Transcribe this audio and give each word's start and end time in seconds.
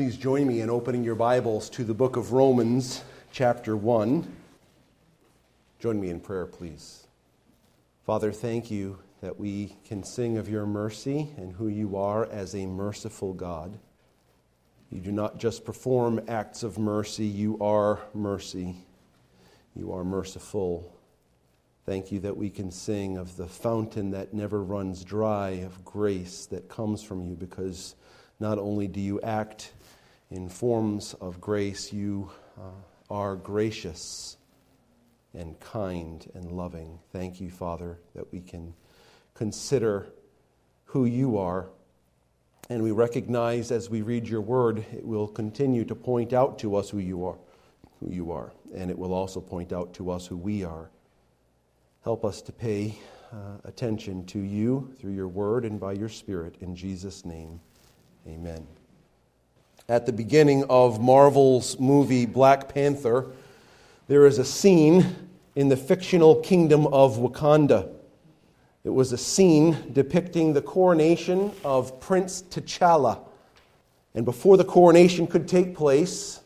Please 0.00 0.16
join 0.16 0.46
me 0.46 0.62
in 0.62 0.70
opening 0.70 1.04
your 1.04 1.14
Bibles 1.14 1.68
to 1.68 1.84
the 1.84 1.92
book 1.92 2.16
of 2.16 2.32
Romans, 2.32 3.04
chapter 3.32 3.76
1. 3.76 4.34
Join 5.78 6.00
me 6.00 6.08
in 6.08 6.20
prayer, 6.20 6.46
please. 6.46 7.06
Father, 8.06 8.32
thank 8.32 8.70
you 8.70 8.98
that 9.20 9.38
we 9.38 9.76
can 9.84 10.02
sing 10.02 10.38
of 10.38 10.48
your 10.48 10.64
mercy 10.64 11.28
and 11.36 11.52
who 11.52 11.68
you 11.68 11.98
are 11.98 12.24
as 12.30 12.54
a 12.54 12.64
merciful 12.64 13.34
God. 13.34 13.78
You 14.90 15.02
do 15.02 15.12
not 15.12 15.36
just 15.36 15.66
perform 15.66 16.22
acts 16.28 16.62
of 16.62 16.78
mercy, 16.78 17.26
you 17.26 17.58
are 17.60 18.00
mercy. 18.14 18.76
You 19.76 19.92
are 19.92 20.02
merciful. 20.02 20.96
Thank 21.84 22.10
you 22.10 22.20
that 22.20 22.38
we 22.38 22.48
can 22.48 22.70
sing 22.70 23.18
of 23.18 23.36
the 23.36 23.48
fountain 23.48 24.12
that 24.12 24.32
never 24.32 24.62
runs 24.62 25.04
dry, 25.04 25.50
of 25.50 25.84
grace 25.84 26.46
that 26.46 26.70
comes 26.70 27.02
from 27.02 27.20
you, 27.20 27.34
because 27.34 27.96
not 28.38 28.58
only 28.58 28.88
do 28.88 28.98
you 28.98 29.20
act 29.20 29.72
in 30.30 30.48
forms 30.48 31.14
of 31.20 31.40
grace, 31.40 31.92
you 31.92 32.30
uh, 32.58 32.62
are 33.10 33.36
gracious 33.36 34.36
and 35.34 35.58
kind 35.60 36.30
and 36.34 36.52
loving. 36.52 36.98
Thank 37.12 37.40
you, 37.40 37.50
Father, 37.50 37.98
that 38.14 38.32
we 38.32 38.40
can 38.40 38.74
consider 39.34 40.06
who 40.84 41.04
you 41.04 41.38
are. 41.38 41.68
And 42.68 42.82
we 42.82 42.92
recognize 42.92 43.72
as 43.72 43.90
we 43.90 44.02
read 44.02 44.28
your 44.28 44.40
word, 44.40 44.84
it 44.92 45.04
will 45.04 45.26
continue 45.26 45.84
to 45.84 45.94
point 45.94 46.32
out 46.32 46.58
to 46.60 46.76
us 46.76 46.90
who 46.90 46.98
you 46.98 47.26
are, 47.26 47.38
who 47.98 48.12
you 48.12 48.30
are, 48.30 48.52
and 48.74 48.90
it 48.90 48.98
will 48.98 49.12
also 49.12 49.40
point 49.40 49.72
out 49.72 49.92
to 49.94 50.10
us 50.10 50.26
who 50.26 50.36
we 50.36 50.62
are. 50.62 50.90
Help 52.04 52.24
us 52.24 52.40
to 52.42 52.52
pay 52.52 52.96
uh, 53.32 53.58
attention 53.64 54.24
to 54.26 54.38
you 54.38 54.92
through 54.98 55.12
your 55.12 55.28
word 55.28 55.64
and 55.64 55.80
by 55.80 55.92
your 55.92 56.08
spirit. 56.08 56.56
In 56.60 56.76
Jesus' 56.76 57.24
name, 57.24 57.60
amen. 58.26 58.66
At 59.90 60.06
the 60.06 60.12
beginning 60.12 60.62
of 60.70 61.00
Marvel's 61.00 61.80
movie 61.80 62.24
Black 62.24 62.72
Panther, 62.72 63.26
there 64.06 64.24
is 64.24 64.38
a 64.38 64.44
scene 64.44 65.16
in 65.56 65.68
the 65.68 65.76
fictional 65.76 66.36
kingdom 66.36 66.86
of 66.86 67.16
Wakanda. 67.16 67.92
It 68.84 68.90
was 68.90 69.10
a 69.10 69.18
scene 69.18 69.76
depicting 69.92 70.52
the 70.52 70.62
coronation 70.62 71.50
of 71.64 71.98
Prince 71.98 72.42
T'Challa. 72.42 73.18
And 74.14 74.24
before 74.24 74.56
the 74.56 74.64
coronation 74.64 75.26
could 75.26 75.48
take 75.48 75.74
place, 75.74 76.38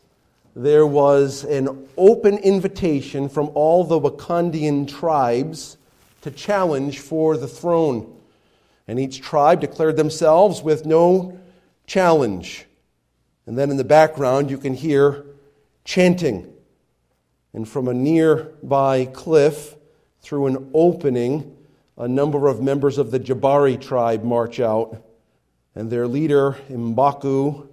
there 0.55 0.87
was 0.87 1.43
an 1.43 1.87
open 1.97 2.39
invitation 2.39 3.29
from 3.29 3.51
all 3.53 3.83
the 3.83 3.99
Wakandian 3.99 4.87
tribes 4.87 5.77
to 6.21 6.31
challenge 6.31 6.97
for 6.97 7.37
the 7.37 7.47
throne. 7.47 8.11
And 8.87 8.99
each 8.99 9.21
tribe 9.21 9.61
declared 9.61 9.97
themselves 9.97 10.63
with 10.63 10.87
no 10.87 11.39
challenge. 11.85 12.65
And 13.45 13.57
then 13.57 13.69
in 13.69 13.77
the 13.77 13.83
background, 13.83 14.49
you 14.49 14.57
can 14.57 14.73
hear 14.73 15.25
chanting. 15.83 16.51
And 17.53 17.67
from 17.67 17.87
a 17.87 17.93
nearby 17.93 19.05
cliff, 19.05 19.75
through 20.25 20.47
an 20.47 20.71
opening, 20.73 21.55
a 21.97 22.07
number 22.07 22.47
of 22.47 22.59
members 22.59 22.97
of 22.97 23.11
the 23.11 23.19
Jabari 23.19 23.79
tribe 23.79 24.23
march 24.23 24.59
out. 24.59 25.03
And 25.75 25.91
their 25.91 26.07
leader, 26.07 26.57
Mbaku, 26.69 27.67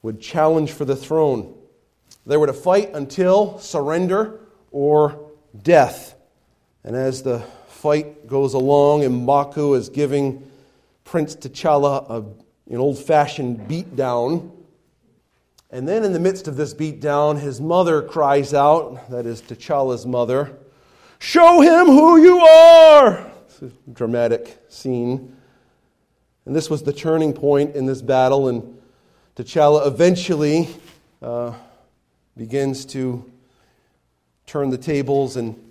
would 0.00 0.20
challenge 0.20 0.72
for 0.72 0.86
the 0.86 0.96
throne. 0.96 1.54
They 2.24 2.38
were 2.38 2.46
to 2.46 2.54
fight 2.54 2.94
until 2.94 3.58
surrender 3.58 4.40
or 4.70 5.30
death. 5.62 6.14
And 6.82 6.96
as 6.96 7.22
the 7.22 7.40
fight 7.68 8.26
goes 8.26 8.54
along, 8.54 9.02
Mbaku 9.02 9.76
is 9.76 9.90
giving 9.90 10.50
Prince 11.04 11.36
T'Challa 11.36 12.08
a, 12.08 12.72
an 12.72 12.78
old 12.78 12.98
fashioned 12.98 13.68
beatdown. 13.68 14.50
And 15.72 15.88
then, 15.88 16.04
in 16.04 16.12
the 16.12 16.20
midst 16.20 16.46
of 16.46 16.56
this 16.56 16.74
beatdown, 16.74 17.40
his 17.40 17.60
mother 17.60 18.02
cries 18.02 18.54
out 18.54 19.10
that 19.10 19.26
is 19.26 19.42
T'Challa's 19.42 20.06
mother 20.06 20.56
Show 21.18 21.60
him 21.60 21.86
who 21.86 22.20
you 22.20 22.40
are! 22.40 23.30
Dramatic 23.92 24.60
scene. 24.68 25.36
And 26.44 26.54
this 26.54 26.68
was 26.68 26.82
the 26.82 26.92
turning 26.92 27.32
point 27.32 27.74
in 27.74 27.86
this 27.86 28.02
battle, 28.02 28.48
and 28.48 28.80
T'Challa 29.36 29.86
eventually. 29.86 30.68
Uh, 31.20 31.54
begins 32.36 32.86
to 32.86 33.30
turn 34.46 34.70
the 34.70 34.78
tables 34.78 35.36
and 35.36 35.70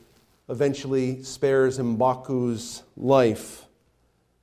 eventually 0.49 1.23
spares 1.23 1.79
Mbaku's 1.79 2.83
life. 2.95 3.65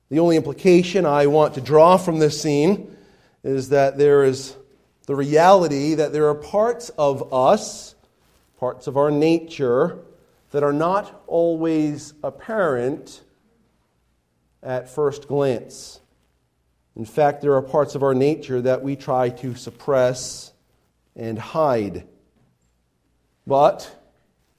The 0.09 0.19
only 0.19 0.35
implication 0.35 1.05
I 1.05 1.27
want 1.27 1.53
to 1.53 1.61
draw 1.61 1.97
from 1.97 2.19
this 2.19 2.41
scene 2.41 2.95
is 3.43 3.69
that 3.69 3.97
there 3.97 4.23
is 4.23 4.55
the 5.09 5.15
reality 5.15 5.95
that 5.95 6.13
there 6.13 6.29
are 6.29 6.35
parts 6.35 6.89
of 6.89 7.33
us, 7.33 7.95
parts 8.59 8.85
of 8.85 8.95
our 8.95 9.09
nature, 9.09 9.97
that 10.51 10.61
are 10.61 10.71
not 10.71 11.23
always 11.25 12.13
apparent 12.23 13.23
at 14.61 14.87
first 14.87 15.27
glance. 15.27 15.99
In 16.95 17.05
fact, 17.05 17.41
there 17.41 17.55
are 17.55 17.61
parts 17.63 17.95
of 17.95 18.03
our 18.03 18.13
nature 18.13 18.61
that 18.61 18.83
we 18.83 18.95
try 18.95 19.29
to 19.29 19.55
suppress 19.55 20.51
and 21.15 21.39
hide. 21.39 22.07
But 23.47 23.91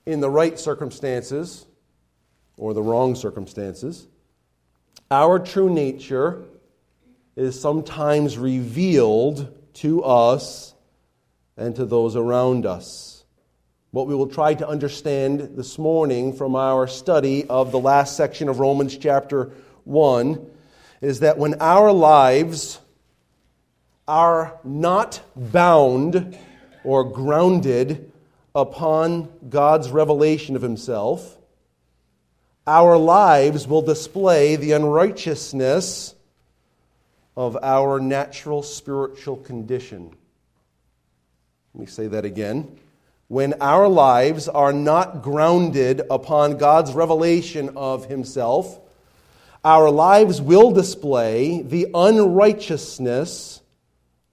in 0.05 0.19
the 0.19 0.29
right 0.29 0.59
circumstances, 0.59 1.65
or 2.57 2.73
the 2.73 2.83
wrong 2.83 3.15
circumstances, 3.15 4.05
our 5.09 5.39
true 5.39 5.73
nature 5.73 6.43
is 7.37 7.57
sometimes 7.57 8.37
revealed 8.37 9.59
to 9.75 10.03
us 10.03 10.73
and 11.57 11.75
to 11.75 11.85
those 11.85 12.15
around 12.15 12.65
us. 12.65 13.23
What 13.91 14.07
we 14.07 14.15
will 14.15 14.27
try 14.27 14.53
to 14.53 14.67
understand 14.67 15.57
this 15.57 15.77
morning 15.77 16.33
from 16.33 16.55
our 16.55 16.87
study 16.87 17.45
of 17.47 17.71
the 17.71 17.79
last 17.79 18.15
section 18.15 18.47
of 18.47 18.59
Romans 18.59 18.97
chapter 18.97 19.51
1 19.83 20.49
is 21.01 21.19
that 21.19 21.37
when 21.37 21.55
our 21.61 21.91
lives 21.91 22.79
are 24.07 24.59
not 24.63 25.21
bound 25.35 26.37
or 26.83 27.03
grounded 27.03 28.11
upon 28.55 29.29
God's 29.49 29.89
revelation 29.89 30.55
of 30.55 30.61
Himself, 30.61 31.37
our 32.67 32.97
lives 32.97 33.67
will 33.67 33.81
display 33.81 34.55
the 34.55 34.71
unrighteousness 34.73 36.15
of 37.35 37.57
our 37.61 37.99
natural 37.99 38.63
spiritual 38.63 39.37
condition. 39.37 40.15
Let 41.73 41.79
me 41.81 41.85
say 41.87 42.07
that 42.07 42.25
again. 42.25 42.77
When 43.27 43.53
our 43.61 43.87
lives 43.87 44.49
are 44.49 44.73
not 44.73 45.21
grounded 45.21 46.01
upon 46.09 46.57
God's 46.57 46.91
revelation 46.93 47.71
of 47.77 48.05
Himself, 48.05 48.79
our 49.63 49.89
lives 49.89 50.41
will 50.41 50.71
display 50.71 51.61
the 51.61 51.87
unrighteousness 51.93 53.61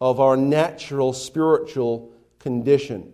of 0.01 0.21
our 0.21 0.37
natural 0.37 1.13
spiritual 1.13 2.13
condition. 2.39 3.13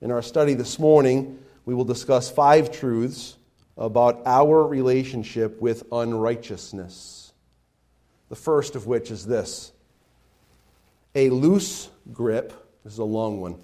In 0.00 0.10
our 0.10 0.22
study 0.22 0.54
this 0.54 0.78
morning, 0.78 1.38
we 1.64 1.74
will 1.74 1.84
discuss 1.84 2.30
five 2.30 2.72
truths 2.72 3.36
about 3.76 4.22
our 4.26 4.66
relationship 4.66 5.60
with 5.60 5.84
unrighteousness. 5.92 7.25
The 8.28 8.36
first 8.36 8.74
of 8.74 8.86
which 8.86 9.10
is 9.10 9.26
this 9.26 9.72
a 11.14 11.30
loose 11.30 11.88
grip, 12.12 12.52
this 12.84 12.94
is 12.94 12.98
a 12.98 13.04
long 13.04 13.40
one, 13.40 13.58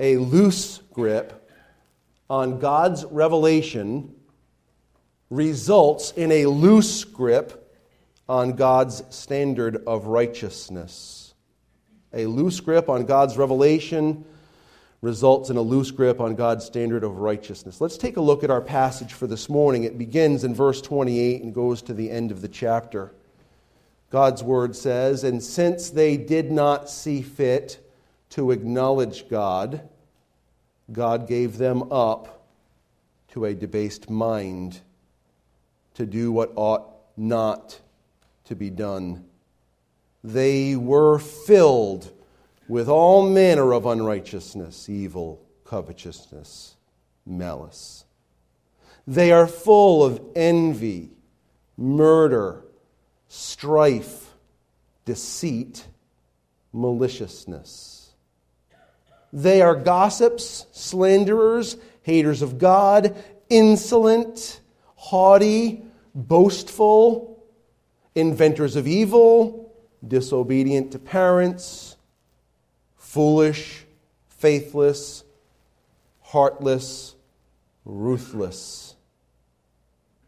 a 0.00 0.16
loose 0.16 0.78
grip 0.92 1.48
on 2.30 2.58
God's 2.58 3.04
revelation 3.04 4.14
results 5.28 6.12
in 6.12 6.32
a 6.32 6.46
loose 6.46 7.04
grip 7.04 7.58
on 8.28 8.52
God's 8.52 9.02
standard 9.14 9.82
of 9.86 10.06
righteousness. 10.06 11.34
A 12.14 12.26
loose 12.26 12.60
grip 12.60 12.88
on 12.88 13.06
God's 13.06 13.36
revelation 13.36 14.24
results 15.00 15.50
in 15.50 15.56
a 15.56 15.62
loose 15.62 15.90
grip 15.90 16.20
on 16.20 16.34
God's 16.36 16.64
standard 16.64 17.02
of 17.02 17.18
righteousness. 17.18 17.80
Let's 17.80 17.98
take 17.98 18.16
a 18.16 18.20
look 18.20 18.44
at 18.44 18.50
our 18.50 18.60
passage 18.60 19.12
for 19.12 19.26
this 19.26 19.48
morning. 19.48 19.84
It 19.84 19.98
begins 19.98 20.44
in 20.44 20.54
verse 20.54 20.80
28 20.80 21.42
and 21.42 21.54
goes 21.54 21.82
to 21.82 21.94
the 21.94 22.10
end 22.10 22.30
of 22.30 22.40
the 22.40 22.48
chapter. 22.48 23.12
God's 24.12 24.44
word 24.44 24.76
says, 24.76 25.24
And 25.24 25.42
since 25.42 25.90
they 25.90 26.16
did 26.16 26.52
not 26.52 26.88
see 26.88 27.20
fit 27.20 27.84
to 28.30 28.52
acknowledge 28.52 29.28
God, 29.28 29.88
God 30.92 31.26
gave 31.26 31.58
them 31.58 31.90
up 31.90 32.46
to 33.32 33.46
a 33.46 33.54
debased 33.54 34.08
mind 34.08 34.82
to 35.94 36.06
do 36.06 36.30
what 36.30 36.52
ought 36.54 36.86
not 37.16 37.80
to 38.44 38.54
be 38.54 38.70
done 38.70 39.24
they 40.24 40.76
were 40.76 41.18
filled 41.18 42.12
with 42.68 42.88
all 42.88 43.28
manner 43.28 43.72
of 43.72 43.86
unrighteousness, 43.86 44.88
evil, 44.88 45.44
covetousness, 45.64 46.76
malice. 47.26 48.04
They 49.06 49.32
are 49.32 49.48
full 49.48 50.04
of 50.04 50.20
envy, 50.36 51.10
murder, 51.76 52.62
strife, 53.34 54.34
deceit, 55.06 55.86
maliciousness. 56.70 58.10
They 59.32 59.62
are 59.62 59.74
gossips, 59.74 60.66
slanderers, 60.72 61.78
haters 62.02 62.42
of 62.42 62.58
God, 62.58 63.16
insolent, 63.48 64.60
haughty, 64.96 65.82
boastful, 66.14 67.42
inventors 68.14 68.76
of 68.76 68.86
evil, 68.86 69.72
disobedient 70.06 70.92
to 70.92 70.98
parents, 70.98 71.96
foolish, 72.96 73.86
faithless, 74.28 75.24
heartless, 76.20 77.14
ruthless. 77.86 78.94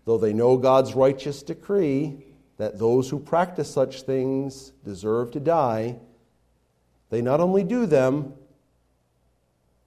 Though 0.06 0.16
they 0.16 0.32
know 0.32 0.56
God's 0.56 0.94
righteous 0.94 1.42
decree 1.42 2.33
that 2.56 2.78
those 2.78 3.10
who 3.10 3.18
practice 3.18 3.70
such 3.70 4.02
things 4.02 4.72
deserve 4.84 5.30
to 5.32 5.40
die, 5.40 5.96
they 7.10 7.20
not 7.20 7.40
only 7.40 7.64
do 7.64 7.86
them, 7.86 8.34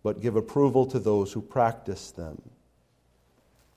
but 0.04 0.22
give 0.22 0.36
approval 0.36 0.86
to 0.86 1.00
those 1.00 1.34
who 1.34 1.42
practice 1.42 2.12
them. 2.12 2.42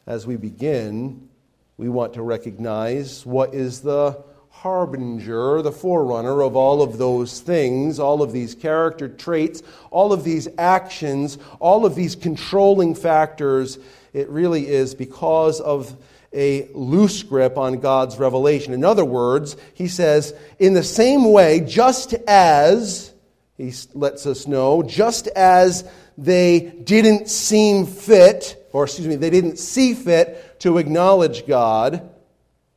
As 0.06 0.26
we 0.26 0.36
begin, 0.36 1.28
we 1.76 1.88
want 1.88 2.14
to 2.14 2.22
recognize 2.22 3.24
what 3.24 3.54
is 3.54 3.80
the 3.80 4.22
harbinger, 4.50 5.62
the 5.62 5.72
forerunner 5.72 6.42
of 6.42 6.54
all 6.54 6.82
of 6.82 6.98
those 6.98 7.40
things, 7.40 7.98
all 7.98 8.20
of 8.20 8.32
these 8.32 8.54
character 8.54 9.08
traits, 9.08 9.62
all 9.90 10.12
of 10.12 10.22
these 10.24 10.48
actions, 10.58 11.38
all 11.60 11.86
of 11.86 11.94
these 11.94 12.14
controlling 12.14 12.94
factors. 12.94 13.78
It 14.12 14.28
really 14.28 14.66
is 14.68 14.94
because 14.94 15.60
of 15.60 15.96
a 16.32 16.68
loose 16.74 17.22
grip 17.22 17.58
on 17.58 17.80
God's 17.80 18.18
revelation. 18.18 18.72
In 18.72 18.84
other 18.84 19.04
words, 19.04 19.56
he 19.74 19.88
says, 19.88 20.34
in 20.58 20.74
the 20.74 20.84
same 20.84 21.32
way, 21.32 21.60
just 21.60 22.14
as, 22.26 23.12
he 23.56 23.72
lets 23.94 24.26
us 24.26 24.46
know, 24.46 24.82
just 24.82 25.26
as 25.28 25.88
they 26.16 26.60
didn't 26.84 27.28
seem 27.28 27.86
fit, 27.86 28.68
or 28.72 28.84
excuse 28.84 29.08
me, 29.08 29.16
they 29.16 29.30
didn't 29.30 29.58
see 29.58 29.94
fit 29.94 30.60
to 30.60 30.78
acknowledge 30.78 31.46
God, 31.46 32.08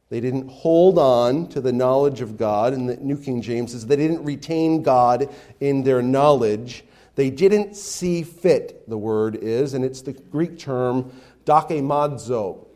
they 0.10 0.22
didn't 0.22 0.50
hold 0.50 1.00
on 1.00 1.48
to 1.50 1.62
the 1.62 1.74
knowledge 1.74 2.22
of 2.22 2.38
God. 2.38 2.74
And 2.74 2.88
the 2.88 2.98
New 2.98 3.18
King 3.18 3.42
James 3.42 3.72
says 3.72 3.88
they 3.88 3.96
didn't 3.96 4.24
retain 4.24 4.84
God 4.84 5.34
in 5.60 5.82
their 5.82 6.04
knowledge. 6.04 6.84
They 7.16 7.32
didn't 7.32 7.76
see 7.76 8.22
fit, 8.22 8.88
the 8.88 8.98
word 8.98 9.36
is, 9.36 9.74
and 9.74 9.84
it's 9.84 10.02
the 10.02 10.14
Greek 10.14 10.60
term 10.60 11.12
dokemadzo. 11.46 12.68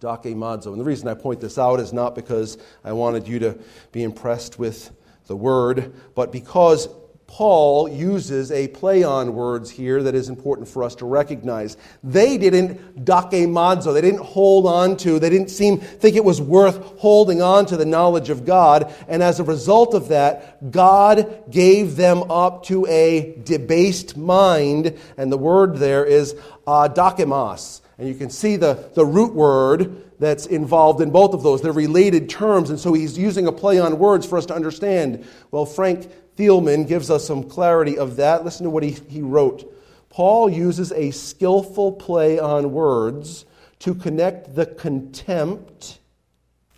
Dokemadzo. 0.00 0.66
And 0.66 0.80
the 0.80 0.84
reason 0.84 1.08
I 1.08 1.14
point 1.14 1.40
this 1.40 1.58
out 1.58 1.80
is 1.80 1.92
not 1.92 2.14
because 2.14 2.58
I 2.84 2.92
wanted 2.92 3.28
you 3.28 3.38
to 3.40 3.58
be 3.92 4.02
impressed 4.02 4.58
with 4.58 4.90
the 5.26 5.36
word, 5.36 5.92
but 6.14 6.32
because 6.32 6.88
Paul 7.30 7.88
uses 7.88 8.50
a 8.50 8.66
play 8.66 9.04
on 9.04 9.34
words 9.34 9.70
here 9.70 10.02
that 10.02 10.16
is 10.16 10.28
important 10.28 10.66
for 10.66 10.82
us 10.82 10.96
to 10.96 11.06
recognize. 11.06 11.76
They 12.02 12.36
didn't 12.36 13.04
dokemadzo, 13.04 13.94
they 13.94 14.00
didn't 14.00 14.24
hold 14.24 14.66
on 14.66 14.96
to, 14.98 15.20
they 15.20 15.30
didn't 15.30 15.50
seem 15.50 15.78
think 15.78 16.16
it 16.16 16.24
was 16.24 16.40
worth 16.40 16.78
holding 16.98 17.40
on 17.40 17.66
to 17.66 17.76
the 17.76 17.84
knowledge 17.84 18.30
of 18.30 18.44
God, 18.44 18.92
and 19.06 19.22
as 19.22 19.38
a 19.38 19.44
result 19.44 19.94
of 19.94 20.08
that, 20.08 20.72
God 20.72 21.44
gave 21.48 21.94
them 21.94 22.28
up 22.32 22.64
to 22.64 22.84
a 22.86 23.36
debased 23.44 24.16
mind, 24.16 24.98
and 25.16 25.30
the 25.30 25.38
word 25.38 25.76
there 25.76 26.04
is 26.04 26.34
uh, 26.66 26.88
dokimos. 26.88 27.80
And 28.00 28.08
you 28.08 28.14
can 28.14 28.30
see 28.30 28.56
the, 28.56 28.90
the 28.94 29.04
root 29.04 29.34
word 29.34 30.04
that's 30.18 30.46
involved 30.46 31.02
in 31.02 31.10
both 31.10 31.34
of 31.34 31.42
those. 31.42 31.60
They're 31.60 31.70
related 31.70 32.30
terms, 32.30 32.70
and 32.70 32.80
so 32.80 32.94
he's 32.94 33.18
using 33.18 33.46
a 33.46 33.52
play 33.52 33.78
on 33.78 33.98
words 33.98 34.24
for 34.24 34.38
us 34.38 34.46
to 34.46 34.54
understand. 34.54 35.26
Well, 35.50 35.66
Frank 35.66 36.10
Thielman 36.38 36.88
gives 36.88 37.10
us 37.10 37.26
some 37.26 37.44
clarity 37.44 37.98
of 37.98 38.16
that. 38.16 38.42
Listen 38.42 38.64
to 38.64 38.70
what 38.70 38.82
he, 38.82 38.92
he 39.10 39.20
wrote. 39.20 39.70
Paul 40.08 40.48
uses 40.48 40.92
a 40.92 41.10
skillful 41.10 41.92
play 41.92 42.38
on 42.38 42.72
words 42.72 43.44
to 43.80 43.94
connect 43.94 44.54
the 44.54 44.64
contempt 44.64 45.98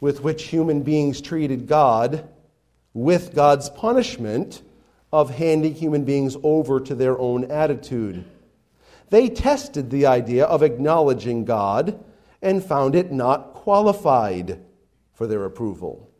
with 0.01 0.25
which 0.25 0.49
human 0.49 0.83
beings 0.83 1.21
treated 1.21 1.69
God 1.69 2.29
with 2.95 3.33
God's 3.33 3.71
punishment 3.71 4.61
of 5.13 5.31
handing 5.31 5.75
human 5.75 6.05
beings 6.05 6.37
over 6.43 6.81
to 6.81 6.97
their 6.97 7.17
own 7.17 7.49
attitude. 7.49 8.25
They 9.13 9.29
tested 9.29 9.91
the 9.91 10.07
idea 10.07 10.47
of 10.47 10.63
acknowledging 10.63 11.45
God 11.45 12.03
and 12.41 12.65
found 12.65 12.95
it 12.95 13.13
not 13.13 13.53
qualified 13.53 14.59
for 15.13 15.27
their 15.27 15.45
approval. 15.45 16.11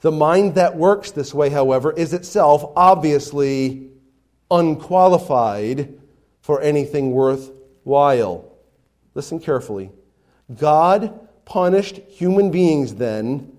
The 0.00 0.12
mind 0.12 0.54
that 0.54 0.76
works 0.76 1.10
this 1.10 1.34
way, 1.34 1.50
however, 1.50 1.90
is 1.90 2.12
itself 2.14 2.64
obviously 2.76 3.90
unqualified 4.52 5.98
for 6.40 6.60
anything 6.60 7.10
worthwhile. 7.10 8.52
Listen 9.14 9.40
carefully. 9.40 9.90
God 10.56 11.28
punished 11.44 11.96
human 12.06 12.52
beings 12.52 12.94
then 12.94 13.50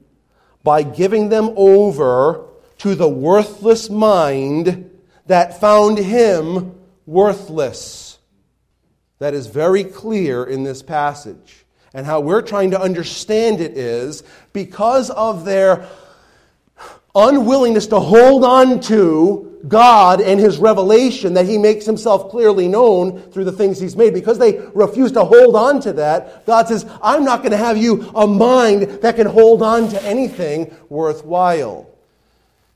by 0.64 0.84
giving 0.84 1.28
them 1.28 1.50
over 1.58 2.46
to 2.78 2.96
the 2.96 3.10
worthless 3.10 3.90
mind 3.90 4.90
that 5.26 5.60
found 5.60 5.98
him 5.98 6.80
worthless. 7.06 8.01
That 9.22 9.36
is 9.36 9.46
very 9.46 9.84
clear 9.84 10.44
in 10.44 10.64
this 10.64 10.82
passage. 10.82 11.64
And 11.94 12.08
how 12.08 12.22
we're 12.22 12.42
trying 12.42 12.72
to 12.72 12.82
understand 12.82 13.62
it 13.62 13.78
is 13.78 14.24
because 14.52 15.12
of 15.12 15.46
their 15.46 15.88
unwillingness 17.14 17.86
to 17.88 18.00
hold 18.00 18.44
on 18.44 18.80
to 18.80 19.60
God 19.68 20.22
and 20.22 20.40
His 20.40 20.58
revelation 20.58 21.36
that 21.36 21.46
He 21.46 21.60
makes 21.60 21.86
Himself 21.86 22.32
clearly 22.32 22.68
known 22.68 23.22
through 23.30 23.44
the 23.44 23.52
things 23.52 23.80
He's 23.80 23.96
made. 23.96 24.16
Because 24.16 24.40
they 24.40 24.58
refuse 24.74 25.12
to 25.12 25.24
hold 25.24 25.56
on 25.56 25.82
to 25.82 25.94
that, 25.94 26.48
God 26.48 26.68
says, 26.68 26.84
I'm 27.04 27.24
not 27.24 27.42
going 27.42 27.52
to 27.52 27.58
have 27.58 27.78
you 27.78 28.10
a 28.16 28.26
mind 28.26 29.04
that 29.04 29.18
can 29.18 29.28
hold 29.28 29.62
on 29.62 29.88
to 29.90 30.04
anything 30.04 30.76
worthwhile. 30.90 31.88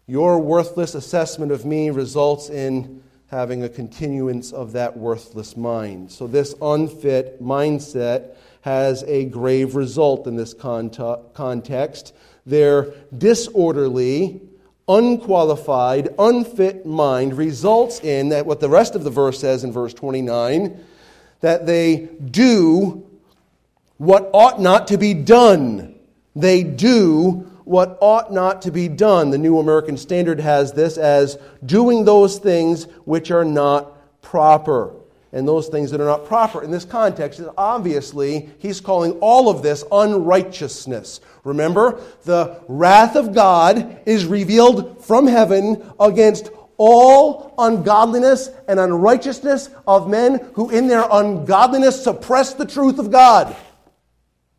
Your 0.06 0.38
worthless 0.38 0.94
assessment 0.94 1.52
of 1.52 1.66
me 1.66 1.90
results 1.90 2.52
in 2.52 3.02
having 3.28 3.64
a 3.64 3.70
continuance 3.70 4.52
of 4.52 4.74
that 4.74 4.98
worthless 4.98 5.58
mind. 5.58 6.12
So, 6.12 6.28
this 6.28 6.54
unfit 6.62 7.42
mindset 7.42 8.36
has 8.62 9.04
a 9.04 9.26
grave 9.26 9.76
result 9.76 10.28
in 10.28 10.36
this 10.36 10.54
context 10.54 12.14
their 12.46 12.94
disorderly, 13.18 14.42
unqualified, 14.88 16.10
unfit 16.20 16.86
mind 16.86 17.36
results 17.38 18.00
in 18.02 18.30
that 18.30 18.46
what 18.46 18.60
the 18.60 18.70
rest 18.70 18.96
of 18.96 19.04
the 19.04 19.10
verse 19.10 19.40
says 19.40 19.64
in 19.64 19.72
verse 19.72 19.94
29 19.94 20.80
that 21.42 21.66
they 21.66 22.08
do 22.30 23.04
what 23.98 24.30
ought 24.34 24.60
not 24.60 24.88
to 24.88 24.98
be 24.98 25.14
done. 25.14 25.96
They 26.36 26.64
do 26.64 27.50
what 27.66 27.98
ought 28.00 28.32
not 28.32 28.62
to 28.62 28.72
be 28.72 28.88
done. 28.88 29.32
The 29.32 29.38
New 29.38 29.60
American 29.60 29.98
Standard 29.98 30.40
has 30.40 30.72
this 30.72 30.98
as 30.98 31.38
doing 31.66 32.06
those 32.06 32.38
things 32.40 32.86
which 33.04 33.32
are 33.32 33.46
not 33.46 34.22
proper 34.22 34.94
and 35.36 35.46
those 35.46 35.68
things 35.68 35.92
that 35.92 36.00
are 36.00 36.06
not 36.06 36.26
proper. 36.26 36.64
In 36.64 36.72
this 36.72 36.86
context, 36.86 37.42
is 37.42 37.48
obviously, 37.58 38.50
he's 38.60 38.80
calling 38.80 39.12
all 39.20 39.50
of 39.50 39.62
this 39.62 39.84
unrighteousness. 39.92 41.20
Remember, 41.44 42.00
the 42.24 42.62
wrath 42.70 43.18
of 43.18 43.34
God 43.34 44.00
is 44.06 44.26
revealed 44.26 45.04
from 45.04 45.28
heaven 45.28 45.92
against 46.00 46.52
all 46.78 47.54
ungodliness 47.58 48.50
and 48.68 48.80
unrighteousness 48.80 49.70
of 49.86 50.10
men 50.10 50.40
who, 50.54 50.70
in 50.70 50.88
their 50.88 51.06
ungodliness, 51.12 52.02
suppress 52.02 52.54
the 52.54 52.66
truth 52.66 52.98
of 52.98 53.12
God. 53.12 53.56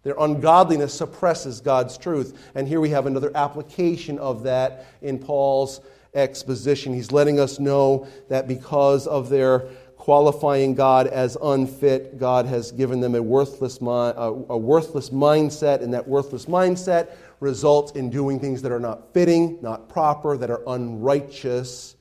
Their 0.06 0.14
ungodliness 0.20 0.94
suppresses 0.94 1.60
God's 1.60 1.98
truth. 1.98 2.38
And 2.54 2.68
here 2.68 2.80
we 2.80 2.90
have 2.90 3.06
another 3.06 3.32
application 3.34 4.20
of 4.20 4.44
that 4.44 4.86
in 5.02 5.18
Paul's 5.18 5.80
exposition. 6.14 6.94
He's 6.94 7.10
letting 7.10 7.40
us 7.40 7.58
know 7.58 8.06
that 8.28 8.46
because 8.46 9.08
of 9.08 9.30
their 9.30 9.68
qualifying 9.96 10.76
God 10.76 11.08
as 11.08 11.36
unfit. 11.42 12.20
God 12.20 12.46
has 12.46 12.70
given 12.70 13.00
them 13.00 13.16
a 13.16 13.20
worthless, 13.20 13.80
a 13.80 14.30
worthless 14.56 15.10
mindset, 15.10 15.82
and 15.82 15.92
that 15.92 16.06
worthless 16.06 16.46
mindset 16.46 17.10
results 17.40 17.90
in 17.90 18.08
doing 18.08 18.38
things 18.38 18.62
that 18.62 18.70
are 18.70 18.78
not 18.78 19.12
fitting, 19.12 19.58
not 19.60 19.88
proper, 19.88 20.36
that 20.36 20.52
are 20.52 20.62
unrighteous, 20.68 21.96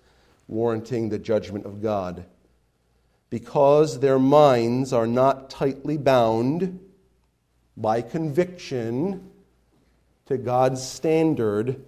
warranting 0.48 1.10
the 1.10 1.18
judgment 1.18 1.66
of 1.66 1.82
God. 1.82 2.28
Because 3.32 4.00
their 4.00 4.20
minds 4.20 4.94
are 4.94 5.08
not 5.08 5.50
tightly 5.50 5.98
bound 5.98 6.82
by 7.78 8.02
conviction 8.02 9.30
to 10.28 10.38
God's 10.38 10.86
standard, 10.86 11.84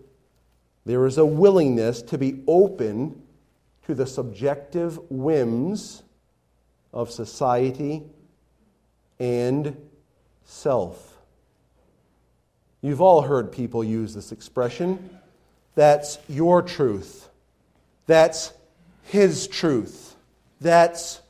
there 0.86 1.06
is 1.06 1.18
a 1.18 1.26
willingness 1.26 2.02
to 2.04 2.18
be 2.18 2.44
open 2.48 3.22
to 3.86 3.96
the 3.96 4.06
subjective 4.06 5.00
whims 5.10 6.04
of 6.94 7.10
society 7.10 8.04
and 9.20 9.76
self. 10.46 11.18
You've 12.82 13.02
all 13.02 13.22
heard 13.22 13.52
people 13.52 13.84
use 13.84 14.14
this 14.14 14.32
expression. 14.32 15.10
That's 15.76 16.20
your 16.30 16.62
truth. 16.62 17.30
That's 18.06 18.54
his 19.04 19.48
truth. 19.48 20.16
That's 20.62 21.22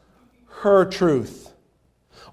her 0.61 0.85
truth. 0.85 1.46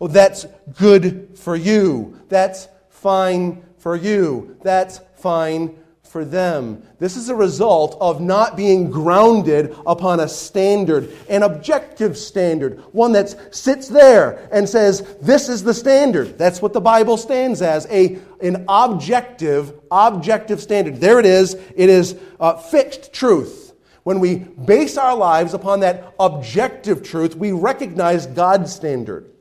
Oh, 0.01 0.09
that's 0.09 0.47
good 0.77 1.39
for 1.39 1.57
you. 1.57 2.21
That's 2.29 2.69
fine 2.91 3.65
for 3.79 3.97
you. 3.97 4.57
That's 4.63 5.01
fine 5.17 5.77
for 6.15 6.25
them. 6.25 6.81
This 7.01 7.17
is 7.17 7.29
a 7.29 7.35
result 7.35 7.99
of 8.01 8.21
not 8.21 8.57
being 8.57 8.89
grounded 8.89 9.77
upon 9.85 10.21
a 10.21 10.29
standard, 10.29 11.13
an 11.29 11.43
objective 11.43 12.17
standard, 12.17 12.79
one 12.93 13.11
that 13.13 13.53
sits 13.53 13.89
there 13.89 14.49
and 14.53 14.69
says, 14.69 15.17
This 15.21 15.49
is 15.49 15.65
the 15.65 15.75
standard. 15.75 16.39
That's 16.39 16.63
what 16.63 16.73
the 16.73 16.81
Bible 16.81 17.17
stands 17.17 17.63
as 17.63 17.89
a, 17.91 18.21
an 18.41 18.65
objective, 18.69 19.73
objective 19.91 20.63
standard. 20.63 21.01
There 21.01 21.19
it 21.19 21.27
is. 21.27 21.55
It 21.75 21.89
is 21.89 22.17
uh, 22.39 22.59
fixed 22.59 23.13
truth. 23.13 23.75
When 24.05 24.21
we 24.21 24.37
base 24.37 24.97
our 24.97 25.17
lives 25.17 25.53
upon 25.53 25.81
that 25.81 26.15
objective 26.21 27.03
truth, 27.03 27.35
we 27.35 27.51
recognize 27.51 28.29
God's 28.29 28.73
standard. 28.73 29.34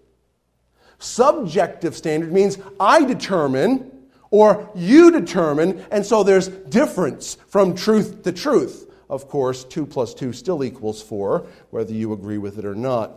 Subjective 0.99 1.95
standard 1.95 2.31
means 2.31 2.57
I 2.79 3.03
determine 3.03 3.91
or 4.33 4.67
you 4.73 5.11
determine, 5.11 5.85
and 5.91 6.03
so 6.03 6.23
there's 6.23 6.47
difference 6.47 7.37
from 7.49 7.75
truth 7.75 8.23
to 8.23 8.31
truth. 8.31 8.89
Of 9.07 9.27
course, 9.27 9.63
2 9.63 9.85
plus 9.85 10.15
2 10.15 10.33
still 10.33 10.63
equals 10.63 11.03
4, 11.03 11.45
whether 11.69 11.93
you 11.93 12.13
agree 12.13 12.39
with 12.39 12.57
it 12.57 12.65
or 12.65 12.73
not. 12.73 13.11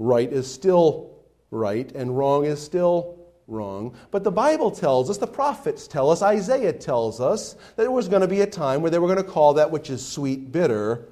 Right 0.00 0.32
is 0.32 0.52
still 0.52 1.12
right, 1.52 1.88
and 1.92 2.18
wrong 2.18 2.46
is 2.46 2.60
still 2.60 3.16
wrong. 3.46 3.94
But 4.10 4.24
the 4.24 4.32
Bible 4.32 4.72
tells 4.72 5.08
us, 5.08 5.18
the 5.18 5.26
prophets 5.28 5.86
tell 5.86 6.10
us, 6.10 6.20
Isaiah 6.20 6.72
tells 6.72 7.20
us, 7.20 7.52
that 7.52 7.76
there 7.76 7.90
was 7.92 8.08
going 8.08 8.22
to 8.22 8.28
be 8.28 8.40
a 8.40 8.46
time 8.46 8.82
where 8.82 8.90
they 8.90 8.98
were 8.98 9.06
going 9.06 9.24
to 9.24 9.30
call 9.30 9.54
that 9.54 9.70
which 9.70 9.88
is 9.88 10.04
sweet 10.04 10.50
bitter, 10.50 11.06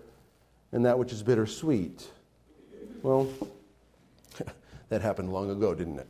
and 0.72 0.84
that 0.84 0.98
which 0.98 1.12
is 1.12 1.22
bitter 1.22 1.46
sweet. 1.46 2.08
Well, 3.04 3.28
that 4.88 5.02
happened 5.02 5.32
long 5.32 5.50
ago, 5.50 5.74
didn't 5.74 5.98
it? 5.98 6.08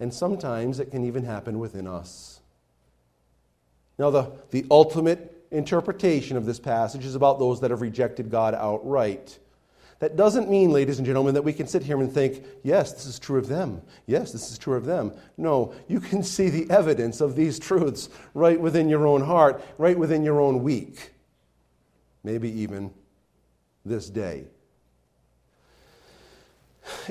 And 0.00 0.12
sometimes 0.12 0.80
it 0.80 0.90
can 0.90 1.04
even 1.04 1.24
happen 1.24 1.58
within 1.58 1.86
us. 1.86 2.40
Now, 3.98 4.10
the, 4.10 4.32
the 4.50 4.66
ultimate 4.70 5.46
interpretation 5.50 6.36
of 6.36 6.46
this 6.46 6.58
passage 6.58 7.04
is 7.04 7.14
about 7.14 7.38
those 7.38 7.60
that 7.60 7.70
have 7.70 7.82
rejected 7.82 8.30
God 8.30 8.54
outright. 8.54 9.38
That 10.00 10.16
doesn't 10.16 10.50
mean, 10.50 10.72
ladies 10.72 10.98
and 10.98 11.06
gentlemen, 11.06 11.34
that 11.34 11.42
we 11.42 11.52
can 11.52 11.68
sit 11.68 11.84
here 11.84 12.00
and 12.00 12.12
think, 12.12 12.44
yes, 12.64 12.92
this 12.92 13.06
is 13.06 13.20
true 13.20 13.38
of 13.38 13.46
them. 13.46 13.82
Yes, 14.06 14.32
this 14.32 14.50
is 14.50 14.58
true 14.58 14.76
of 14.76 14.84
them. 14.84 15.12
No, 15.36 15.74
you 15.86 16.00
can 16.00 16.24
see 16.24 16.48
the 16.48 16.68
evidence 16.70 17.20
of 17.20 17.36
these 17.36 17.60
truths 17.60 18.08
right 18.34 18.60
within 18.60 18.88
your 18.88 19.06
own 19.06 19.22
heart, 19.22 19.62
right 19.78 19.96
within 19.96 20.24
your 20.24 20.40
own 20.40 20.64
week, 20.64 21.12
maybe 22.24 22.50
even 22.62 22.92
this 23.84 24.10
day. 24.10 24.46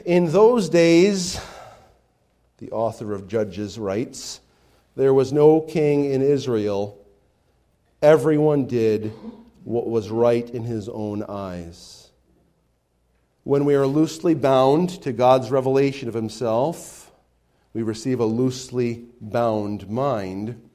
In 0.06 0.32
those 0.32 0.70
days, 0.70 1.40
the 2.58 2.72
author 2.72 3.14
of 3.14 3.28
Judges 3.28 3.78
writes, 3.80 4.42
there 4.96 5.14
was 5.14 5.32
no 5.32 5.62
king 5.62 6.06
in 6.06 6.22
Israel. 6.22 6.98
Everyone 8.02 8.66
did 8.66 9.14
what 9.64 9.88
was 9.88 10.10
right 10.10 10.50
in 10.50 10.64
his 10.64 10.90
own 10.90 11.24
eyes. 11.24 12.10
When 13.44 13.66
we 13.66 13.76
are 13.76 13.88
loosely 13.88 14.34
bound 14.36 15.02
to 15.02 15.14
God's 15.14 15.50
revelation 15.50 16.08
of 16.08 16.14
himself, 16.14 17.12
we 17.74 17.82
receive 17.82 18.20
a 18.20 18.26
loosely 18.26 19.06
bound 19.20 19.90
mind, 19.90 20.70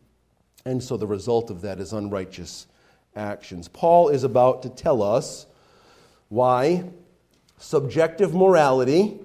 and 0.64 0.82
so 0.82 0.96
the 0.96 1.06
result 1.06 1.50
of 1.50 1.60
that 1.60 1.78
is 1.78 1.92
unrighteous 1.92 2.66
actions. 3.14 3.68
Paul 3.68 4.08
is 4.08 4.24
about 4.24 4.62
to 4.62 4.70
tell 4.70 5.02
us 5.02 5.46
why 6.28 6.84
subjective 7.58 8.34
morality 8.34 9.18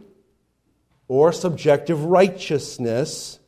or 1.07 1.31
subjective 1.33 2.05
righteousness 2.05 3.39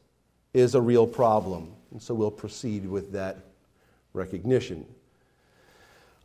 is 0.53 0.75
a 0.75 0.81
real 0.81 1.07
problem. 1.07 1.71
And 1.91 2.01
so 2.01 2.13
we'll 2.13 2.31
proceed 2.31 2.85
with 2.87 3.13
that 3.13 3.37
recognition. 4.13 4.85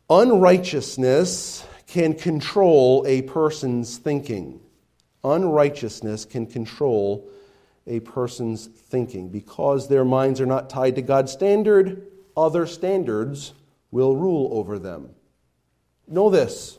Unrighteousness 0.09 1.65
can 1.87 2.13
control 2.13 3.05
a 3.07 3.21
person's 3.23 3.97
thinking. 3.97 4.59
Unrighteousness 5.23 6.25
can 6.25 6.45
control 6.45 7.29
a 7.87 7.99
person's 8.01 8.67
thinking. 8.67 9.29
Because 9.29 9.87
their 9.87 10.05
minds 10.05 10.41
are 10.41 10.45
not 10.45 10.69
tied 10.69 10.95
to 10.95 11.01
God's 11.01 11.31
standard, 11.31 12.07
other 12.35 12.65
standards 12.65 13.53
will 13.91 14.15
rule 14.15 14.49
over 14.51 14.79
them. 14.79 15.09
Know 16.07 16.29
this, 16.29 16.77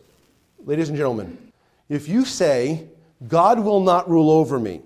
ladies 0.64 0.88
and 0.88 0.98
gentlemen. 0.98 1.49
If 1.90 2.08
you 2.08 2.24
say, 2.24 2.88
God 3.26 3.58
will 3.58 3.80
not 3.80 4.08
rule 4.08 4.30
over 4.30 4.58
me, 4.58 4.80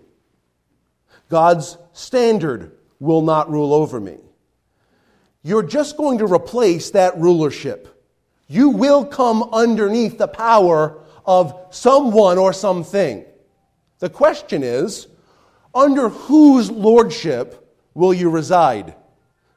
God's 1.28 1.76
standard 1.92 2.73
will 2.99 3.23
not 3.23 3.50
rule 3.50 3.75
over 3.75 4.00
me. 4.00 4.16
You're 5.42 5.62
just 5.62 5.99
going 5.99 6.18
to 6.18 6.26
replace 6.26 6.90
that 6.92 7.16
rulership. 7.18 8.02
You 8.49 8.70
will 8.70 9.04
come 9.04 9.42
underneath 9.52 10.16
the 10.16 10.26
power 10.26 10.99
of 11.26 11.54
someone 11.70 12.38
or 12.38 12.54
something. 12.54 13.25
The 13.99 14.08
question 14.08 14.62
is 14.62 15.06
under 15.75 16.08
whose 16.08 16.70
lordship 16.70 17.76
will 17.92 18.14
you 18.14 18.30
reside? 18.30 18.94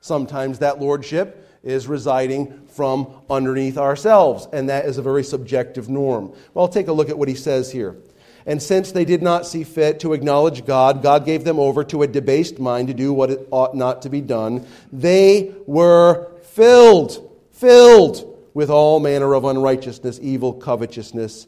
Sometimes 0.02 0.60
that 0.60 0.82
lordship 0.82 1.47
is 1.68 1.88
residing 1.88 2.66
from 2.68 3.08
underneath 3.30 3.78
ourselves, 3.78 4.48
and 4.54 4.70
that 4.70 4.86
is 4.86 4.98
a 4.98 5.02
very 5.02 5.24
subjective 5.24 5.90
norm. 5.90 6.34
Well, 6.54 6.68
take 6.68 6.88
a 6.88 6.94
look 6.94 7.10
at 7.10 7.18
what 7.18 7.28
he 7.28 7.36
says 7.36 7.72
here. 7.72 7.98
And 8.46 8.64
since 8.64 8.94
they 8.94 9.04
did 9.04 9.22
not 9.22 9.46
see 9.46 9.66
fit 9.66 10.00
to 10.00 10.14
acknowledge 10.14 10.66
God, 10.66 11.04
God 11.04 11.26
gave 11.26 11.44
them 11.44 11.60
over 11.60 11.84
to 11.84 12.04
a 12.04 12.08
debased 12.08 12.60
mind 12.60 12.88
to 12.88 12.94
do 12.94 13.12
what 13.12 13.30
it 13.30 13.48
ought 13.52 13.76
not 13.76 14.04
to 14.04 14.10
be 14.10 14.22
done. 14.22 14.66
They 14.92 15.54
were 15.66 16.32
filled, 16.44 17.30
filled 17.52 18.38
with 18.54 18.70
all 18.70 19.02
manner 19.02 19.34
of 19.36 19.44
unrighteousness, 19.44 20.20
evil, 20.22 20.54
covetousness, 20.54 21.46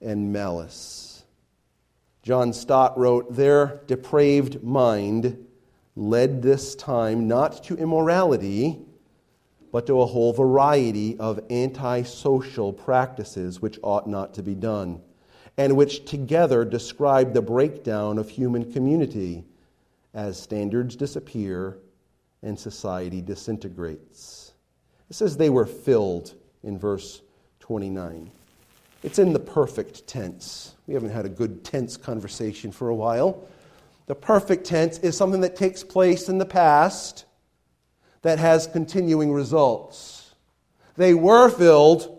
and 0.00 0.32
malice. 0.32 1.22
John 2.22 2.54
Stott 2.54 2.96
wrote, 2.98 3.36
Their 3.36 3.82
depraved 3.86 4.62
mind 4.62 5.46
led 5.96 6.40
this 6.40 6.74
time 6.74 7.28
not 7.28 7.64
to 7.64 7.76
immorality, 7.76 8.78
but 9.72 9.86
to 9.86 10.00
a 10.00 10.06
whole 10.06 10.32
variety 10.32 11.18
of 11.18 11.40
antisocial 11.50 12.72
practices 12.72 13.60
which 13.60 13.78
ought 13.82 14.08
not 14.08 14.34
to 14.34 14.42
be 14.42 14.54
done 14.54 15.00
and 15.58 15.76
which 15.76 16.04
together 16.04 16.64
describe 16.64 17.34
the 17.34 17.42
breakdown 17.42 18.16
of 18.16 18.30
human 18.30 18.72
community 18.72 19.44
as 20.14 20.40
standards 20.40 20.96
disappear 20.96 21.76
and 22.42 22.58
society 22.58 23.20
disintegrates. 23.20 24.52
It 25.10 25.16
says 25.16 25.36
they 25.36 25.50
were 25.50 25.66
filled 25.66 26.34
in 26.62 26.78
verse 26.78 27.22
29. 27.60 28.30
It's 29.02 29.18
in 29.18 29.32
the 29.32 29.40
perfect 29.40 30.06
tense. 30.06 30.74
We 30.86 30.94
haven't 30.94 31.10
had 31.10 31.26
a 31.26 31.30
good 31.30 31.64
tense 31.64 31.96
conversation 31.96 32.70
for 32.70 32.88
a 32.88 32.94
while. 32.94 33.46
The 34.06 34.14
perfect 34.14 34.64
tense 34.64 34.98
is 34.98 35.16
something 35.16 35.40
that 35.40 35.56
takes 35.56 35.82
place 35.82 36.28
in 36.28 36.38
the 36.38 36.46
past 36.46 37.24
that 38.28 38.38
has 38.38 38.66
continuing 38.66 39.32
results. 39.32 40.34
They 40.98 41.14
were 41.14 41.48
filled 41.48 42.14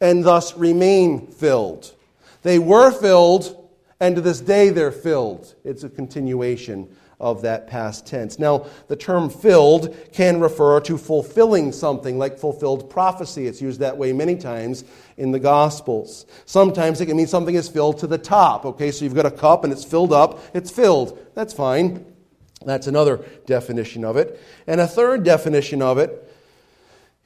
and 0.00 0.24
thus 0.24 0.56
remain 0.56 1.26
filled. 1.26 1.92
They 2.42 2.60
were 2.60 2.92
filled, 2.92 3.68
and 3.98 4.14
to 4.14 4.22
this 4.22 4.40
day 4.40 4.70
they're 4.70 4.92
filled. 4.92 5.56
It's 5.64 5.82
a 5.82 5.88
continuation 5.88 6.88
of 7.18 7.42
that 7.42 7.66
past 7.66 8.06
tense. 8.06 8.38
Now, 8.38 8.66
the 8.86 8.94
term 8.94 9.28
filled 9.28 9.92
can 10.12 10.38
refer 10.38 10.78
to 10.82 10.96
fulfilling 10.96 11.72
something, 11.72 12.16
like 12.16 12.38
fulfilled 12.38 12.88
prophecy. 12.88 13.48
It's 13.48 13.60
used 13.60 13.80
that 13.80 13.98
way 13.98 14.12
many 14.12 14.36
times 14.36 14.84
in 15.16 15.32
the 15.32 15.40
Gospels. 15.40 16.26
Sometimes 16.44 17.00
it 17.00 17.06
can 17.06 17.16
mean 17.16 17.26
something 17.26 17.56
is 17.56 17.68
filled 17.68 17.98
to 17.98 18.06
the 18.06 18.18
top. 18.18 18.64
Okay, 18.64 18.92
so 18.92 19.04
you've 19.04 19.16
got 19.16 19.26
a 19.26 19.32
cup 19.32 19.64
and 19.64 19.72
it's 19.72 19.84
filled 19.84 20.12
up, 20.12 20.38
it's 20.54 20.70
filled. 20.70 21.18
That's 21.34 21.52
fine. 21.52 22.06
That's 22.64 22.86
another 22.86 23.24
definition 23.46 24.04
of 24.04 24.16
it. 24.16 24.40
And 24.66 24.80
a 24.80 24.86
third 24.86 25.24
definition 25.24 25.82
of 25.82 25.98
it 25.98 26.32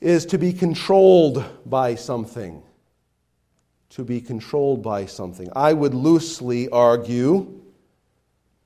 is 0.01 0.27
to 0.27 0.39
be 0.39 0.53
controlled 0.53 1.45
by 1.65 1.95
something 1.95 2.63
to 3.93 4.05
be 4.05 4.23
controlled 4.23 4.83
by 4.83 5.05
something. 5.05 5.51
I 5.55 5.75
would 5.75 5.93
loosely 5.93 6.69
argue 6.71 7.61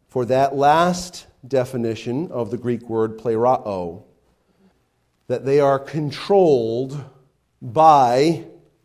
for 0.08 0.24
that 0.26 0.54
last 0.54 1.26
definition 1.46 2.30
of 2.30 2.52
the 2.52 2.56
Greek 2.56 2.88
word 2.88 3.18
plerao 3.18 4.04
that 5.26 5.44
they 5.44 5.58
are 5.58 5.80
controlled 5.80 7.04
by 7.60 8.44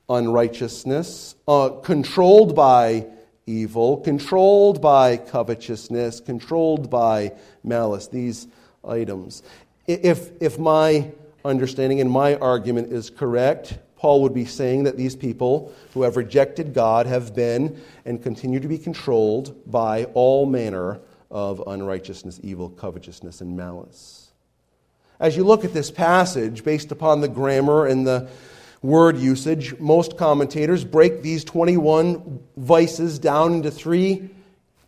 unrighteousness, 0.09 1.35
uh, 1.47 1.69
controlled 1.83 2.55
by 2.55 3.05
evil, 3.45 3.97
controlled 3.97 4.81
by 4.81 5.17
covetousness, 5.17 6.19
controlled 6.19 6.89
by 6.89 7.33
malice. 7.63 8.07
These 8.07 8.47
items. 8.87 9.43
If, 9.87 10.31
if 10.41 10.57
my 10.59 11.11
understanding 11.43 12.01
and 12.01 12.09
my 12.09 12.35
argument 12.35 12.91
is 12.91 13.09
correct, 13.09 13.77
Paul 13.97 14.23
would 14.23 14.33
be 14.33 14.45
saying 14.45 14.85
that 14.85 14.97
these 14.97 15.15
people 15.15 15.73
who 15.93 16.03
have 16.03 16.17
rejected 16.17 16.73
God 16.73 17.05
have 17.05 17.35
been 17.35 17.79
and 18.05 18.21
continue 18.21 18.59
to 18.59 18.67
be 18.67 18.77
controlled 18.77 19.55
by 19.69 20.05
all 20.15 20.45
manner 20.45 20.99
of 21.29 21.63
unrighteousness, 21.65 22.39
evil, 22.43 22.69
covetousness, 22.69 23.41
and 23.41 23.55
malice. 23.55 24.31
As 25.19 25.37
you 25.37 25.43
look 25.43 25.63
at 25.63 25.73
this 25.73 25.91
passage, 25.91 26.63
based 26.63 26.91
upon 26.91 27.21
the 27.21 27.27
grammar 27.27 27.85
and 27.85 28.05
the 28.07 28.27
word 28.81 29.17
usage, 29.17 29.77
most 29.79 30.17
commentators 30.17 30.83
break 30.83 31.21
these 31.21 31.43
21 31.43 32.39
vices 32.57 33.19
down 33.19 33.53
into 33.53 33.71
three 33.71 34.29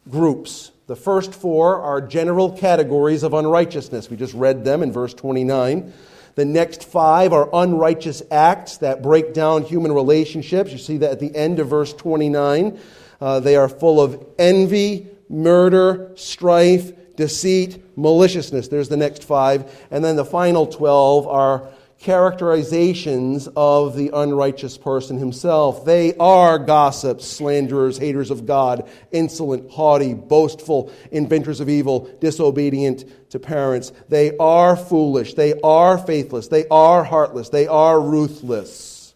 groups. 0.10 0.72
The 0.88 0.96
first 0.96 1.34
four 1.34 1.80
are 1.82 2.02
general 2.02 2.52
categories 2.52 3.24
of 3.24 3.34
unrighteousness. 3.34 4.10
We 4.10 4.18
just 4.18 4.34
read 4.34 4.66
them 4.66 4.84
in 4.84 4.92
verse 4.92 5.14
29. 5.14 5.94
The 6.36 6.46
next 6.46 6.84
five 6.84 7.32
are 7.32 7.48
unrighteous 7.54 8.24
acts 8.32 8.78
that 8.78 9.04
break 9.04 9.34
down 9.34 9.64
human 9.64 9.92
relationships. 9.92 10.72
You 10.72 10.80
see 10.80 10.98
that 10.98 11.12
at 11.12 11.20
the 11.20 11.34
end 11.36 11.60
of 11.60 11.70
verse 11.70 11.94
29. 11.94 12.80
Uh, 13.22 13.40
they 13.40 13.56
are 13.56 13.70
full 13.70 14.02
of 14.02 14.26
envy, 14.40 15.08
murder, 15.30 16.12
strife, 16.16 16.92
deceit, 17.16 17.82
maliciousness. 17.96 18.68
There's 18.68 18.90
the 18.90 18.98
next 18.98 19.24
five. 19.24 19.88
And 19.92 20.04
then 20.04 20.16
the 20.16 20.26
final 20.26 20.66
12 20.66 21.28
are 21.28 21.70
characterizations 22.04 23.48
of 23.56 23.96
the 23.96 24.12
unrighteous 24.14 24.78
person 24.78 25.18
himself. 25.18 25.86
They 25.86 26.14
are 26.18 26.60
gossips, 26.60 27.26
slanderers, 27.26 27.98
haters 27.98 28.30
of 28.30 28.46
God, 28.46 28.90
insolent, 29.14 29.72
haughty, 29.72 30.14
boastful, 30.14 30.92
inventors 31.12 31.62
of 31.62 31.70
evil, 31.70 32.14
disobedient 32.20 33.30
to 33.32 33.40
parents. 33.40 33.94
They 34.10 34.36
are 34.38 34.76
foolish. 34.76 35.36
They 35.36 35.54
are 35.62 35.98
faithless. 35.98 36.50
They 36.50 36.68
are 36.68 37.06
heartless. 37.06 37.48
They 37.48 37.68
are 37.68 38.00
ruthless. 38.02 39.14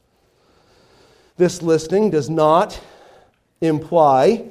This 1.35 1.61
listing 1.61 2.09
does 2.09 2.29
not 2.29 2.79
imply 3.59 4.45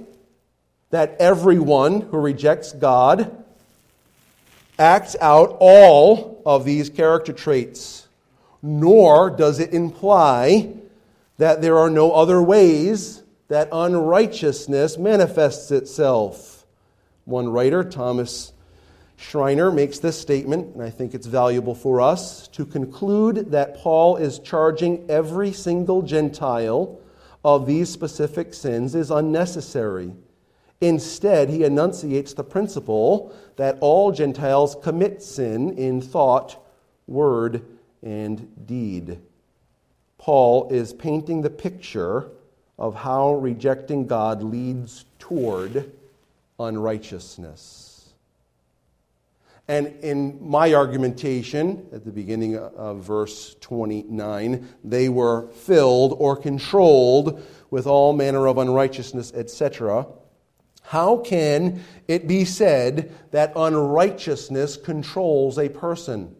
that 0.90 1.16
everyone 1.18 2.02
who 2.02 2.18
rejects 2.18 2.72
God 2.72 3.44
acts 4.78 5.16
out 5.22 5.56
all 5.58 6.42
of 6.44 6.66
these 6.66 6.90
character 6.90 7.32
traits 7.32 8.05
nor 8.66 9.30
does 9.30 9.60
it 9.60 9.72
imply 9.72 10.74
that 11.38 11.62
there 11.62 11.78
are 11.78 11.88
no 11.88 12.10
other 12.10 12.42
ways 12.42 13.22
that 13.46 13.68
unrighteousness 13.70 14.98
manifests 14.98 15.70
itself. 15.70 16.66
One 17.24 17.48
writer, 17.48 17.84
Thomas 17.84 18.52
Schreiner, 19.16 19.70
makes 19.70 20.00
this 20.00 20.20
statement, 20.20 20.74
and 20.74 20.82
I 20.82 20.90
think 20.90 21.14
it's 21.14 21.28
valuable 21.28 21.76
for 21.76 22.00
us 22.00 22.48
to 22.48 22.66
conclude 22.66 23.52
that 23.52 23.76
Paul 23.76 24.16
is 24.16 24.40
charging 24.40 25.08
every 25.08 25.52
single 25.52 26.02
Gentile 26.02 26.98
of 27.44 27.66
these 27.66 27.88
specific 27.88 28.52
sins 28.52 28.96
is 28.96 29.12
unnecessary. 29.12 30.12
Instead, 30.80 31.50
he 31.50 31.62
enunciates 31.62 32.34
the 32.34 32.42
principle 32.42 33.32
that 33.56 33.78
all 33.80 34.10
Gentiles 34.10 34.76
commit 34.82 35.22
sin 35.22 35.78
in 35.78 36.00
thought, 36.00 36.60
word, 37.06 37.62
and 38.06 38.66
deed. 38.66 39.18
Paul 40.16 40.68
is 40.70 40.92
painting 40.92 41.42
the 41.42 41.50
picture 41.50 42.28
of 42.78 42.94
how 42.94 43.34
rejecting 43.34 44.06
God 44.06 44.44
leads 44.44 45.06
toward 45.18 45.90
unrighteousness. 46.60 48.10
And 49.66 49.88
in 50.04 50.38
my 50.40 50.72
argumentation 50.74 51.88
at 51.92 52.04
the 52.04 52.12
beginning 52.12 52.56
of 52.56 52.98
verse 52.98 53.56
29, 53.60 54.68
they 54.84 55.08
were 55.08 55.48
filled 55.48 56.14
or 56.20 56.36
controlled 56.36 57.44
with 57.70 57.88
all 57.88 58.12
manner 58.12 58.46
of 58.46 58.58
unrighteousness, 58.58 59.32
etc. 59.34 60.06
How 60.82 61.16
can 61.16 61.82
it 62.06 62.28
be 62.28 62.44
said 62.44 63.12
that 63.32 63.52
unrighteousness 63.56 64.76
controls 64.76 65.58
a 65.58 65.68
person? 65.68 66.35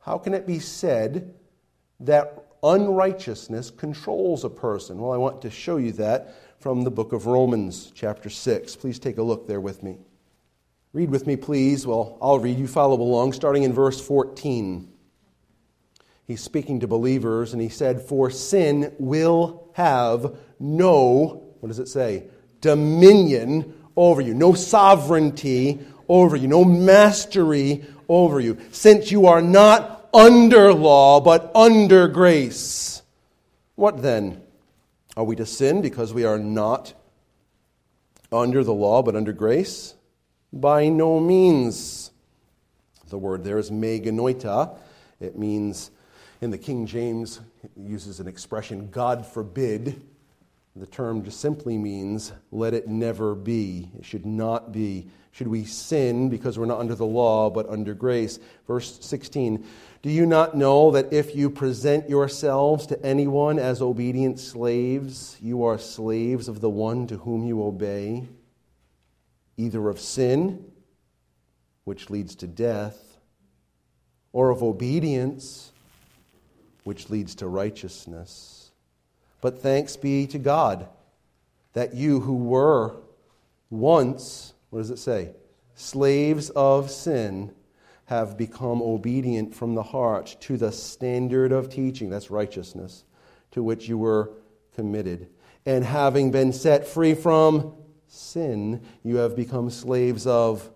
How 0.00 0.18
can 0.18 0.34
it 0.34 0.46
be 0.46 0.58
said 0.58 1.34
that 2.00 2.46
unrighteousness 2.62 3.70
controls 3.70 4.44
a 4.44 4.50
person? 4.50 4.98
Well, 4.98 5.12
I 5.12 5.18
want 5.18 5.42
to 5.42 5.50
show 5.50 5.76
you 5.76 5.92
that 5.92 6.34
from 6.58 6.82
the 6.82 6.90
book 6.90 7.12
of 7.12 7.26
Romans, 7.26 7.92
chapter 7.94 8.30
6. 8.30 8.76
Please 8.76 8.98
take 8.98 9.18
a 9.18 9.22
look 9.22 9.46
there 9.46 9.60
with 9.60 9.82
me. 9.82 9.98
Read 10.92 11.10
with 11.10 11.26
me, 11.26 11.36
please. 11.36 11.86
Well, 11.86 12.18
I'll 12.20 12.38
read. 12.38 12.58
You 12.58 12.66
follow 12.66 13.00
along, 13.00 13.34
starting 13.34 13.62
in 13.62 13.72
verse 13.72 14.00
14. 14.00 14.90
He's 16.26 16.42
speaking 16.42 16.80
to 16.80 16.86
believers, 16.86 17.52
and 17.52 17.62
he 17.62 17.68
said, 17.68 18.00
For 18.00 18.30
sin 18.30 18.94
will 18.98 19.68
have 19.74 20.36
no, 20.58 21.54
what 21.60 21.68
does 21.68 21.78
it 21.78 21.88
say? 21.88 22.28
Dominion 22.60 23.74
over 23.96 24.20
you, 24.20 24.34
no 24.34 24.54
sovereignty 24.54 25.80
over 26.10 26.34
you, 26.36 26.48
no 26.48 26.64
mastery 26.64 27.84
over 28.08 28.40
you, 28.40 28.58
since 28.72 29.12
you 29.12 29.26
are 29.26 29.40
not 29.40 30.08
under 30.12 30.74
law, 30.74 31.20
but 31.20 31.52
under 31.54 32.08
grace. 32.08 33.00
What 33.76 34.02
then? 34.02 34.42
Are 35.16 35.22
we 35.22 35.36
to 35.36 35.46
sin 35.46 35.82
because 35.82 36.12
we 36.12 36.24
are 36.24 36.38
not 36.38 36.94
under 38.32 38.64
the 38.64 38.74
law, 38.74 39.02
but 39.02 39.14
under 39.14 39.32
grace? 39.32 39.94
By 40.52 40.88
no 40.88 41.20
means. 41.20 42.10
The 43.08 43.18
word 43.18 43.44
there 43.44 43.58
is 43.58 43.70
me 43.70 44.00
genoito. 44.00 44.76
It 45.20 45.38
means, 45.38 45.92
in 46.40 46.50
the 46.50 46.58
King 46.58 46.86
James, 46.86 47.40
it 47.62 47.70
uses 47.76 48.18
an 48.18 48.26
expression, 48.26 48.88
God 48.90 49.24
forbid. 49.24 50.02
The 50.80 50.86
term 50.86 51.22
just 51.22 51.40
simply 51.40 51.76
means, 51.76 52.32
let 52.50 52.72
it 52.72 52.88
never 52.88 53.34
be. 53.34 53.90
It 53.98 54.04
should 54.06 54.24
not 54.24 54.72
be. 54.72 55.08
Should 55.30 55.48
we 55.48 55.66
sin 55.66 56.30
because 56.30 56.58
we're 56.58 56.64
not 56.64 56.80
under 56.80 56.94
the 56.94 57.04
law, 57.04 57.50
but 57.50 57.68
under 57.68 57.92
grace? 57.92 58.38
Verse 58.66 58.98
16 59.02 59.62
Do 60.00 60.08
you 60.08 60.24
not 60.24 60.56
know 60.56 60.90
that 60.92 61.12
if 61.12 61.36
you 61.36 61.50
present 61.50 62.08
yourselves 62.08 62.86
to 62.86 63.04
anyone 63.04 63.58
as 63.58 63.82
obedient 63.82 64.40
slaves, 64.40 65.36
you 65.42 65.64
are 65.64 65.78
slaves 65.78 66.48
of 66.48 66.62
the 66.62 66.70
one 66.70 67.06
to 67.08 67.18
whom 67.18 67.44
you 67.44 67.62
obey, 67.62 68.26
either 69.58 69.86
of 69.90 70.00
sin, 70.00 70.64
which 71.84 72.08
leads 72.08 72.34
to 72.36 72.46
death, 72.46 73.18
or 74.32 74.48
of 74.48 74.62
obedience, 74.62 75.72
which 76.84 77.10
leads 77.10 77.34
to 77.34 77.48
righteousness? 77.48 78.59
But 79.40 79.60
thanks 79.60 79.96
be 79.96 80.26
to 80.28 80.38
God 80.38 80.88
that 81.72 81.94
you 81.94 82.20
who 82.20 82.34
were 82.34 82.96
once 83.70 84.54
what 84.70 84.78
does 84.78 84.90
it 84.90 84.98
say? 84.98 85.32
Slaves 85.74 86.50
of 86.50 86.90
sin 86.90 87.52
have 88.06 88.36
become 88.36 88.80
obedient 88.82 89.54
from 89.54 89.74
the 89.74 89.82
heart 89.82 90.36
to 90.40 90.56
the 90.56 90.72
standard 90.72 91.52
of 91.52 91.68
teaching, 91.68 92.10
that's 92.10 92.30
righteousness, 92.30 93.04
to 93.52 93.62
which 93.62 93.88
you 93.88 93.98
were 93.98 94.30
committed. 94.74 95.28
And 95.66 95.84
having 95.84 96.30
been 96.30 96.52
set 96.52 96.86
free 96.86 97.14
from 97.14 97.74
sin, 98.08 98.80
you 99.04 99.16
have 99.16 99.36
become 99.36 99.70
slaves 99.70 100.26
of 100.26 100.68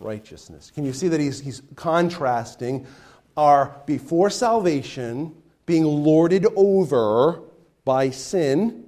righteousness. 0.00 0.70
Can 0.70 0.84
you 0.84 0.92
see 0.92 1.08
that 1.08 1.20
he's, 1.20 1.40
he's 1.40 1.62
contrasting 1.76 2.86
our 3.36 3.80
before 3.86 4.30
salvation 4.30 5.34
being 5.66 5.84
lorded 5.84 6.46
over 6.56 7.42
by 7.88 8.10
sin? 8.10 8.84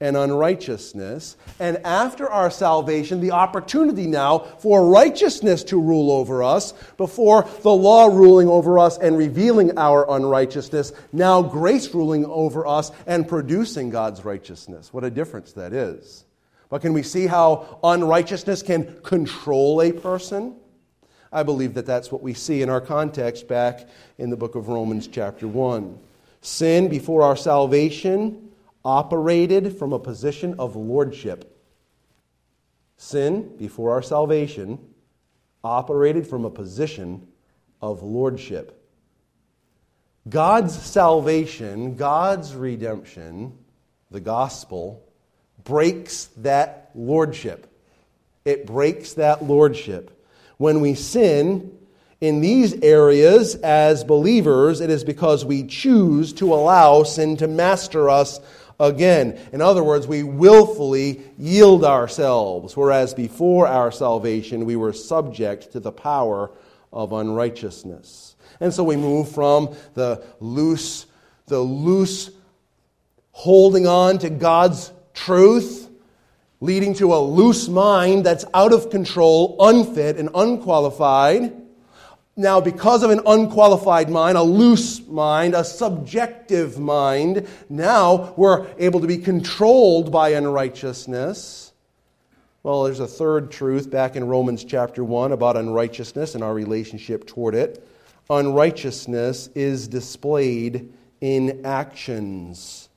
and 0.00 0.16
unrighteousness. 0.16 1.36
And 1.58 1.78
after 1.78 2.30
our 2.30 2.52
salvation, 2.52 3.20
the 3.20 3.32
opportunity 3.32 4.06
now 4.06 4.38
for 4.38 4.88
righteousness 4.88 5.64
to 5.64 5.80
rule 5.80 6.12
over 6.12 6.42
us, 6.42 6.72
before 6.96 7.48
the 7.62 7.72
law 7.72 8.06
ruling 8.06 8.46
over 8.46 8.78
us 8.78 8.96
and 8.96 9.18
revealing 9.18 9.76
our 9.76 10.08
unrighteousness, 10.08 10.92
now 11.12 11.42
grace 11.42 11.92
ruling 11.92 12.26
over 12.26 12.64
us 12.64 12.92
and 13.08 13.26
producing 13.26 13.90
God's 13.90 14.24
righteousness. 14.24 14.92
What 14.92 15.02
a 15.02 15.10
difference 15.10 15.52
that 15.54 15.72
is. 15.72 16.24
But 16.68 16.82
can 16.82 16.92
we 16.92 17.02
see 17.02 17.26
how 17.26 17.80
unrighteousness 17.82 18.62
can 18.62 19.00
control 19.02 19.82
a 19.82 19.90
person? 19.90 20.54
I 21.32 21.42
believe 21.42 21.74
that 21.74 21.86
that's 21.86 22.12
what 22.12 22.22
we 22.22 22.34
see 22.34 22.62
in 22.62 22.70
our 22.70 22.80
context 22.80 23.48
back 23.48 23.88
in 24.16 24.30
the 24.30 24.36
book 24.36 24.54
of 24.54 24.68
Romans, 24.68 25.08
chapter 25.08 25.48
1. 25.48 25.98
Sin 26.40 26.88
before 26.88 27.22
our 27.22 27.36
salvation 27.36 28.50
operated 28.84 29.76
from 29.76 29.92
a 29.92 29.98
position 29.98 30.54
of 30.58 30.76
lordship. 30.76 31.56
Sin, 32.96 33.56
before 33.56 33.92
our 33.92 34.02
salvation, 34.02 34.78
operated 35.62 36.26
from 36.26 36.44
a 36.44 36.50
position 36.50 37.28
of 37.80 38.02
lordship. 38.02 38.74
God's 40.28 40.74
salvation, 40.80 41.96
God's 41.96 42.54
redemption, 42.54 43.56
the 44.10 44.20
gospel, 44.20 45.04
breaks 45.64 46.26
that 46.38 46.90
lordship. 46.94 47.66
It 48.44 48.66
breaks 48.66 49.14
that 49.14 49.44
lordship. 49.44 50.26
When 50.56 50.80
we 50.80 50.94
sin, 50.94 51.77
In 52.20 52.40
these 52.40 52.74
areas, 52.82 53.54
as 53.54 54.02
believers, 54.02 54.80
it 54.80 54.90
is 54.90 55.04
because 55.04 55.44
we 55.44 55.64
choose 55.64 56.32
to 56.34 56.52
allow 56.52 57.04
sin 57.04 57.36
to 57.36 57.46
master 57.46 58.10
us 58.10 58.40
again. 58.80 59.38
In 59.52 59.60
other 59.60 59.84
words, 59.84 60.08
we 60.08 60.24
willfully 60.24 61.22
yield 61.38 61.84
ourselves, 61.84 62.76
whereas 62.76 63.14
before 63.14 63.68
our 63.68 63.92
salvation 63.92 64.64
we 64.64 64.74
were 64.74 64.92
subject 64.92 65.72
to 65.72 65.80
the 65.80 65.92
power 65.92 66.50
of 66.92 67.12
unrighteousness. 67.12 68.34
And 68.58 68.74
so 68.74 68.82
we 68.82 68.96
move 68.96 69.30
from 69.30 69.76
the 69.94 70.24
loose, 70.40 71.06
the 71.46 71.60
loose 71.60 72.30
holding 73.30 73.86
on 73.86 74.18
to 74.18 74.30
God's 74.30 74.92
truth, 75.14 75.88
leading 76.60 76.94
to 76.94 77.14
a 77.14 77.20
loose 77.20 77.68
mind 77.68 78.26
that's 78.26 78.44
out 78.52 78.72
of 78.72 78.90
control, 78.90 79.54
unfit, 79.60 80.16
and 80.16 80.30
unqualified 80.34 81.52
now, 82.38 82.60
because 82.60 83.02
of 83.02 83.10
an 83.10 83.20
unqualified 83.26 84.08
mind, 84.08 84.38
a 84.38 84.42
loose 84.42 85.04
mind, 85.08 85.54
a 85.54 85.64
subjective 85.64 86.78
mind, 86.78 87.48
now 87.68 88.32
we're 88.36 88.68
able 88.78 89.00
to 89.00 89.08
be 89.08 89.18
controlled 89.18 90.12
by 90.12 90.30
unrighteousness. 90.30 91.72
Well, 92.62 92.84
there's 92.84 93.00
a 93.00 93.08
third 93.08 93.50
truth 93.50 93.90
back 93.90 94.14
in 94.14 94.24
Romans 94.24 94.62
chapter 94.62 95.02
1 95.02 95.32
about 95.32 95.56
unrighteousness 95.56 96.36
and 96.36 96.44
our 96.44 96.54
relationship 96.54 97.26
toward 97.26 97.56
it. 97.56 97.84
Unrighteousness 98.30 99.48
is 99.56 99.88
displayed 99.88 100.92
in 101.20 101.66
actions. 101.66 102.88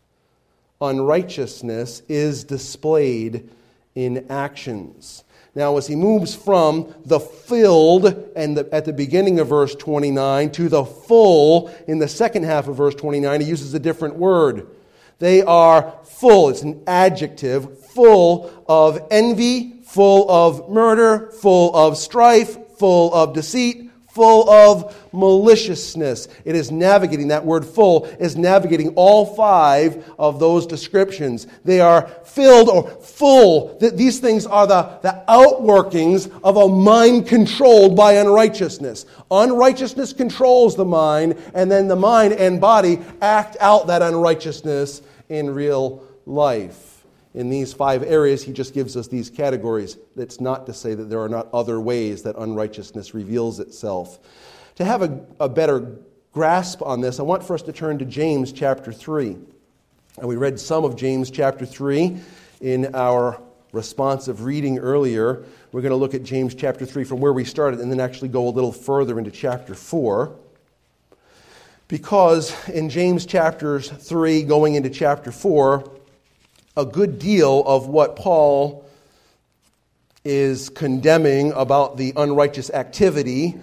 Unrighteousness 0.82 2.04
is 2.08 2.44
displayed 2.44 3.50
in 3.96 4.28
actions. 4.30 5.24
Now, 5.54 5.76
as 5.76 5.88
he 5.88 5.96
moves 5.96 6.34
from 6.34 6.96
the 7.06 7.20
filled 7.20 8.06
and 8.36 8.58
the, 8.58 8.74
at 8.74 8.86
the 8.86 8.94
beginning 8.94 9.40
of 9.40 9.50
verse 9.50 9.76
29 9.76 10.52
to 10.52 10.70
the 10.70 10.86
full 10.86 11.70
in 11.88 12.00
the 12.00 12.08
second 12.08 12.44
half 12.44 12.70
of 12.70 12.78
verse 12.78 12.96
29, 12.96 13.42
he 13.42 13.48
uses 13.48 13.74
a 13.74 13.80
different 13.80 14.16
word. 14.16 14.68
They 15.20 15.42
are 15.42 15.94
full, 16.04 16.50
it's 16.50 16.62
an 16.62 16.82
adjective, 16.88 17.86
full 17.88 18.64
of 18.68 19.06
envy, 19.12 19.82
full 19.84 20.32
of 20.32 20.70
murder, 20.70 21.32
full 21.42 21.76
of 21.76 21.98
strife, 21.98 22.58
full 22.78 23.14
of 23.14 23.34
deceit, 23.34 23.91
full 24.14 24.50
of 24.50 24.96
maliciousness. 25.14 26.28
It 26.44 26.56
is 26.56 26.72
navigating, 26.72 27.30
that 27.30 27.46
word 27.46 27.66
full 27.66 28.06
is 28.06 28.36
navigating 28.36 28.94
all 28.96 29.26
five 29.26 30.06
of 30.20 30.40
those 30.40 30.68
descriptions. 30.68 31.48
They 31.64 31.80
are 31.80 32.08
filled 32.26 32.70
or 32.70 32.90
full. 32.90 33.78
These 33.80 34.20
things 34.20 34.46
are 34.46 34.68
the, 34.68 35.00
the 35.02 35.24
outworkings 35.30 36.32
of 36.44 36.58
a 36.58 36.68
mind 36.68 37.28
controlled 37.28 37.96
by 37.96 38.14
unrighteousness. 38.14 39.06
Unrighteousness 39.30 40.14
controls 40.14 40.76
the 40.76 40.86
mind, 40.86 41.42
and 41.54 41.72
then 41.72 41.88
the 41.88 41.96
mind 41.96 42.34
and 42.34 42.60
body 42.60 43.00
act 43.22 43.56
out 43.62 43.88
that 43.88 44.02
unrighteousness 44.02 45.02
in 45.30 45.50
real 45.50 46.04
life 46.26 46.91
in 47.34 47.50
these 47.50 47.72
five 47.72 48.04
areas, 48.04 48.44
he 48.44 48.52
just 48.52 48.74
gives 48.74 48.98
us 48.98 49.08
these 49.08 49.30
categories. 49.30 49.98
That's 50.16 50.42
not 50.42 50.66
to 50.66 50.74
say 50.74 50.94
that 50.96 51.06
there 51.06 51.22
are 51.22 51.30
not 51.30 51.48
other 51.54 51.80
ways 51.80 52.24
that 52.24 52.36
unrighteousness 52.38 53.14
reveals 53.14 53.60
itself. 53.60 54.20
To 54.76 54.86
have 54.86 55.02
a, 55.02 55.22
a 55.40 55.48
better 55.48 55.98
grasp 56.34 56.82
on 56.82 57.02
this, 57.02 57.20
I 57.20 57.24
want 57.24 57.44
for 57.44 57.54
us 57.54 57.62
to 57.64 57.74
turn 57.74 58.00
to 58.00 58.06
James 58.06 58.52
chapter 58.52 58.92
3. 58.92 59.38
And 60.18 60.28
we 60.28 60.36
read 60.36 60.60
some 60.60 60.84
of 60.84 60.98
James 60.98 61.32
chapter 61.32 61.66
3 61.66 62.18
in 62.60 62.94
our 62.96 63.42
responsive 63.72 64.44
reading 64.44 64.80
earlier. 64.80 65.46
We're 65.72 65.82
going 65.82 65.92
to 65.92 65.98
look 65.98 66.14
at 66.14 66.24
James 66.24 66.54
chapter 66.54 66.86
3 66.86 67.06
from 67.06 67.22
where 67.22 67.32
we 67.32 67.46
started 67.46 67.80
and 67.80 67.90
then 67.90 68.02
actually 68.02 68.28
go 68.28 68.50
a 68.50 68.52
little 68.52 68.74
further 68.74 69.18
into 69.18 69.32
chapter 69.32 69.74
4. 69.74 70.36
Because 71.88 72.70
in 72.70 72.90
James 72.90 73.26
chapters 73.26 73.90
3, 73.90 74.44
going 74.44 74.76
into 74.76 74.90
chapter 74.90 75.32
4, 75.32 75.91
a 76.76 76.86
good 76.86 77.20
deal 77.20 77.64
of 77.66 77.88
what 77.88 78.16
Paul 78.16 78.86
is 80.24 80.70
condemning 80.70 81.52
about 81.54 81.98
the 81.98 82.14
unrighteous 82.16 82.70
activity 82.70 83.60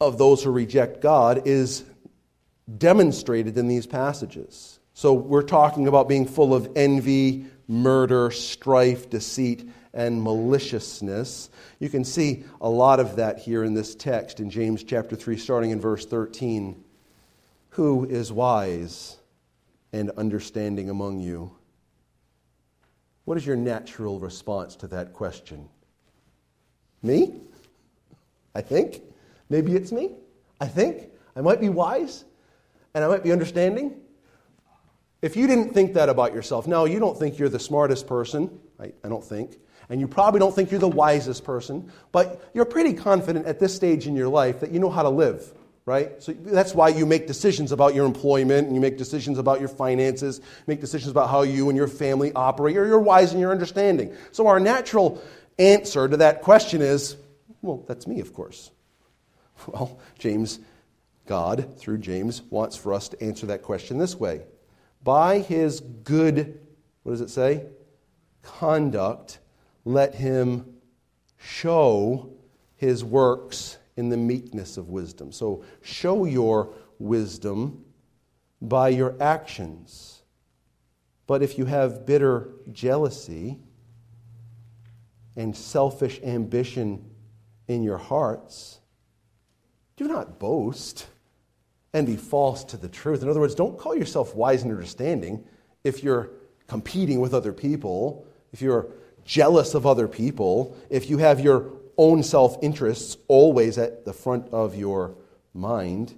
of 0.00 0.18
those 0.18 0.42
who 0.42 0.50
reject 0.50 1.00
God 1.00 1.46
is 1.46 1.84
demonstrated 2.78 3.58
in 3.58 3.68
these 3.68 3.86
passages. 3.86 4.78
So 4.94 5.12
we're 5.12 5.42
talking 5.42 5.88
about 5.88 6.08
being 6.08 6.26
full 6.26 6.54
of 6.54 6.70
envy, 6.76 7.46
murder, 7.68 8.30
strife, 8.30 9.10
deceit, 9.10 9.68
and 9.92 10.22
maliciousness. 10.22 11.50
You 11.78 11.88
can 11.88 12.04
see 12.04 12.44
a 12.60 12.68
lot 12.68 13.00
of 13.00 13.16
that 13.16 13.38
here 13.38 13.64
in 13.64 13.74
this 13.74 13.94
text 13.94 14.40
in 14.40 14.48
James 14.48 14.84
chapter 14.84 15.16
3, 15.16 15.36
starting 15.36 15.70
in 15.70 15.80
verse 15.80 16.06
13. 16.06 16.82
Who 17.70 18.04
is 18.04 18.32
wise 18.32 19.16
and 19.92 20.10
understanding 20.10 20.88
among 20.88 21.20
you? 21.20 21.52
What 23.24 23.36
is 23.36 23.46
your 23.46 23.56
natural 23.56 24.18
response 24.18 24.76
to 24.76 24.86
that 24.88 25.12
question? 25.12 25.68
Me? 27.02 27.40
I 28.54 28.60
think. 28.60 29.02
Maybe 29.48 29.74
it's 29.74 29.92
me. 29.92 30.12
I 30.60 30.66
think. 30.66 31.08
I 31.36 31.40
might 31.40 31.60
be 31.60 31.68
wise 31.68 32.24
and 32.94 33.04
I 33.04 33.08
might 33.08 33.22
be 33.22 33.32
understanding. 33.32 34.00
If 35.22 35.36
you 35.36 35.46
didn't 35.46 35.72
think 35.72 35.94
that 35.94 36.08
about 36.08 36.34
yourself, 36.34 36.66
no, 36.66 36.84
you 36.84 36.98
don't 36.98 37.16
think 37.16 37.38
you're 37.38 37.48
the 37.48 37.60
smartest 37.60 38.06
person. 38.06 38.58
I, 38.78 38.92
I 39.04 39.08
don't 39.08 39.24
think. 39.24 39.58
And 39.88 40.00
you 40.00 40.08
probably 40.08 40.40
don't 40.40 40.54
think 40.54 40.70
you're 40.70 40.80
the 40.80 40.88
wisest 40.88 41.44
person, 41.44 41.90
but 42.12 42.50
you're 42.54 42.64
pretty 42.64 42.92
confident 42.92 43.46
at 43.46 43.58
this 43.60 43.74
stage 43.74 44.06
in 44.06 44.16
your 44.16 44.28
life 44.28 44.60
that 44.60 44.72
you 44.72 44.80
know 44.80 44.90
how 44.90 45.02
to 45.02 45.10
live 45.10 45.52
right? 45.84 46.22
So 46.22 46.32
that's 46.32 46.74
why 46.74 46.88
you 46.88 47.06
make 47.06 47.26
decisions 47.26 47.72
about 47.72 47.94
your 47.94 48.06
employment 48.06 48.66
and 48.66 48.74
you 48.74 48.80
make 48.80 48.98
decisions 48.98 49.38
about 49.38 49.60
your 49.60 49.68
finances, 49.68 50.40
make 50.66 50.80
decisions 50.80 51.10
about 51.10 51.28
how 51.28 51.42
you 51.42 51.68
and 51.68 51.76
your 51.76 51.88
family 51.88 52.32
operate. 52.34 52.74
You're, 52.74 52.86
you're 52.86 53.00
wise 53.00 53.32
in 53.32 53.40
your 53.40 53.50
understanding. 53.50 54.14
So 54.30 54.46
our 54.46 54.60
natural 54.60 55.22
answer 55.58 56.08
to 56.08 56.16
that 56.18 56.42
question 56.42 56.82
is, 56.82 57.16
well, 57.62 57.84
that's 57.86 58.06
me, 58.06 58.20
of 58.20 58.32
course. 58.32 58.70
Well, 59.68 60.00
James, 60.18 60.58
God, 61.26 61.78
through 61.78 61.98
James, 61.98 62.42
wants 62.50 62.74
for 62.74 62.92
us 62.92 63.08
to 63.10 63.22
answer 63.22 63.46
that 63.46 63.62
question 63.62 63.96
this 63.96 64.16
way. 64.16 64.42
By 65.04 65.38
his 65.38 65.78
good, 65.78 66.58
what 67.04 67.12
does 67.12 67.20
it 67.20 67.30
say? 67.30 67.66
Conduct, 68.42 69.38
let 69.84 70.16
him 70.16 70.78
show 71.38 72.30
his 72.74 73.04
works 73.04 73.78
in 73.96 74.08
the 74.08 74.16
meekness 74.16 74.76
of 74.76 74.88
wisdom. 74.88 75.32
So 75.32 75.64
show 75.82 76.24
your 76.24 76.74
wisdom 76.98 77.84
by 78.60 78.88
your 78.88 79.14
actions. 79.20 80.22
But 81.26 81.42
if 81.42 81.58
you 81.58 81.64
have 81.66 82.06
bitter 82.06 82.50
jealousy 82.72 83.58
and 85.36 85.56
selfish 85.56 86.20
ambition 86.22 87.04
in 87.68 87.82
your 87.82 87.98
hearts, 87.98 88.80
do 89.96 90.08
not 90.08 90.38
boast 90.38 91.06
and 91.92 92.06
be 92.06 92.16
false 92.16 92.64
to 92.64 92.76
the 92.76 92.88
truth. 92.88 93.22
In 93.22 93.28
other 93.28 93.40
words, 93.40 93.54
don't 93.54 93.78
call 93.78 93.94
yourself 93.94 94.34
wise 94.34 94.62
and 94.62 94.72
understanding 94.72 95.44
if 95.84 96.02
you're 96.02 96.30
competing 96.66 97.20
with 97.20 97.34
other 97.34 97.52
people, 97.52 98.26
if 98.52 98.62
you're 98.62 98.88
jealous 99.24 99.74
of 99.74 99.86
other 99.86 100.08
people, 100.08 100.76
if 100.90 101.10
you 101.10 101.18
have 101.18 101.40
your 101.40 101.72
own 101.96 102.22
self 102.22 102.56
interests 102.62 103.16
always 103.28 103.78
at 103.78 104.04
the 104.04 104.12
front 104.12 104.48
of 104.48 104.74
your 104.74 105.14
mind. 105.54 106.14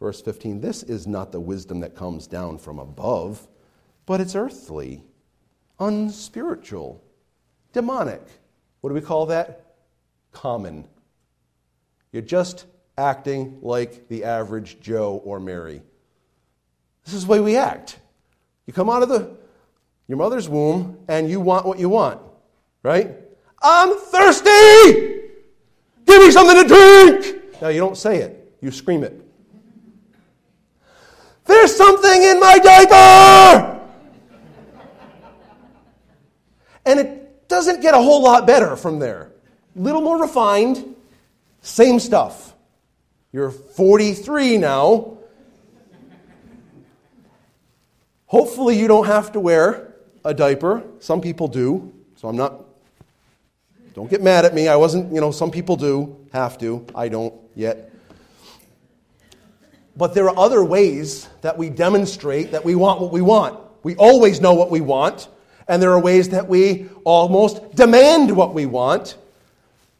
Verse 0.00 0.20
15 0.20 0.60
This 0.60 0.82
is 0.82 1.06
not 1.06 1.32
the 1.32 1.40
wisdom 1.40 1.80
that 1.80 1.94
comes 1.94 2.26
down 2.26 2.58
from 2.58 2.78
above, 2.78 3.46
but 4.06 4.20
it's 4.20 4.34
earthly, 4.34 5.04
unspiritual, 5.78 7.02
demonic. 7.72 8.22
What 8.80 8.90
do 8.90 8.94
we 8.94 9.00
call 9.00 9.26
that? 9.26 9.76
Common. 10.32 10.88
You're 12.10 12.22
just 12.22 12.66
acting 12.98 13.58
like 13.62 14.08
the 14.08 14.24
average 14.24 14.80
Joe 14.80 15.20
or 15.24 15.40
Mary. 15.40 15.82
This 17.04 17.14
is 17.14 17.24
the 17.24 17.30
way 17.30 17.40
we 17.40 17.56
act. 17.56 17.98
You 18.66 18.72
come 18.72 18.90
out 18.90 19.02
of 19.02 19.08
the, 19.08 19.36
your 20.08 20.18
mother's 20.18 20.48
womb 20.48 20.98
and 21.08 21.28
you 21.28 21.40
want 21.40 21.66
what 21.66 21.78
you 21.78 21.88
want, 21.88 22.20
right? 22.82 23.16
I'm 23.62 23.96
thirsty! 23.96 25.20
Give 26.04 26.22
me 26.22 26.30
something 26.30 26.62
to 26.62 26.68
drink! 26.68 27.60
Now, 27.62 27.68
you 27.68 27.80
don't 27.80 27.96
say 27.96 28.18
it, 28.18 28.56
you 28.60 28.70
scream 28.70 29.04
it. 29.04 29.20
There's 31.44 31.74
something 31.74 32.22
in 32.22 32.40
my 32.40 32.58
diaper! 32.58 33.80
And 36.84 36.98
it 36.98 37.48
doesn't 37.48 37.80
get 37.80 37.94
a 37.94 37.98
whole 37.98 38.22
lot 38.22 38.46
better 38.46 38.76
from 38.76 38.98
there. 38.98 39.30
Little 39.76 40.00
more 40.00 40.20
refined, 40.20 40.96
same 41.60 42.00
stuff. 42.00 42.54
You're 43.32 43.50
43 43.50 44.58
now. 44.58 45.18
Hopefully, 48.26 48.78
you 48.78 48.88
don't 48.88 49.06
have 49.06 49.32
to 49.32 49.40
wear 49.40 49.94
a 50.24 50.34
diaper. 50.34 50.82
Some 50.98 51.20
people 51.20 51.48
do, 51.48 51.92
so 52.16 52.28
I'm 52.28 52.36
not 52.36 52.64
don't 53.94 54.08
get 54.08 54.22
mad 54.22 54.44
at 54.44 54.54
me. 54.54 54.68
I 54.68 54.76
wasn't, 54.76 55.12
you 55.12 55.20
know, 55.20 55.30
some 55.30 55.50
people 55.50 55.76
do 55.76 56.16
have 56.32 56.58
to. 56.58 56.86
I 56.94 57.08
don't. 57.08 57.34
yet. 57.54 57.90
But 59.96 60.14
there 60.14 60.28
are 60.28 60.38
other 60.38 60.64
ways 60.64 61.28
that 61.42 61.58
we 61.58 61.68
demonstrate 61.68 62.52
that 62.52 62.64
we 62.64 62.74
want 62.74 63.00
what 63.00 63.12
we 63.12 63.20
want. 63.20 63.60
We 63.82 63.94
always 63.96 64.40
know 64.40 64.54
what 64.54 64.70
we 64.70 64.80
want, 64.80 65.28
and 65.68 65.82
there 65.82 65.90
are 65.90 66.00
ways 66.00 66.30
that 66.30 66.48
we 66.48 66.88
almost 67.04 67.74
demand 67.74 68.34
what 68.34 68.54
we 68.54 68.64
want. 68.64 69.16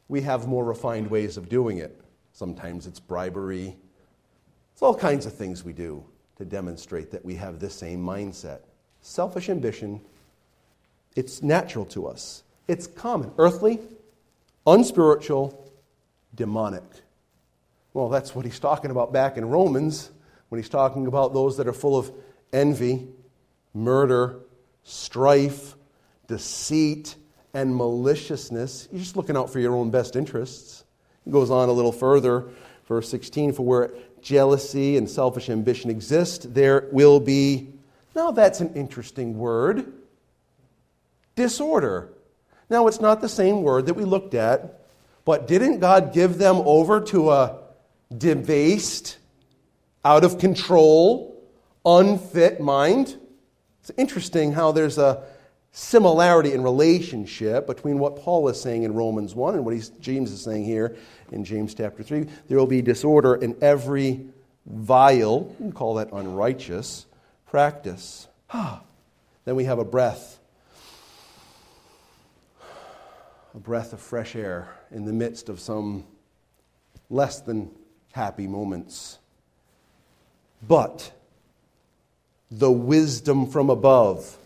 We 0.08 0.22
have 0.22 0.46
more 0.46 0.64
refined 0.64 1.10
ways 1.10 1.36
of 1.36 1.48
doing 1.48 1.78
it. 1.78 2.00
Sometimes 2.32 2.86
it's 2.86 3.00
bribery. 3.00 3.76
It's 4.72 4.82
all 4.82 4.94
kinds 4.94 5.26
of 5.26 5.34
things 5.34 5.64
we 5.64 5.72
do 5.72 6.04
to 6.36 6.44
demonstrate 6.44 7.10
that 7.10 7.24
we 7.24 7.34
have 7.34 7.58
the 7.58 7.68
same 7.68 8.02
mindset. 8.02 8.60
Selfish 9.02 9.50
ambition, 9.50 10.00
it's 11.16 11.42
natural 11.42 11.84
to 11.86 12.06
us. 12.06 12.44
It's 12.68 12.86
common, 12.86 13.32
earthly, 13.38 13.80
unspiritual, 14.66 15.70
demonic. 16.34 16.84
Well, 17.94 18.08
that's 18.08 18.34
what 18.34 18.44
he's 18.44 18.58
talking 18.58 18.90
about 18.90 19.12
back 19.12 19.36
in 19.36 19.44
Romans 19.44 20.10
when 20.48 20.60
he's 20.60 20.68
talking 20.68 21.06
about 21.06 21.34
those 21.34 21.56
that 21.56 21.66
are 21.66 21.72
full 21.72 21.96
of 21.98 22.10
envy, 22.52 23.08
murder, 23.74 24.40
strife, 24.84 25.74
deceit, 26.26 27.16
and 27.54 27.76
maliciousness. 27.76 28.88
You're 28.90 29.00
just 29.00 29.16
looking 29.16 29.36
out 29.36 29.50
for 29.50 29.60
your 29.60 29.74
own 29.74 29.90
best 29.90 30.16
interests. 30.16 30.84
He 31.24 31.30
goes 31.30 31.50
on 31.50 31.68
a 31.68 31.72
little 31.72 31.92
further, 31.92 32.48
verse 32.88 33.08
16 33.08 33.52
For 33.52 33.64
where 33.64 33.90
jealousy 34.22 34.96
and 34.96 35.08
selfish 35.08 35.50
ambition 35.50 35.90
exist, 35.90 36.54
there 36.54 36.88
will 36.92 37.20
be. 37.20 37.68
Now, 38.14 38.30
that's 38.30 38.60
an 38.60 38.74
interesting 38.74 39.38
word 39.38 39.92
disorder. 41.34 42.12
Now, 42.72 42.86
it's 42.86 43.02
not 43.02 43.20
the 43.20 43.28
same 43.28 43.62
word 43.62 43.84
that 43.84 43.94
we 43.94 44.04
looked 44.04 44.32
at, 44.32 44.80
but 45.26 45.46
didn't 45.46 45.80
God 45.80 46.14
give 46.14 46.38
them 46.38 46.56
over 46.64 47.02
to 47.02 47.30
a 47.30 47.58
debased, 48.16 49.18
out 50.06 50.24
of 50.24 50.38
control, 50.38 51.38
unfit 51.84 52.62
mind? 52.62 53.14
It's 53.80 53.90
interesting 53.98 54.52
how 54.52 54.72
there's 54.72 54.96
a 54.96 55.22
similarity 55.72 56.54
in 56.54 56.62
relationship 56.62 57.66
between 57.66 57.98
what 57.98 58.16
Paul 58.16 58.48
is 58.48 58.58
saying 58.58 58.84
in 58.84 58.94
Romans 58.94 59.34
1 59.34 59.54
and 59.54 59.66
what 59.66 59.90
James 60.00 60.32
is 60.32 60.40
saying 60.40 60.64
here 60.64 60.96
in 61.30 61.44
James 61.44 61.74
chapter 61.74 62.02
3. 62.02 62.26
There 62.48 62.56
will 62.56 62.66
be 62.66 62.80
disorder 62.80 63.34
in 63.34 63.54
every 63.60 64.28
vile, 64.64 65.52
can 65.58 65.72
call 65.72 65.96
that 65.96 66.10
unrighteous, 66.10 67.04
practice. 67.44 68.28
then 69.44 69.56
we 69.56 69.64
have 69.64 69.78
a 69.78 69.84
breath 69.84 70.38
a 73.54 73.58
breath 73.58 73.92
of 73.92 74.00
fresh 74.00 74.34
air 74.34 74.68
in 74.90 75.04
the 75.04 75.12
midst 75.12 75.48
of 75.48 75.60
some 75.60 76.04
less 77.10 77.40
than 77.40 77.70
happy 78.12 78.46
moments. 78.46 79.18
But 80.66 81.12
the 82.50 82.70
wisdom 82.70 83.46
from 83.46 83.70
above, 83.70 84.36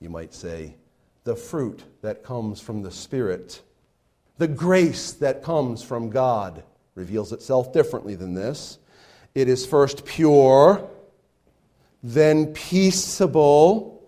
you 0.00 0.10
might 0.10 0.34
say, 0.34 0.76
the 1.24 1.34
fruit 1.34 1.82
that 2.02 2.22
comes 2.22 2.60
from 2.60 2.82
the 2.82 2.90
Spirit, 2.90 3.62
the 4.38 4.48
grace 4.48 5.12
that 5.12 5.42
comes 5.42 5.82
from 5.82 6.10
God 6.10 6.62
reveals 6.94 7.32
itself 7.32 7.72
differently 7.72 8.14
than 8.14 8.34
this. 8.34 8.78
It 9.34 9.48
is 9.48 9.66
first 9.66 10.04
pure, 10.04 10.88
then 12.02 12.52
peaceable, 12.52 14.02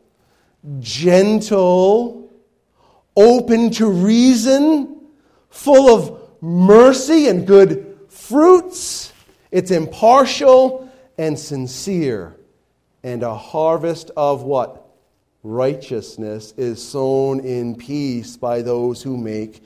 gentle 0.78 2.25
open 3.16 3.70
to 3.72 3.88
reason, 3.88 5.00
full 5.48 5.94
of 5.94 6.42
mercy 6.42 7.28
and 7.28 7.46
good 7.46 7.98
fruits. 8.08 9.12
It's 9.50 9.70
impartial 9.70 10.90
and 11.18 11.38
sincere. 11.38 12.36
And 13.02 13.22
a 13.22 13.34
harvest 13.34 14.10
of 14.16 14.42
what? 14.42 14.82
Righteousness 15.42 16.52
is 16.56 16.82
sown 16.82 17.40
in 17.40 17.76
peace 17.76 18.36
by 18.36 18.62
those 18.62 19.02
who 19.02 19.16
make 19.16 19.62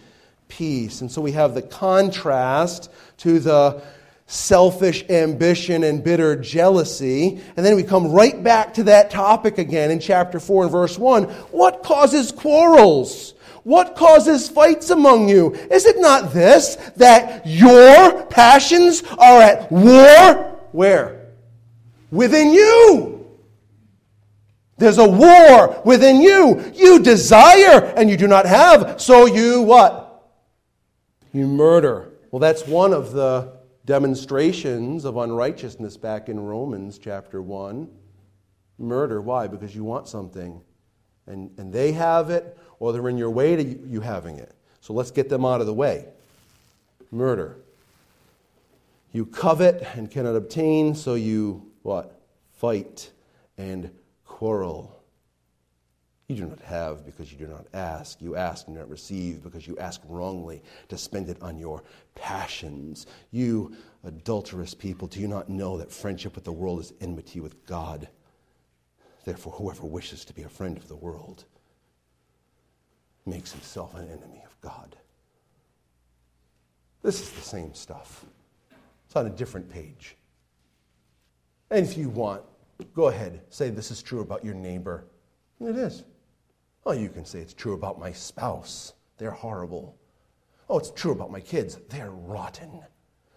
peace. 0.48 1.00
And 1.00 1.10
so 1.10 1.22
we 1.22 1.32
have 1.32 1.54
the 1.54 1.62
contrast 1.62 2.90
to 3.18 3.38
the 3.38 3.82
selfish 4.26 5.08
ambition 5.08 5.82
and 5.82 6.04
bitter 6.04 6.36
jealousy. 6.36 7.40
And 7.56 7.66
then 7.66 7.76
we 7.76 7.82
come 7.82 8.12
right 8.12 8.40
back 8.42 8.74
to 8.74 8.84
that 8.84 9.10
topic 9.10 9.58
again 9.58 9.90
in 9.90 9.98
chapter 9.98 10.38
4 10.38 10.64
and 10.64 10.72
verse 10.72 10.98
1. 10.98 11.24
What 11.24 11.82
causes 11.82 12.30
quarrels? 12.30 13.34
What 13.62 13.94
causes 13.94 14.48
fights 14.48 14.90
among 14.90 15.28
you? 15.28 15.54
Is 15.70 15.86
it 15.86 15.98
not 15.98 16.32
this, 16.32 16.76
that 16.96 17.46
your 17.46 18.24
passions 18.26 19.02
are 19.18 19.42
at 19.42 19.70
war? 19.70 20.58
Where? 20.72 21.26
Within 22.10 22.52
you. 22.52 23.26
There's 24.78 24.98
a 24.98 25.08
war 25.08 25.82
within 25.84 26.22
you. 26.22 26.72
You 26.74 27.00
desire 27.00 27.92
and 27.96 28.08
you 28.08 28.16
do 28.16 28.26
not 28.26 28.46
have, 28.46 29.00
so 29.00 29.26
you 29.26 29.60
what? 29.60 30.32
You 31.32 31.46
murder. 31.46 32.12
Well, 32.30 32.40
that's 32.40 32.66
one 32.66 32.94
of 32.94 33.12
the 33.12 33.58
demonstrations 33.84 35.04
of 35.04 35.16
unrighteousness 35.16 35.96
back 35.96 36.28
in 36.28 36.40
Romans 36.40 36.98
chapter 36.98 37.42
1. 37.42 37.90
Murder. 38.78 39.20
Why? 39.20 39.46
Because 39.46 39.76
you 39.76 39.84
want 39.84 40.08
something 40.08 40.62
and, 41.30 41.50
and 41.58 41.72
they 41.72 41.92
have 41.92 42.30
it, 42.30 42.58
or 42.80 42.92
they're 42.92 43.08
in 43.08 43.16
your 43.16 43.30
way 43.30 43.54
to 43.54 43.62
you 43.62 44.00
having 44.00 44.38
it. 44.38 44.52
So 44.80 44.92
let's 44.92 45.12
get 45.12 45.28
them 45.28 45.44
out 45.44 45.60
of 45.60 45.68
the 45.68 45.74
way. 45.74 46.06
Murder. 47.12 47.58
You 49.12 49.26
covet 49.26 49.86
and 49.94 50.10
cannot 50.10 50.34
obtain, 50.34 50.94
so 50.94 51.14
you 51.14 51.70
what? 51.82 52.20
Fight 52.52 53.10
and 53.58 53.90
quarrel. 54.24 54.96
You 56.28 56.36
do 56.36 56.46
not 56.46 56.60
have 56.60 57.04
because 57.04 57.32
you 57.32 57.38
do 57.38 57.48
not 57.48 57.66
ask. 57.74 58.22
You 58.22 58.36
ask 58.36 58.66
and 58.66 58.76
do 58.76 58.80
not 58.80 58.88
receive 58.88 59.42
because 59.42 59.66
you 59.66 59.76
ask 59.78 60.00
wrongly 60.06 60.62
to 60.88 60.96
spend 60.96 61.28
it 61.28 61.42
on 61.42 61.58
your 61.58 61.82
passions. 62.14 63.06
You 63.32 63.74
adulterous 64.04 64.72
people, 64.72 65.08
do 65.08 65.20
you 65.20 65.28
not 65.28 65.48
know 65.48 65.76
that 65.78 65.90
friendship 65.90 66.36
with 66.36 66.44
the 66.44 66.52
world 66.52 66.80
is 66.80 66.92
enmity 67.00 67.40
with 67.40 67.66
God? 67.66 68.08
Therefore, 69.24 69.52
whoever 69.54 69.86
wishes 69.86 70.24
to 70.24 70.32
be 70.32 70.42
a 70.42 70.48
friend 70.48 70.76
of 70.76 70.86
the 70.88 70.96
world 70.96 71.44
makes 73.30 73.52
himself 73.52 73.94
an 73.94 74.08
enemy 74.08 74.42
of 74.44 74.60
God. 74.60 74.96
This 77.02 77.20
is 77.20 77.30
the 77.30 77.40
same 77.40 77.72
stuff. 77.72 78.26
It's 79.06 79.16
on 79.16 79.26
a 79.26 79.30
different 79.30 79.70
page. 79.70 80.16
And 81.70 81.86
if 81.86 81.96
you 81.96 82.08
want, 82.08 82.42
go 82.94 83.08
ahead, 83.08 83.40
say 83.48 83.70
this 83.70 83.90
is 83.90 84.02
true 84.02 84.20
about 84.20 84.44
your 84.44 84.54
neighbor. 84.54 85.04
It 85.60 85.76
is. 85.76 86.04
Oh, 86.84 86.92
you 86.92 87.08
can 87.08 87.24
say 87.24 87.38
it's 87.38 87.54
true 87.54 87.74
about 87.74 87.98
my 87.98 88.12
spouse. 88.12 88.94
They're 89.18 89.30
horrible. 89.30 89.96
Oh, 90.68 90.78
it's 90.78 90.90
true 90.90 91.12
about 91.12 91.30
my 91.30 91.40
kids. 91.40 91.78
They're 91.88 92.10
rotten. 92.10 92.82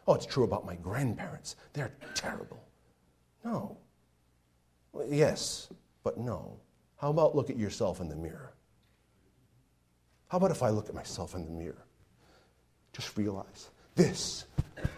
Oh, 0.08 0.16
it's 0.16 0.26
true 0.26 0.44
about 0.44 0.66
my 0.66 0.76
grandparents. 0.76 1.56
They're 1.74 1.94
terrible. 2.16 2.64
No. 3.44 3.78
Yes, 5.08 5.70
but 6.04 6.18
no. 6.18 6.58
How 6.98 7.10
about 7.10 7.36
look 7.36 7.50
at 7.50 7.58
yourself 7.58 8.02
in 8.02 8.08
the 8.08 8.16
mirror? 8.16 8.54
How 10.34 10.38
about 10.38 10.50
if 10.50 10.64
I 10.64 10.70
look 10.70 10.90
at 10.90 10.96
myself 10.96 11.36
in 11.36 11.46
the 11.46 11.52
mirror? 11.52 11.86
Just 12.92 13.16
realize 13.20 13.70
this, 13.94 14.46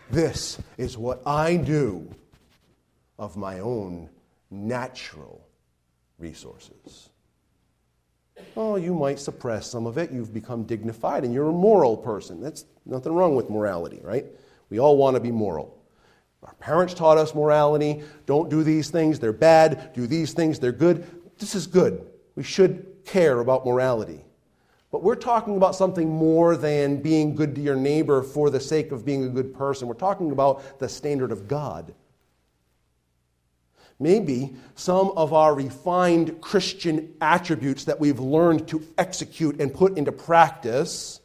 this 0.09 0.57
is 0.77 0.97
what 0.97 1.21
I 1.25 1.57
do 1.57 2.09
of 3.19 3.35
my 3.35 3.59
own 3.59 4.07
natural 4.49 5.45
resources. 6.19 7.09
Oh, 8.55 8.77
you 8.77 8.93
might 8.93 9.19
suppress 9.19 9.69
some 9.69 9.85
of 9.85 9.97
it. 9.97 10.09
You've 10.09 10.33
become 10.33 10.63
dignified 10.63 11.25
and 11.25 11.33
you're 11.33 11.49
a 11.49 11.51
moral 11.51 11.97
person. 11.97 12.39
That's 12.39 12.63
nothing 12.85 13.11
wrong 13.11 13.35
with 13.35 13.49
morality, 13.49 13.99
right? 14.01 14.25
We 14.69 14.79
all 14.79 14.95
want 14.95 15.15
to 15.15 15.19
be 15.19 15.31
moral. 15.31 15.77
Our 16.43 16.53
parents 16.61 16.93
taught 16.93 17.17
us 17.17 17.35
morality. 17.35 18.03
Don't 18.25 18.49
do 18.49 18.63
these 18.63 18.89
things, 18.89 19.19
they're 19.19 19.33
bad. 19.33 19.91
Do 19.93 20.07
these 20.07 20.31
things, 20.31 20.59
they're 20.59 20.71
good. 20.71 21.05
This 21.39 21.55
is 21.55 21.67
good. 21.67 22.07
We 22.37 22.43
should 22.43 23.03
care 23.03 23.41
about 23.41 23.65
morality. 23.65 24.24
But 24.95 25.03
we're 25.03 25.15
talking 25.15 25.57
about 25.57 25.75
something 25.75 26.07
more 26.07 26.55
than 26.55 27.01
being 27.01 27.35
good 27.35 27.53
to 27.55 27.61
your 27.61 27.75
neighbor 27.75 28.23
for 28.23 28.49
the 28.49 28.61
sake 28.61 28.93
of 28.93 29.03
being 29.03 29.25
a 29.25 29.27
good 29.27 29.53
person. 29.53 29.89
We're 29.89 29.95
talking 29.95 30.31
about 30.31 30.79
the 30.79 30.87
standard 30.87 31.33
of 31.33 31.49
God. 31.49 31.93
Maybe 33.99 34.55
some 34.75 35.11
of 35.17 35.33
our 35.33 35.53
refined 35.53 36.39
Christian 36.39 37.13
attributes 37.19 37.83
that 37.83 37.99
we've 37.99 38.21
learned 38.21 38.69
to 38.69 38.87
execute 38.97 39.59
and 39.59 39.73
put 39.73 39.97
into 39.97 40.13
practice 40.13 41.19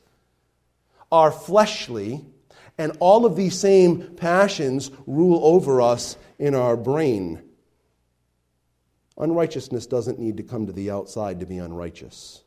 are 1.12 1.30
fleshly 1.30 2.24
and 2.76 2.96
all 2.98 3.24
of 3.24 3.36
these 3.36 3.56
same 3.56 4.16
passions 4.16 4.90
rule 5.06 5.44
over 5.44 5.80
us 5.80 6.16
in 6.40 6.56
our 6.56 6.76
brain. 6.76 7.40
Unrighteousness 9.16 9.86
doesn't 9.86 10.18
need 10.18 10.38
to 10.38 10.42
come 10.42 10.66
to 10.66 10.72
the 10.72 10.90
outside 10.90 11.38
to 11.38 11.46
be 11.46 11.58
unrighteous. 11.58 12.42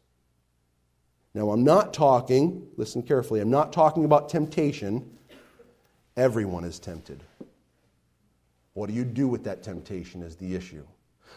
Now, 1.33 1.49
I'm 1.49 1.63
not 1.63 1.93
talking, 1.93 2.67
listen 2.77 3.01
carefully, 3.01 3.39
I'm 3.41 3.49
not 3.49 3.73
talking 3.73 4.05
about 4.05 4.29
temptation 4.29 5.09
Everyone 6.15 6.63
is 6.63 6.79
tempted. 6.79 7.23
What 8.73 8.87
do 8.87 8.95
you 8.95 9.03
do 9.03 9.27
with 9.27 9.43
that 9.45 9.63
temptation 9.63 10.21
is 10.21 10.35
the 10.35 10.55
issue. 10.55 10.83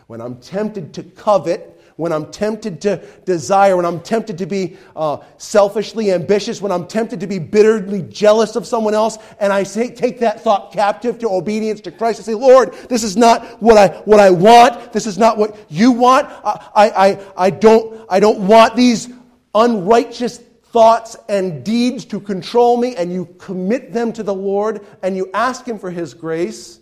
When 0.06 0.20
I'm 0.20 0.36
tempted 0.36 0.92
to 0.94 1.02
covet, 1.02 1.80
when 1.96 2.12
I'm 2.12 2.30
tempted 2.30 2.82
to 2.82 3.02
desire, 3.24 3.76
when 3.76 3.86
I'm 3.86 4.00
tempted 4.00 4.36
to 4.38 4.46
be 4.46 4.76
uh, 4.94 5.18
selfishly 5.38 6.12
ambitious, 6.12 6.60
when 6.60 6.70
I'm 6.70 6.86
tempted 6.86 7.20
to 7.20 7.26
be 7.26 7.38
bitterly 7.38 8.02
jealous 8.02 8.54
of 8.54 8.66
someone 8.66 8.92
else, 8.92 9.16
and 9.40 9.50
I 9.50 9.62
say, 9.62 9.90
take 9.90 10.20
that 10.20 10.42
thought 10.42 10.72
captive 10.72 11.18
to 11.20 11.30
obedience 11.30 11.80
to 11.82 11.90
Christ 11.90 12.18
and 12.18 12.26
say, 12.26 12.34
Lord, 12.34 12.74
this 12.90 13.02
is 13.02 13.16
not 13.16 13.62
what 13.62 13.78
I, 13.78 13.96
what 14.00 14.20
I 14.20 14.28
want. 14.28 14.92
This 14.92 15.06
is 15.06 15.16
not 15.16 15.38
what 15.38 15.56
you 15.70 15.92
want. 15.92 16.26
I, 16.44 16.68
I, 16.74 17.26
I, 17.36 17.50
don't, 17.50 18.04
I 18.10 18.20
don't 18.20 18.46
want 18.46 18.76
these 18.76 19.08
unrighteous 19.56 20.38
thoughts 20.38 21.16
and 21.28 21.64
deeds 21.64 22.04
to 22.04 22.20
control 22.20 22.76
me, 22.76 22.94
and 22.94 23.12
you 23.12 23.34
commit 23.38 23.92
them 23.92 24.12
to 24.12 24.22
the 24.22 24.34
Lord, 24.34 24.86
and 25.02 25.16
you 25.16 25.30
ask 25.34 25.66
Him 25.66 25.80
for 25.80 25.90
His 25.90 26.14
grace 26.14 26.78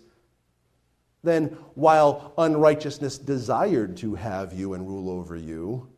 then 1.25 1.47
while 1.73 2.33
unrighteousness 2.37 3.17
desired 3.17 3.97
to 3.97 4.15
have 4.15 4.53
you 4.53 4.75
and 4.75 4.87
rule 4.87 5.09
over 5.09 5.35
you, 5.35 5.89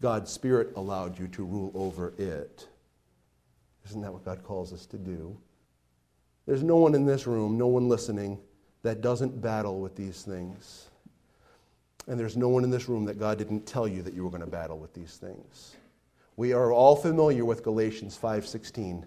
God's 0.00 0.30
Spirit 0.30 0.72
allowed 0.76 1.18
you 1.18 1.28
to 1.28 1.44
rule 1.44 1.72
over 1.74 2.12
it. 2.18 2.68
Isn't 3.86 4.02
that 4.02 4.12
what 4.12 4.24
God 4.24 4.44
calls 4.44 4.72
us 4.72 4.86
to 4.86 4.98
do? 4.98 5.36
There's 6.46 6.62
no 6.62 6.76
one 6.76 6.94
in 6.94 7.06
this 7.06 7.26
room, 7.26 7.56
no 7.56 7.68
one 7.68 7.88
listening, 7.88 8.38
that 8.82 9.00
doesn't 9.00 9.40
battle 9.40 9.80
with 9.80 9.96
these 9.96 10.22
things. 10.22 10.88
And 12.06 12.18
there's 12.18 12.36
no 12.36 12.48
one 12.48 12.64
in 12.64 12.70
this 12.70 12.88
room 12.88 13.04
that 13.06 13.18
God 13.18 13.38
didn't 13.38 13.66
tell 13.66 13.86
you 13.86 14.02
that 14.02 14.14
you 14.14 14.24
were 14.24 14.30
going 14.30 14.42
to 14.42 14.46
battle 14.46 14.78
with 14.78 14.92
these 14.94 15.16
things. 15.16 15.76
We 16.36 16.52
are 16.52 16.72
all 16.72 16.96
familiar 16.96 17.44
with 17.44 17.62
Galatians 17.62 18.18
5:16. 18.20 19.04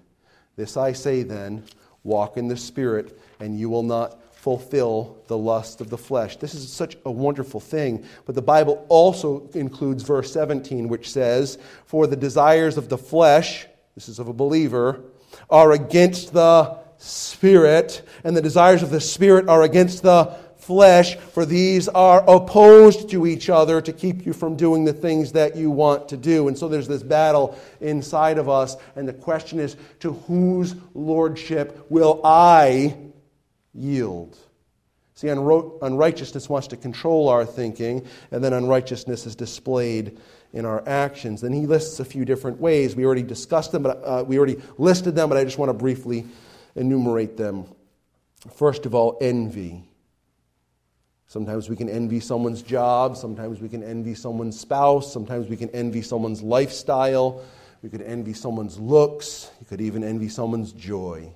This 0.55 0.77
I 0.77 0.93
say 0.93 1.23
then, 1.23 1.63
walk 2.03 2.38
in 2.38 2.47
the 2.47 2.55
spirit 2.55 3.19
and 3.39 3.60
you 3.60 3.69
will 3.69 3.84
not 3.84 4.21
fulfill 4.36 5.17
the 5.25 5.38
lust 5.38 5.81
of 5.81 5.89
the 5.89 5.97
flesh. 5.97 6.38
This 6.38 6.53
is 6.53 6.71
such 6.71 6.95
a 7.03 7.12
wonderful 7.12 7.60
thing. 7.60 8.05
But 8.25 8.36
the 8.36 8.43
Bible 8.43 8.86
also 8.89 9.49
includes 9.55 10.03
verse 10.03 10.31
17, 10.31 10.88
which 10.88 11.10
says, 11.10 11.58
For 11.86 12.05
the 12.05 12.15
desires 12.15 12.77
of 12.77 12.88
the 12.88 12.97
flesh, 12.97 13.65
this 13.95 14.08
is 14.08 14.19
of 14.19 14.27
a 14.27 14.34
believer, 14.34 15.01
are 15.49 15.71
against 15.71 16.31
the 16.31 16.77
Spirit, 16.97 18.08
and 18.23 18.38
the 18.38 18.41
desires 18.41 18.84
of 18.84 18.91
the 18.91 19.01
Spirit 19.01 19.49
are 19.49 19.63
against 19.63 20.03
the 20.03 20.38
flesh, 20.65 21.15
for 21.15 21.45
these 21.45 21.88
are 21.88 22.28
opposed 22.28 23.10
to 23.12 23.28
each 23.28 23.49
other 23.49 23.82
to 23.82 23.93
keep 23.93 24.25
you 24.25 24.34
from 24.34 24.56
doing 24.56 24.84
the 24.84 24.93
things 24.93 25.32
that 25.34 25.56
you 25.56 25.69
want 25.69 26.10
to 26.10 26.17
do. 26.17 26.47
And 26.47 26.58
so 26.58 26.67
there's 26.67 26.88
this 26.88 27.04
battle 27.04 27.58
inside 27.82 28.39
of 28.39 28.49
us, 28.49 28.75
and 28.95 29.08
the 29.08 29.13
question 29.13 29.60
is 29.60 29.78
to 29.99 30.13
whose 30.13 30.75
lordship 30.95 31.86
will 31.89 32.19
I 32.23 32.97
yield. 33.73 34.38
See, 35.13 35.30
unrighteousness 35.30 36.49
wants 36.49 36.67
to 36.69 36.78
control 36.78 37.30
our 37.30 37.45
thinking, 37.45 38.06
and 38.32 38.43
then 38.43 38.51
unrighteousness 38.51 39.25
is 39.25 39.36
displayed 39.36 40.17
in 40.51 40.65
our 40.65 40.84
actions. 40.88 41.41
Then 41.41 41.54
he 41.54 41.67
lists 41.67 41.99
a 41.99 42.06
few 42.06 42.25
different 42.25 42.60
ways. 42.60 42.95
We 42.95 43.06
already 43.06 43.23
discussed 43.23 43.71
them, 43.71 43.84
but 43.84 44.01
uh, 44.04 44.23
we 44.28 44.38
already 44.38 44.62
listed 44.78 45.15
them, 45.15 45.30
but 45.30 45.38
I 45.38 45.43
just 45.43 45.58
want 45.58 45.69
to 45.69 45.73
briefly 45.73 46.25
enumerate 46.75 47.38
them. 47.38 47.65
First 48.56 48.86
of 48.86 48.93
all, 48.93 49.17
envy. 49.21 49.84
Sometimes 51.28 51.70
we 51.70 51.76
can 51.76 51.90
envy 51.90 52.20
someone's 52.20 52.62
job, 52.62 53.18
sometimes 53.18 53.60
we 53.60 53.68
can 53.68 53.84
envy 53.84 54.14
someone's 54.14 54.60
spouse, 54.60 55.12
sometimes 55.12 55.50
we 55.50 55.58
can 55.58 55.70
envy 55.72 56.02
someone's 56.02 56.42
lifestyle, 56.42 57.44
we 57.82 57.90
could 57.90 58.04
envy 58.04 58.34
someone's 58.34 58.80
looks, 58.80 59.52
you 59.60 59.66
could 59.66 59.82
even 59.82 60.04
envy 60.04 60.30
someone's 60.30 60.72
joy. 60.72 61.32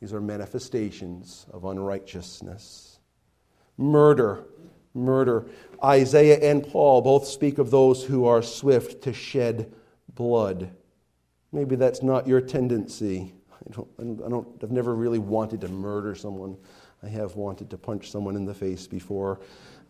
These 0.00 0.12
are 0.12 0.20
manifestations 0.20 1.46
of 1.52 1.64
unrighteousness. 1.64 3.00
Murder. 3.76 4.44
Murder. 4.94 5.46
Isaiah 5.82 6.38
and 6.38 6.66
Paul 6.66 7.02
both 7.02 7.26
speak 7.26 7.58
of 7.58 7.70
those 7.70 8.04
who 8.04 8.26
are 8.26 8.42
swift 8.42 9.02
to 9.02 9.12
shed 9.12 9.72
blood. 10.14 10.70
Maybe 11.52 11.76
that's 11.76 12.02
not 12.02 12.26
your 12.26 12.40
tendency. 12.40 13.32
I 13.52 13.74
don't, 13.74 13.88
I 14.24 14.28
don't, 14.28 14.48
I've 14.62 14.70
never 14.70 14.94
really 14.94 15.18
wanted 15.18 15.60
to 15.62 15.68
murder 15.68 16.14
someone. 16.14 16.56
I 17.02 17.08
have 17.08 17.36
wanted 17.36 17.70
to 17.70 17.78
punch 17.78 18.10
someone 18.10 18.36
in 18.36 18.44
the 18.44 18.54
face 18.54 18.86
before. 18.86 19.40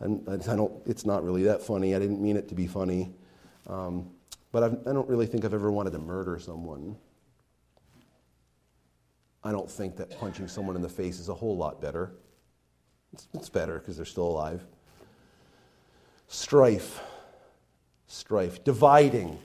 And 0.00 0.28
I 0.28 0.56
don't, 0.56 0.72
it's 0.86 1.06
not 1.06 1.24
really 1.24 1.42
that 1.44 1.62
funny. 1.62 1.94
I 1.94 1.98
didn't 1.98 2.20
mean 2.20 2.36
it 2.36 2.48
to 2.48 2.54
be 2.54 2.66
funny. 2.66 3.12
Um, 3.66 4.10
but 4.52 4.62
I've, 4.62 4.72
I 4.72 4.90
do 4.90 4.94
not 4.94 5.08
really 5.08 5.26
think 5.26 5.44
I've 5.44 5.54
ever 5.54 5.70
wanted 5.70 5.92
to 5.92 5.98
murder 5.98 6.38
someone. 6.38 6.96
I 9.42 9.52
don't 9.52 9.70
think 9.70 9.96
that 9.96 10.18
punching 10.18 10.48
someone 10.48 10.76
in 10.76 10.82
the 10.82 10.88
face 10.88 11.18
is 11.18 11.28
a 11.28 11.34
whole 11.34 11.56
lot 11.56 11.80
better. 11.80 12.12
It's, 13.12 13.28
it's 13.34 13.48
better 13.48 13.78
because 13.78 13.96
they're 13.96 14.06
still 14.06 14.28
alive. 14.28 14.64
Strife, 16.28 17.00
strife, 18.06 18.62
dividing 18.64 19.38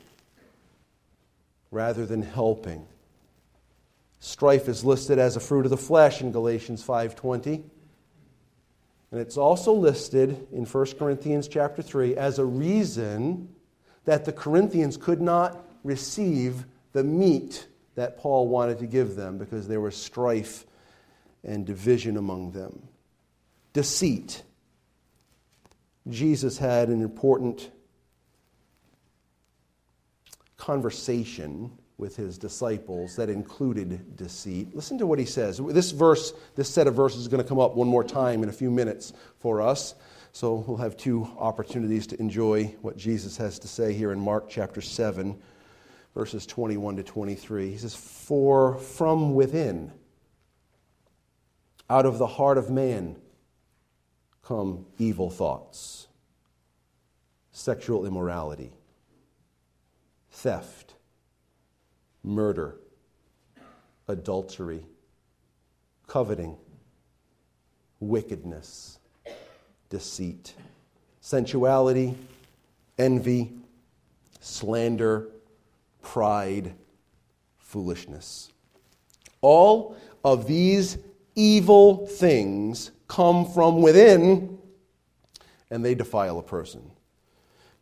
rather 1.72 2.06
than 2.06 2.22
helping. 2.22 2.86
Strife 4.24 4.70
is 4.70 4.86
listed 4.86 5.20
as 5.20 5.36
a 5.36 5.42
fruit 5.42 5.66
of 5.66 5.70
the 5.70 5.76
flesh 5.76 6.22
in 6.22 6.32
Galatians 6.32 6.82
5:20. 6.82 7.62
And 9.12 9.20
it's 9.20 9.36
also 9.36 9.74
listed 9.74 10.48
in 10.54 10.66
1 10.66 10.98
Corinthians 10.98 11.50
chapter 11.50 11.82
3 11.82 12.16
as 12.16 12.40
a 12.40 12.46
reason 12.46 13.54
that 14.06 14.24
the 14.24 14.32
Corinthians 14.32 14.96
could 14.96 15.20
not 15.20 15.68
receive 15.84 16.66
the 16.94 17.04
meat 17.04 17.68
that 17.96 18.18
Paul 18.18 18.48
wanted 18.48 18.80
to 18.80 18.88
give 18.88 19.18
them 19.18 19.38
because 19.38 19.68
there 19.68 19.82
was 19.82 19.94
strife 19.94 20.66
and 21.44 21.66
division 21.66 22.16
among 22.16 22.52
them. 22.52 22.88
Deceit. 23.74 24.44
Jesus 26.08 26.60
had 26.60 26.88
an 26.88 27.02
important 27.02 27.72
conversation 30.56 31.78
with 31.98 32.16
his 32.16 32.38
disciples 32.38 33.16
that 33.16 33.30
included 33.30 34.18
deceit. 34.18 34.76
Listen 34.76 34.98
to 34.98 35.06
what 35.06 35.20
he 35.20 35.26
says. 35.26 35.62
This 35.70 35.92
verse, 35.92 36.34
this 36.56 36.70
set 36.70 36.88
of 36.88 36.96
verses 36.96 37.22
is 37.22 37.28
going 37.28 37.42
to 37.42 37.48
come 37.48 37.60
up 37.60 37.76
one 37.76 37.88
more 37.88 38.04
time 38.04 38.44
in 38.44 38.50
a 38.50 38.54
few 38.54 38.72
minutes 38.72 39.14
for 39.40 39.62
us. 39.62 39.96
So 40.32 40.56
we'll 40.68 40.78
have 40.78 40.98
two 40.98 41.28
opportunities 41.38 42.08
to 42.08 42.20
enjoy 42.20 42.76
what 42.82 42.98
Jesus 42.98 43.38
has 43.38 43.60
to 43.60 43.68
say 43.68 43.94
here 43.94 44.12
in 44.12 44.20
Mark 44.20 44.50
chapter 44.50 44.82
7 44.82 45.40
verses 46.14 46.46
21 46.46 46.98
to 46.98 47.04
23. 47.04 47.72
He 47.72 47.78
says, 47.78 47.96
For 47.96 48.76
from 48.76 49.34
within, 49.34 49.92
out 51.90 52.06
of 52.06 52.18
the 52.18 52.28
heart 52.28 52.58
of 52.58 52.70
man, 52.70 53.18
come 54.44 54.86
evil 54.98 55.30
thoughts, 55.30 56.08
sexual 57.52 58.06
immorality, 58.06 58.74
theft, 60.32 60.93
murder, 62.24 62.76
adultery, 64.08 64.86
coveting, 66.08 66.58
wickedness, 68.00 69.00
deceit, 69.90 70.54
sensuality, 71.22 72.16
envy, 72.98 73.52
slander 74.40 75.30
pride, 76.02 76.74
foolishness. 77.58 78.52
All 79.42 79.98
of 80.24 80.48
these 80.48 80.98
evil 81.36 82.06
things 82.08 82.92
come 83.08 83.46
from 83.52 83.82
within 83.82 84.58
and 85.70 85.84
they 85.84 85.96
defile 85.96 86.38
a 86.38 86.44
person. 86.44 86.92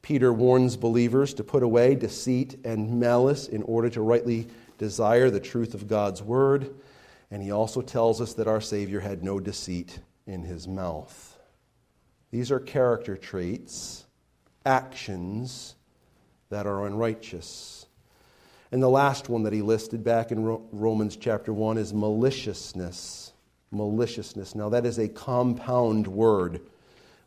Peter 0.02 0.34
warns 0.34 0.78
believers 0.78 1.34
to 1.36 1.44
put 1.44 1.64
away 1.64 1.96
deceit 1.96 2.60
and 2.66 3.00
malice 3.00 3.48
in 3.48 3.62
order 3.64 3.90
to 3.90 4.02
rightly 4.02 4.48
desire 4.78 5.30
the 5.30 5.40
truth 5.40 5.74
of 5.74 5.88
God's 5.88 6.24
word. 6.24 6.74
And 7.30 7.42
he 7.42 7.52
also 7.52 7.82
tells 7.82 8.20
us 8.20 8.34
that 8.34 8.48
our 8.48 8.62
Savior 8.62 9.00
had 9.00 9.24
no 9.24 9.40
deceit 9.40 10.00
in 10.26 10.44
his 10.44 10.68
mouth. 10.68 11.38
These 12.32 12.52
are 12.52 12.60
character 12.60 13.16
traits, 13.16 14.06
actions 14.66 15.76
that 16.50 16.66
are 16.66 16.86
unrighteous. 16.86 17.86
And 18.72 18.82
the 18.82 18.90
last 18.90 19.30
one 19.30 19.44
that 19.44 19.54
he 19.54 19.62
listed 19.62 20.04
back 20.04 20.32
in 20.32 20.44
Romans 20.72 21.18
chapter 21.18 21.54
1 21.54 21.78
is 21.78 21.94
maliciousness. 21.94 23.34
Maliciousness. 23.72 24.56
Now, 24.56 24.70
that 24.70 24.86
is 24.86 24.98
a 24.98 25.08
compound 25.10 26.08
word. 26.08 26.62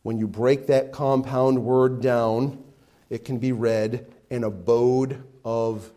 When 0.03 0.19
you 0.19 0.27
break 0.27 0.67
that 0.67 0.93
compound 0.93 1.65
word 1.65 2.01
down, 2.01 2.63
it 3.15 3.25
can 3.25 3.39
be 3.39 3.53
read 3.53 4.13
an 4.31 4.43
abode 4.43 5.23
of 5.45 5.93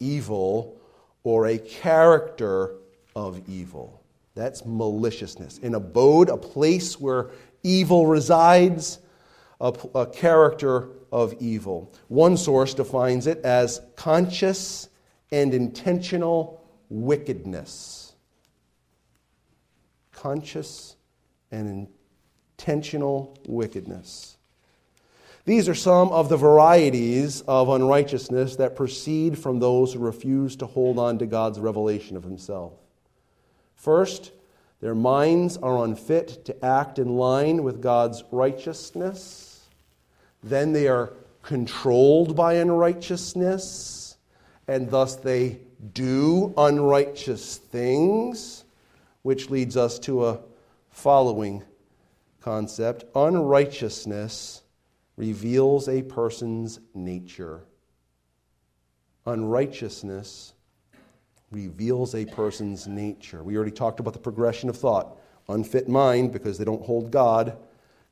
evil 0.00 0.80
or 1.22 1.46
a 1.48 1.58
character 1.58 2.76
of 3.14 3.46
evil. 3.46 4.02
That's 4.34 4.64
maliciousness. 4.64 5.58
An 5.58 5.74
abode, 5.74 6.30
a 6.30 6.38
place 6.38 6.98
where 6.98 7.28
evil 7.62 8.06
resides, 8.06 9.00
a, 9.60 9.74
a 9.94 10.06
character 10.06 10.88
of 11.12 11.34
evil. 11.40 11.92
One 12.08 12.38
source 12.38 12.72
defines 12.72 13.26
it 13.26 13.44
as 13.44 13.82
conscious 13.94 14.88
and 15.30 15.52
intentional 15.52 16.64
wickedness. 16.88 18.14
Conscious 20.10 20.96
and 21.50 21.86
intentional 22.58 23.36
wickedness. 23.46 24.38
These 25.44 25.68
are 25.68 25.74
some 25.74 26.10
of 26.10 26.28
the 26.28 26.36
varieties 26.36 27.40
of 27.42 27.68
unrighteousness 27.68 28.56
that 28.56 28.76
proceed 28.76 29.36
from 29.36 29.58
those 29.58 29.92
who 29.92 29.98
refuse 29.98 30.54
to 30.56 30.66
hold 30.66 30.98
on 30.98 31.18
to 31.18 31.26
God's 31.26 31.58
revelation 31.58 32.16
of 32.16 32.22
Himself. 32.22 32.72
First, 33.74 34.30
their 34.80 34.94
minds 34.94 35.56
are 35.56 35.84
unfit 35.84 36.44
to 36.44 36.64
act 36.64 37.00
in 37.00 37.16
line 37.16 37.64
with 37.64 37.82
God's 37.82 38.22
righteousness. 38.30 39.66
Then 40.44 40.72
they 40.72 40.86
are 40.86 41.12
controlled 41.42 42.36
by 42.36 42.54
unrighteousness, 42.54 44.16
and 44.68 44.90
thus 44.90 45.16
they 45.16 45.58
do 45.92 46.54
unrighteous 46.56 47.56
things, 47.56 48.64
which 49.22 49.50
leads 49.50 49.76
us 49.76 49.98
to 50.00 50.26
a 50.26 50.38
following 50.90 51.64
concept 52.40 53.04
unrighteousness 53.16 54.61
reveals 55.22 55.88
a 55.88 56.02
person's 56.02 56.80
nature. 56.94 57.64
Unrighteousness 59.24 60.54
reveals 61.52 62.16
a 62.16 62.24
person's 62.24 62.88
nature. 62.88 63.44
We 63.44 63.54
already 63.54 63.70
talked 63.70 64.00
about 64.00 64.14
the 64.14 64.18
progression 64.18 64.68
of 64.68 64.76
thought 64.76 65.16
unfit 65.48 65.88
mind 65.88 66.32
because 66.32 66.58
they 66.58 66.64
don't 66.64 66.84
hold 66.84 67.12
God, 67.12 67.56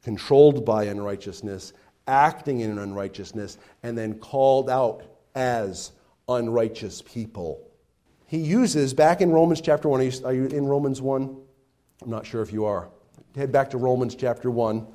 controlled 0.04 0.64
by 0.64 0.84
unrighteousness, 0.84 1.72
acting 2.06 2.60
in 2.60 2.78
unrighteousness, 2.78 3.58
and 3.82 3.98
then 3.98 4.14
called 4.14 4.70
out 4.70 5.02
as 5.34 5.90
unrighteous 6.28 7.02
people. 7.02 7.68
He 8.26 8.38
uses, 8.38 8.94
back 8.94 9.20
in 9.20 9.32
Romans 9.32 9.60
chapter 9.60 9.88
1, 9.88 10.00
are 10.24 10.32
you 10.32 10.46
in 10.46 10.64
Romans 10.64 11.02
1? 11.02 11.36
I'm 12.02 12.10
not 12.10 12.24
sure 12.24 12.42
if 12.42 12.52
you 12.52 12.64
are. 12.66 12.88
Head 13.34 13.50
back 13.50 13.70
to 13.70 13.78
Romans 13.78 14.14
chapter 14.14 14.48
1. 14.48 14.86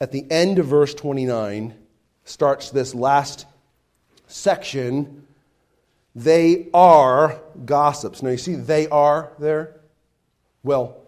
At 0.00 0.12
the 0.12 0.24
end 0.30 0.58
of 0.58 0.66
verse 0.66 0.94
29 0.94 1.74
starts 2.24 2.70
this 2.70 2.94
last 2.94 3.46
section. 4.26 5.26
They 6.14 6.68
are 6.72 7.40
gossips. 7.64 8.22
Now 8.22 8.30
you 8.30 8.38
see, 8.38 8.54
they 8.54 8.88
are 8.88 9.32
there? 9.38 9.80
Well, 10.62 11.02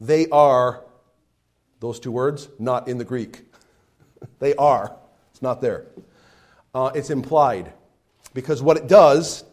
they 0.00 0.28
are, 0.28 0.82
those 1.80 2.00
two 2.00 2.12
words, 2.12 2.48
not 2.58 2.88
in 2.88 2.98
the 2.98 3.04
Greek. 3.04 3.42
they 4.38 4.54
are. 4.54 4.96
It's 5.30 5.42
not 5.42 5.60
there. 5.60 5.86
Uh, 6.74 6.90
it's 6.94 7.10
implied. 7.10 7.72
Because 8.34 8.62
what 8.62 8.78
it 8.78 8.88
does 8.88 9.44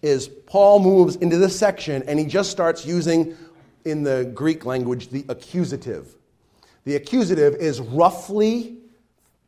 is 0.00 0.28
Paul 0.28 0.80
moves 0.80 1.16
into 1.16 1.36
this 1.36 1.56
section 1.56 2.02
and 2.06 2.18
he 2.18 2.24
just 2.24 2.50
starts 2.50 2.86
using, 2.86 3.36
in 3.84 4.02
the 4.02 4.30
Greek 4.34 4.64
language, 4.64 5.08
the 5.08 5.24
accusative. 5.28 6.14
The 6.84 6.96
accusative 6.96 7.54
is 7.54 7.80
roughly 7.80 8.76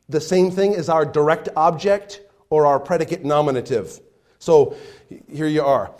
the 0.09 0.20
same 0.20 0.51
thing 0.51 0.74
as 0.74 0.89
our 0.89 1.05
direct 1.05 1.49
object 1.57 2.20
or 2.51 2.66
our 2.66 2.78
predicate 2.78 3.24
nominative. 3.24 4.01
So 4.39 4.76
here 5.30 5.47
you 5.47 5.62
are 5.62 5.93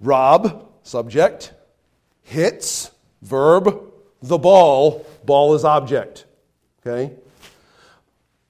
Rob, 0.00 0.68
subject, 0.82 1.52
hits, 2.22 2.90
verb, 3.22 3.92
the 4.22 4.38
ball, 4.38 5.06
ball 5.24 5.54
is 5.54 5.64
object. 5.64 6.26
Okay? 6.80 7.14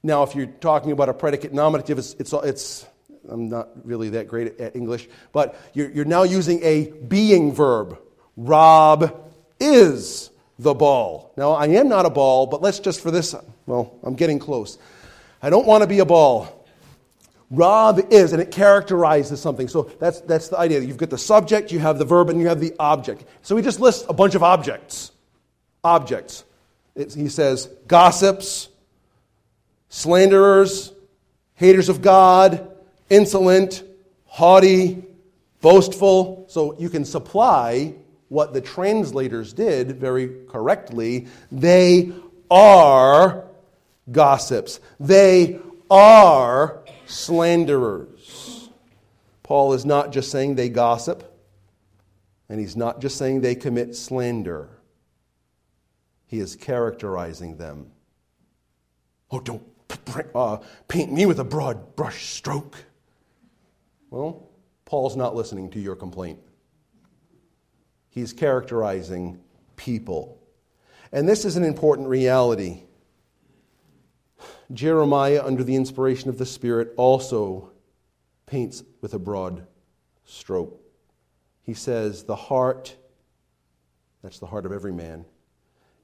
Now, 0.03 0.23
if 0.23 0.35
you're 0.35 0.47
talking 0.47 0.93
about 0.93 1.09
a 1.09 1.15
predicate 1.15 1.53
nominative, 1.53 1.99
it's, 1.99 2.15
it's, 2.15 2.33
it's 2.33 2.87
I'm 3.29 3.49
not 3.49 3.69
really 3.85 4.11
that 4.11 4.29
great 4.29 4.61
at 4.61 4.77
English, 4.77 5.09
but 5.33 5.57
you're, 5.75 5.91
you're 5.91 6.05
now 6.05 6.23
using 6.23 6.63
a 6.63 6.91
being 6.91 7.53
verb. 7.53 7.99
Rob 8.37 9.31
is 9.59 10.31
the 10.59 10.75
ball. 10.75 11.33
Now, 11.37 11.53
I 11.53 11.67
am 11.67 11.89
not 11.89 12.07
a 12.07 12.11
ball, 12.11 12.47
but 12.47 12.63
let's 12.63 12.79
just 12.79 13.01
for 13.01 13.11
this, 13.11 13.35
well, 13.67 13.99
I'm 14.03 14.15
getting 14.15 14.39
close. 14.39 14.79
I 15.43 15.51
don't 15.51 15.67
want 15.67 15.83
to 15.83 15.87
be 15.87 15.99
a 15.99 16.05
ball. 16.05 16.67
Rob 17.51 18.01
is, 18.11 18.33
and 18.33 18.43
it 18.43 18.51
characterizes 18.51 19.41
something. 19.41 19.69
So 19.69 19.83
that's, 20.01 20.21
that's 20.23 20.49
the 20.49 20.59
idea. 20.59 20.81
You've 20.81 20.97
got 20.97 21.11
the 21.11 21.19
subject, 21.19 21.71
you 21.71 21.79
have 21.79 21.99
the 21.99 22.05
verb, 22.05 22.31
and 22.31 22.41
you 22.41 22.49
have 22.49 22.59
the 22.61 22.75
object. 22.79 23.25
So 23.43 23.55
we 23.55 23.63
just 23.63 23.79
list 23.79 24.07
a 24.09 24.13
bunch 24.13 24.35
of 24.35 24.43
objects. 24.43 25.13
Objects. 25.85 26.45
He 26.97 27.29
says 27.29 27.69
gossips, 27.87 28.69
slanderers, 29.91 30.93
haters 31.55 31.89
of 31.89 32.03
God, 32.03 32.73
insolent, 33.11 33.85
haughty, 34.25 35.05
boastful. 35.61 36.47
So 36.49 36.77
you 36.79 36.89
can 36.89 37.05
supply 37.05 37.95
what 38.29 38.53
the 38.53 38.61
translators 38.61 39.53
did 39.53 39.99
very 39.99 40.45
correctly. 40.49 41.27
They 41.51 42.13
are 42.51 43.45
gossips. 44.11 44.81
They 44.99 45.61
are 45.91 46.83
slanderers. 47.07 48.71
Paul 49.43 49.75
is 49.75 49.85
not 49.85 50.13
just 50.13 50.31
saying 50.31 50.57
they 50.57 50.69
gossip, 50.69 51.23
and 52.49 52.59
he's 52.59 52.77
not 52.77 53.01
just 53.01 53.17
saying 53.17 53.41
they 53.41 53.55
commit 53.55 53.95
slander. 53.95 54.71
He 56.27 56.41
is 56.41 56.57
characterizing 56.57 57.57
them. 57.57 57.93
Oh, 59.31 59.41
don't 59.41 59.63
uh, 60.35 60.59
paint 60.89 61.13
me 61.13 61.27
with 61.27 61.39
a 61.39 61.45
broad 61.45 61.95
brush 61.95 62.27
stroke. 62.31 62.77
Well, 64.11 64.49
Paul's 64.85 65.17
not 65.17 65.37
listening 65.37 65.71
to 65.71 65.81
your 65.81 65.97
complaint. 65.97 66.41
He's 68.17 68.33
characterizing 68.33 69.41
people. 69.77 70.41
And 71.13 71.29
this 71.29 71.45
is 71.45 71.59
an 71.59 71.65
important 71.65 72.09
reality. 72.09 72.81
Jeremiah, 74.73 75.43
under 75.45 75.63
the 75.63 75.77
inspiration 75.77 76.31
of 76.31 76.39
the 76.39 76.47
Spirit, 76.47 76.95
also 76.97 77.73
paints 78.47 78.83
with 79.03 79.13
a 79.13 79.19
broad 79.19 79.67
stroke. 80.25 80.81
He 81.61 81.75
says, 81.75 82.25
The 82.25 82.37
heart, 82.37 82.97
that's 84.23 84.39
the 84.39 84.47
heart 84.47 84.65
of 84.65 84.73
every 84.73 84.95
man, 84.95 85.27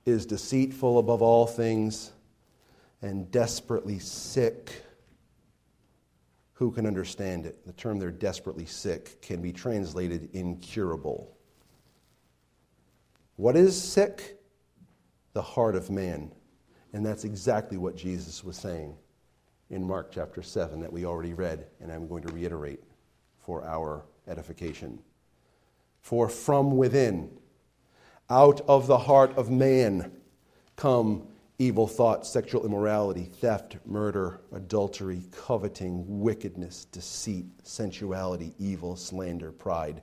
is 0.04 0.26
deceitful 0.26 0.98
above 0.98 1.22
all 1.22 1.46
things 1.46 2.12
and 3.00 3.30
desperately 3.30 3.98
sick. 3.98 4.82
Who 6.52 6.72
can 6.72 6.86
understand 6.86 7.46
it? 7.46 7.66
The 7.66 7.72
term 7.72 7.98
they're 7.98 8.10
desperately 8.10 8.66
sick 8.66 9.22
can 9.22 9.40
be 9.40 9.54
translated 9.54 10.28
incurable. 10.34 11.38
What 13.36 13.56
is 13.56 13.80
sick? 13.80 14.38
The 15.32 15.42
heart 15.42 15.74
of 15.74 15.90
man. 15.90 16.32
And 16.92 17.04
that's 17.04 17.24
exactly 17.24 17.78
what 17.78 17.96
Jesus 17.96 18.44
was 18.44 18.56
saying 18.56 18.94
in 19.70 19.82
Mark 19.82 20.12
chapter 20.12 20.42
7 20.42 20.80
that 20.80 20.92
we 20.92 21.06
already 21.06 21.32
read, 21.32 21.66
and 21.80 21.90
I'm 21.90 22.06
going 22.06 22.22
to 22.24 22.32
reiterate 22.32 22.80
for 23.38 23.64
our 23.64 24.04
edification. 24.28 24.98
For 26.02 26.28
from 26.28 26.76
within, 26.76 27.30
out 28.28 28.60
of 28.68 28.86
the 28.86 28.98
heart 28.98 29.36
of 29.36 29.50
man, 29.50 30.12
come 30.76 31.26
evil 31.58 31.86
thoughts, 31.86 32.28
sexual 32.28 32.66
immorality, 32.66 33.24
theft, 33.24 33.76
murder, 33.86 34.40
adultery, 34.52 35.22
coveting, 35.30 36.04
wickedness, 36.20 36.84
deceit, 36.86 37.46
sensuality, 37.62 38.52
evil, 38.58 38.96
slander, 38.96 39.52
pride, 39.52 40.02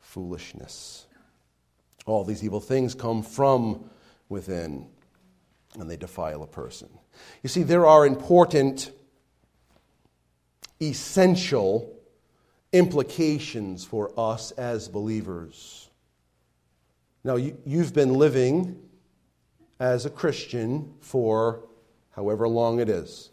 foolishness. 0.00 1.06
All 2.06 2.24
these 2.24 2.42
evil 2.42 2.60
things 2.60 2.94
come 2.94 3.22
from 3.22 3.88
within 4.28 4.86
and 5.78 5.90
they 5.90 5.96
defile 5.96 6.42
a 6.42 6.46
person. 6.46 6.88
You 7.42 7.48
see, 7.48 7.62
there 7.62 7.86
are 7.86 8.06
important, 8.06 8.90
essential 10.80 11.96
implications 12.72 13.84
for 13.84 14.12
us 14.18 14.50
as 14.52 14.88
believers. 14.88 15.88
Now, 17.24 17.36
you, 17.36 17.56
have 17.78 17.94
been 17.94 18.14
living 18.14 18.80
as 19.78 20.06
a 20.06 20.10
Christian 20.10 20.94
for 21.00 21.64
however 22.10 22.48
long 22.48 22.80
it 22.80 22.88
is. 22.88 23.30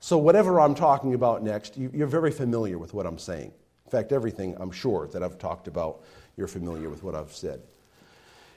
So, 0.00 0.18
whatever 0.18 0.60
I'm 0.60 0.74
talking 0.74 1.14
about 1.14 1.42
next, 1.42 1.76
you, 1.76 1.90
you're 1.94 2.06
very 2.06 2.30
familiar 2.30 2.78
with 2.78 2.94
what 2.94 3.06
I'm 3.06 3.18
saying. 3.18 3.52
In 3.84 3.90
fact, 3.90 4.12
everything 4.12 4.56
I'm 4.58 4.70
sure 4.70 5.06
that 5.08 5.22
I've 5.22 5.38
talked 5.38 5.68
about, 5.68 6.02
you're 6.36 6.48
familiar 6.48 6.90
with 6.90 7.02
what 7.02 7.14
I've 7.14 7.32
said. 7.32 7.62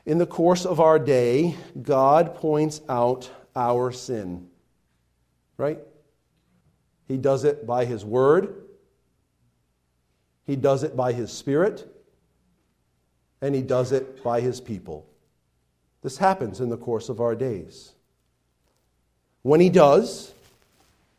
In 0.06 0.18
the 0.18 0.26
course 0.26 0.66
of 0.66 0.80
our 0.80 0.98
day, 0.98 1.56
God 1.82 2.36
points 2.36 2.82
out 2.90 3.30
our 3.56 3.92
sin. 3.92 4.48
Right? 5.58 5.80
He 7.08 7.18
does 7.18 7.44
it 7.44 7.68
by 7.68 7.86
His 7.86 8.06
Word, 8.06 8.56
He 10.46 10.56
does 10.56 10.84
it 10.84 10.96
by 10.96 11.12
His 11.12 11.32
Spirit, 11.32 11.88
and 13.42 13.54
He 13.54 13.62
does 13.62 13.92
it 13.92 14.24
by 14.24 14.42
His 14.42 14.62
people. 14.62 15.06
This 16.02 16.18
happens 16.18 16.62
in 16.62 16.70
the 16.70 16.78
course 16.78 17.10
of 17.10 17.20
our 17.20 17.36
days. 17.36 17.94
When 19.42 19.60
He 19.60 19.70
does, 19.70 20.34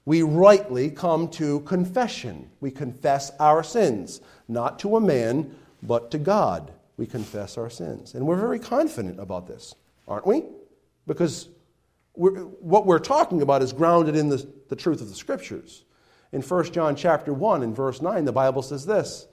we 0.04 0.22
rightly 0.22 0.90
come 0.90 1.28
to 1.32 1.60
confession. 1.60 2.50
We 2.60 2.70
confess 2.70 3.30
our 3.38 3.62
sins, 3.62 4.20
not 4.48 4.78
to 4.80 4.96
a 4.96 5.00
man, 5.00 5.54
but 5.82 6.10
to 6.12 6.18
God. 6.18 6.72
We 7.00 7.06
confess 7.06 7.56
our 7.56 7.70
sins. 7.70 8.14
And 8.14 8.26
we're 8.26 8.36
very 8.36 8.58
confident 8.58 9.18
about 9.20 9.46
this, 9.46 9.74
aren't 10.06 10.26
we? 10.26 10.42
Because 11.06 11.48
we're, 12.14 12.42
what 12.42 12.84
we're 12.84 12.98
talking 12.98 13.40
about 13.40 13.62
is 13.62 13.72
grounded 13.72 14.16
in 14.16 14.28
the, 14.28 14.46
the 14.68 14.76
truth 14.76 15.00
of 15.00 15.08
the 15.08 15.14
Scriptures. 15.14 15.86
In 16.30 16.42
1 16.42 16.72
John 16.72 16.96
chapter 16.96 17.32
1 17.32 17.62
and 17.62 17.74
verse 17.74 18.02
9, 18.02 18.26
the 18.26 18.32
Bible 18.32 18.60
says 18.60 18.84
this 18.84 19.26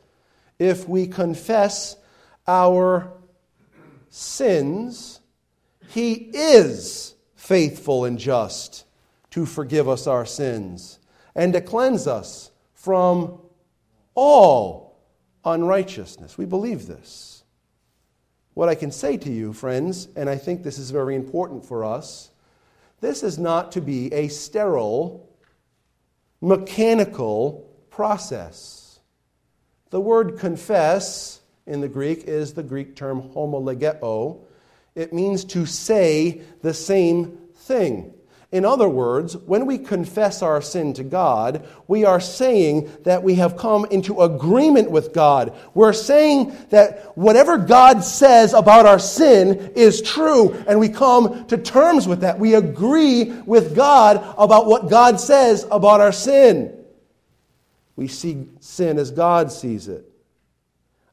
If 0.58 0.88
we 0.88 1.08
confess 1.08 1.98
our 2.48 3.12
sins, 4.10 5.20
he 5.90 6.14
is 6.14 7.16
faithful 7.36 8.06
and 8.06 8.18
just 8.18 8.86
to 9.32 9.46
forgive 9.46 9.90
us 9.90 10.08
our 10.08 10.26
sins 10.26 11.00
and 11.36 11.52
to 11.52 11.60
cleanse 11.60 12.08
us 12.08 12.50
from 12.76 13.40
all 14.16 15.02
unrighteousness. 15.44 16.38
We 16.38 16.46
believe 16.46 16.88
this. 16.88 17.37
What 18.58 18.70
I 18.70 18.74
can 18.74 18.90
say 18.90 19.18
to 19.18 19.32
you, 19.32 19.54
friends, 19.54 20.08
and 20.16 20.28
I 20.28 20.36
think 20.36 20.64
this 20.64 20.80
is 20.80 20.90
very 20.90 21.14
important 21.14 21.64
for 21.64 21.86
us, 21.86 22.32
this 23.02 23.22
is 23.22 23.38
not 23.38 23.74
to 23.74 23.82
be 23.82 24.12
a 24.12 24.30
sterile, 24.30 25.30
mechanical 26.42 27.70
process. 27.92 29.00
The 29.92 30.02
word 30.02 30.40
confess 30.40 31.40
in 31.68 31.82
the 31.82 31.88
Greek 31.88 32.24
is 32.24 32.54
the 32.54 32.64
Greek 32.64 32.96
term 32.96 33.22
homologeo. 33.22 34.40
It 34.96 35.14
means 35.14 35.46
to 35.46 35.68
say 35.68 36.42
the 36.64 36.74
same 36.74 37.38
thing. 37.54 38.12
In 38.50 38.64
other 38.64 38.88
words, 38.88 39.36
when 39.36 39.66
we 39.66 39.78
confess 39.78 40.42
our 40.42 40.62
sin 40.62 40.94
to 40.94 41.04
God, 41.04 41.68
we 41.88 42.06
are 42.06 42.22
saying 42.22 42.90
that 43.04 43.22
we 43.22 43.36
have 43.36 43.58
come 43.58 43.86
into 43.92 44.22
agreement 44.22 44.90
with 44.90 45.14
God. 45.14 45.54
We're 45.74 45.92
saying 45.92 46.56
that 46.70 47.18
whatever 47.18 47.58
God 47.58 48.06
says 48.06 48.54
about 48.54 48.86
our 48.86 49.00
sin 49.00 49.74
is 49.76 50.02
true, 50.02 50.54
and 50.66 50.80
we 50.80 50.88
come 50.88 51.46
to 51.48 51.58
terms 51.58 52.08
with 52.08 52.22
that. 52.22 52.40
We 52.40 52.56
agree 52.56 53.26
with 53.26 53.76
God 53.76 54.24
about 54.38 54.66
what 54.66 54.90
God 54.90 55.20
says 55.20 55.66
about 55.70 56.00
our 56.00 56.14
sin. 56.14 56.74
We 57.98 58.08
see 58.08 58.48
sin 58.62 58.98
as 58.98 59.12
God 59.12 59.52
sees 59.52 59.90
it. 59.90 60.10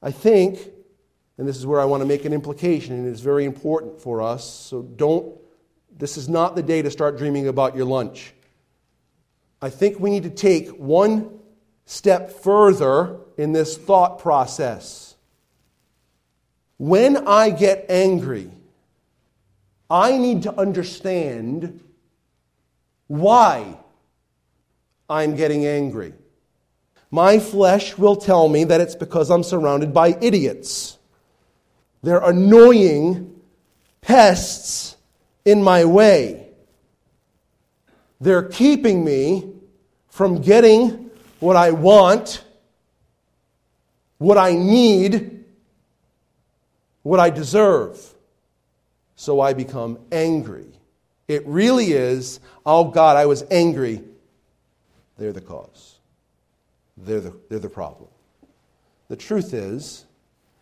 I 0.01 0.13
think, 0.13 0.61
and 1.37 1.49
this 1.49 1.57
is 1.57 1.67
where 1.67 1.81
I 1.81 1.85
want 1.85 2.03
to 2.03 2.07
make 2.07 2.27
an 2.27 2.33
implication, 2.33 2.95
and 2.95 3.09
it's 3.09 3.23
very 3.23 3.45
important 3.45 4.01
for 4.01 4.23
us, 4.23 4.49
so 4.49 4.83
don't 4.83 5.35
this 5.99 6.17
is 6.17 6.29
not 6.29 6.57
the 6.57 6.63
day 6.63 6.83
to 6.83 6.91
start 6.91 7.17
dreaming 7.17 7.49
about 7.49 7.77
your 7.77 7.85
lunch. 7.85 8.35
I 9.63 9.71
think 9.71 9.99
we 9.99 10.11
need 10.11 10.25
to 10.25 10.31
take 10.31 10.69
one 10.71 11.39
step 11.87 12.31
further 12.31 13.19
in 13.37 13.53
this 13.53 13.77
thought 13.77 14.19
process. 14.19 15.15
When 16.79 17.29
I 17.29 17.51
get 17.51 17.87
angry, 17.89 18.51
I 19.89 20.19
need 20.19 20.43
to 20.43 20.59
understand 20.59 21.81
why 23.07 23.79
I'm 25.09 25.37
getting 25.37 25.67
angry. 25.67 26.15
My 27.11 27.39
flesh 27.39 27.97
will 27.97 28.17
tell 28.17 28.49
me 28.49 28.65
that 28.65 28.81
it's 28.81 28.97
because 28.97 29.31
I'm 29.31 29.45
surrounded 29.45 29.95
by 29.95 30.19
idiots. 30.21 30.99
They're 32.03 32.23
annoying 32.23 33.41
pests 34.01 34.94
in 35.45 35.63
my 35.63 35.85
way. 35.85 36.49
They're 38.21 38.43
keeping 38.43 39.05
me 39.05 39.53
from 40.09 40.41
getting 40.41 41.11
what 41.41 41.57
I 41.57 41.73
want, 41.73 42.45
what 44.19 44.39
I 44.39 44.53
need, 44.53 45.45
what 47.03 47.21
I 47.21 47.31
deserve. 47.31 48.01
So 49.17 49.41
I 49.41 49.53
become 49.53 49.99
angry. 50.11 50.67
It 51.29 51.47
really 51.47 51.93
is, 51.93 52.41
oh 52.65 52.85
God, 52.85 53.17
I 53.17 53.27
was 53.27 53.45
angry. 53.51 54.03
They're 55.19 55.33
the 55.33 55.41
cause. 55.41 55.99
They're 56.97 57.21
the, 57.21 57.35
they're 57.49 57.59
the 57.59 57.69
problem. 57.69 58.09
The 59.09 59.17
truth 59.17 59.55
is, 59.55 60.05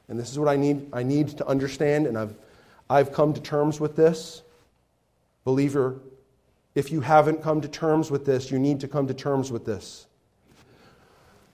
and 0.08 0.18
this 0.18 0.30
is 0.30 0.38
what 0.38 0.48
I 0.48 0.56
need, 0.56 0.88
I 0.92 1.02
need 1.02 1.28
to 1.38 1.46
understand, 1.46 2.06
and 2.06 2.18
I've, 2.18 2.34
I've 2.90 3.12
come 3.12 3.34
to 3.34 3.40
terms 3.40 3.80
with 3.80 3.96
this. 3.96 4.42
Believer, 5.44 6.00
if 6.74 6.90
you 6.90 7.00
haven't 7.00 7.42
come 7.42 7.60
to 7.60 7.68
terms 7.68 8.10
with 8.10 8.24
this, 8.24 8.50
you 8.50 8.58
need 8.58 8.80
to 8.80 8.88
come 8.88 9.06
to 9.06 9.14
terms 9.14 9.50
with 9.50 9.64
this. 9.64 10.06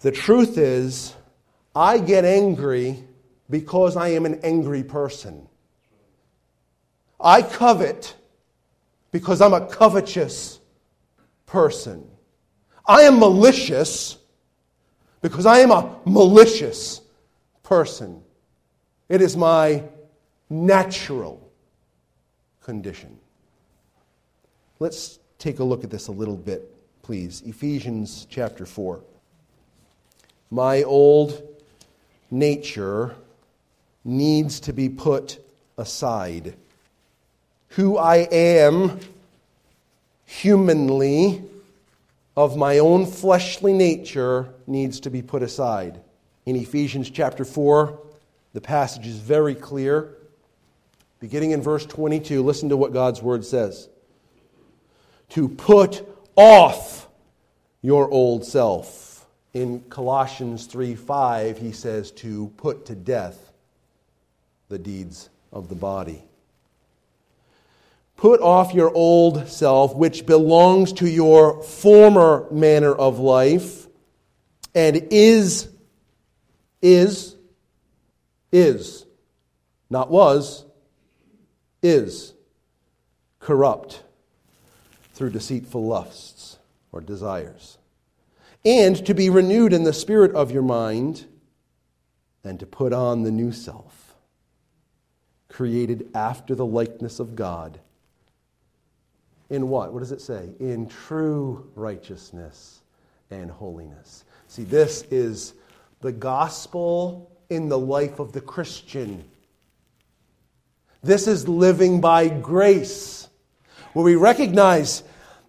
The 0.00 0.12
truth 0.12 0.58
is, 0.58 1.14
I 1.74 1.98
get 1.98 2.24
angry 2.24 3.04
because 3.50 3.96
I 3.96 4.08
am 4.08 4.26
an 4.26 4.40
angry 4.42 4.84
person. 4.84 5.48
I 7.20 7.42
covet 7.42 8.14
because 9.10 9.40
I'm 9.40 9.54
a 9.54 9.66
covetous 9.66 10.60
person. 11.46 12.08
I 12.86 13.02
am 13.02 13.18
malicious 13.18 14.18
because 15.20 15.46
I 15.46 15.58
am 15.58 15.70
a 15.70 15.96
malicious 16.04 17.00
person. 17.62 18.22
It 19.08 19.20
is 19.20 19.36
my 19.36 19.82
natural 20.48 21.50
condition. 22.62 23.18
Let's 24.80 25.18
take 25.38 25.58
a 25.58 25.64
look 25.64 25.82
at 25.82 25.90
this 25.90 26.06
a 26.06 26.12
little 26.12 26.36
bit, 26.36 26.72
please. 27.02 27.42
Ephesians 27.44 28.28
chapter 28.30 28.64
4. 28.64 29.00
My 30.50 30.84
old 30.84 31.42
nature 32.30 33.16
needs 34.04 34.60
to 34.60 34.72
be 34.72 34.88
put 34.88 35.44
aside. 35.76 36.54
Who 37.70 37.98
I 37.98 38.28
am 38.30 39.00
humanly, 40.24 41.42
of 42.36 42.56
my 42.56 42.78
own 42.78 43.04
fleshly 43.04 43.72
nature, 43.72 44.48
needs 44.68 45.00
to 45.00 45.10
be 45.10 45.22
put 45.22 45.42
aside. 45.42 46.00
In 46.46 46.54
Ephesians 46.54 47.10
chapter 47.10 47.44
4, 47.44 47.98
the 48.52 48.60
passage 48.60 49.08
is 49.08 49.16
very 49.16 49.56
clear. 49.56 50.14
Beginning 51.18 51.50
in 51.50 51.62
verse 51.62 51.84
22, 51.84 52.44
listen 52.44 52.68
to 52.68 52.76
what 52.76 52.92
God's 52.92 53.20
word 53.20 53.44
says 53.44 53.88
to 55.30 55.48
put 55.48 56.06
off 56.36 57.08
your 57.82 58.10
old 58.10 58.44
self. 58.44 59.26
In 59.54 59.80
Colossians 59.88 60.66
3 60.66 60.94
5, 60.94 61.58
he 61.58 61.72
says 61.72 62.10
to 62.12 62.52
put 62.56 62.86
to 62.86 62.94
death 62.94 63.52
the 64.68 64.78
deeds 64.78 65.30
of 65.52 65.68
the 65.68 65.74
body. 65.74 66.22
Put 68.16 68.40
off 68.40 68.74
your 68.74 68.92
old 68.94 69.48
self, 69.48 69.94
which 69.94 70.26
belongs 70.26 70.92
to 70.94 71.08
your 71.08 71.62
former 71.62 72.46
manner 72.50 72.92
of 72.92 73.18
life 73.18 73.86
and 74.74 75.08
is, 75.10 75.68
is, 76.82 77.36
is, 78.52 79.06
not 79.88 80.10
was, 80.10 80.64
is 81.82 82.34
corrupt 83.40 84.02
through 85.18 85.30
deceitful 85.30 85.84
lusts 85.84 86.58
or 86.92 87.00
desires, 87.00 87.76
and 88.64 89.04
to 89.04 89.12
be 89.14 89.28
renewed 89.28 89.72
in 89.72 89.82
the 89.82 89.92
spirit 89.92 90.32
of 90.32 90.52
your 90.52 90.62
mind, 90.62 91.26
and 92.44 92.60
to 92.60 92.66
put 92.66 92.92
on 92.92 93.24
the 93.24 93.30
new 93.32 93.50
self, 93.50 94.14
created 95.48 96.08
after 96.14 96.54
the 96.54 96.64
likeness 96.64 97.18
of 97.18 97.34
God. 97.34 97.80
In 99.50 99.68
what? 99.68 99.92
What 99.92 100.00
does 100.00 100.12
it 100.12 100.20
say? 100.20 100.50
In 100.60 100.88
true 100.88 101.68
righteousness 101.74 102.80
and 103.28 103.50
holiness. 103.50 104.24
See, 104.46 104.62
this 104.62 105.02
is 105.10 105.54
the 106.00 106.12
gospel 106.12 107.28
in 107.50 107.68
the 107.68 107.78
life 107.78 108.20
of 108.20 108.30
the 108.32 108.40
Christian. 108.40 109.24
This 111.02 111.26
is 111.26 111.48
living 111.48 112.00
by 112.00 112.28
grace 112.28 113.27
where 113.92 114.04
we 114.04 114.14
recognize 114.14 115.02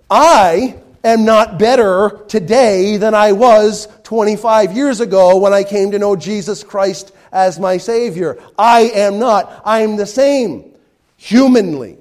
I 0.10 0.76
am 1.04 1.26
not 1.26 1.60
better 1.60 2.26
today 2.28 2.98
than 2.98 3.14
I 3.14 3.32
was 3.32 3.88
25 4.04 4.74
years 4.74 5.00
ago 5.00 5.38
when 5.38 5.54
I 5.54 5.64
came 5.64 5.92
to 5.92 6.00
know 6.00 6.16
Jesus 6.16 6.64
Christ 6.64 7.14
as 7.32 7.60
my 7.60 7.78
Savior. 7.78 8.42
I 8.58 8.82
am 8.82 9.20
not. 9.20 9.62
I 9.66 9.82
am 9.82 9.96
the 9.96 10.06
same 10.06 10.76
humanly. 11.16 11.98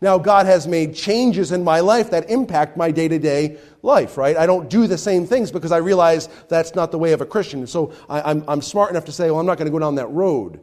Now, 0.00 0.18
God 0.18 0.46
has 0.46 0.66
made 0.68 0.94
changes 0.94 1.50
in 1.50 1.64
my 1.64 1.80
life 1.80 2.10
that 2.10 2.30
impact 2.30 2.76
my 2.76 2.92
day 2.92 3.08
to 3.08 3.18
day 3.18 3.58
life, 3.82 4.16
right? 4.16 4.36
I 4.36 4.46
don't 4.46 4.70
do 4.70 4.86
the 4.86 4.98
same 4.98 5.26
things 5.26 5.50
because 5.50 5.72
I 5.72 5.78
realize 5.78 6.28
that's 6.48 6.74
not 6.74 6.92
the 6.92 6.98
way 6.98 7.12
of 7.12 7.20
a 7.20 7.26
Christian. 7.26 7.66
So 7.66 7.92
I, 8.08 8.30
am 8.30 8.62
smart 8.62 8.90
enough 8.90 9.06
to 9.06 9.12
say, 9.12 9.30
well, 9.30 9.40
I'm 9.40 9.46
not 9.46 9.58
going 9.58 9.66
to 9.66 9.72
go 9.72 9.78
down 9.80 9.96
that 9.96 10.08
road. 10.08 10.60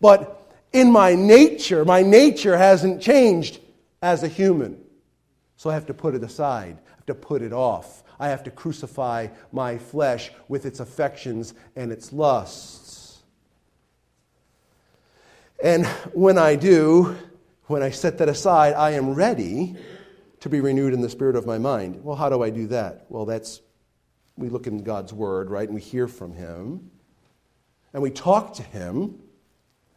But 0.00 0.41
in 0.72 0.90
my 0.90 1.14
nature, 1.14 1.84
my 1.84 2.02
nature 2.02 2.56
hasn't 2.56 3.02
changed 3.02 3.60
as 4.00 4.22
a 4.22 4.28
human. 4.28 4.78
So 5.56 5.70
I 5.70 5.74
have 5.74 5.86
to 5.86 5.94
put 5.94 6.14
it 6.14 6.22
aside, 6.24 6.78
I 6.84 6.94
have 6.96 7.06
to 7.06 7.14
put 7.14 7.42
it 7.42 7.52
off. 7.52 8.02
I 8.18 8.28
have 8.28 8.44
to 8.44 8.52
crucify 8.52 9.28
my 9.50 9.78
flesh 9.78 10.30
with 10.46 10.64
its 10.64 10.78
affections 10.78 11.54
and 11.74 11.90
its 11.90 12.12
lusts. 12.12 13.20
And 15.60 15.86
when 16.12 16.38
I 16.38 16.54
do, 16.54 17.16
when 17.66 17.82
I 17.82 17.90
set 17.90 18.18
that 18.18 18.28
aside, 18.28 18.74
I 18.74 18.90
am 18.92 19.14
ready 19.14 19.74
to 20.38 20.48
be 20.48 20.60
renewed 20.60 20.92
in 20.92 21.00
the 21.00 21.08
spirit 21.08 21.34
of 21.34 21.46
my 21.46 21.58
mind. 21.58 22.04
Well, 22.04 22.14
how 22.14 22.28
do 22.28 22.42
I 22.42 22.50
do 22.50 22.68
that? 22.68 23.06
Well, 23.08 23.24
that's 23.24 23.60
we 24.36 24.48
look 24.48 24.66
in 24.66 24.82
God's 24.82 25.12
word, 25.12 25.50
right? 25.50 25.68
And 25.68 25.74
we 25.74 25.80
hear 25.80 26.08
from 26.08 26.32
him. 26.32 26.90
And 27.92 28.02
we 28.02 28.10
talk 28.10 28.54
to 28.54 28.62
him, 28.62 29.20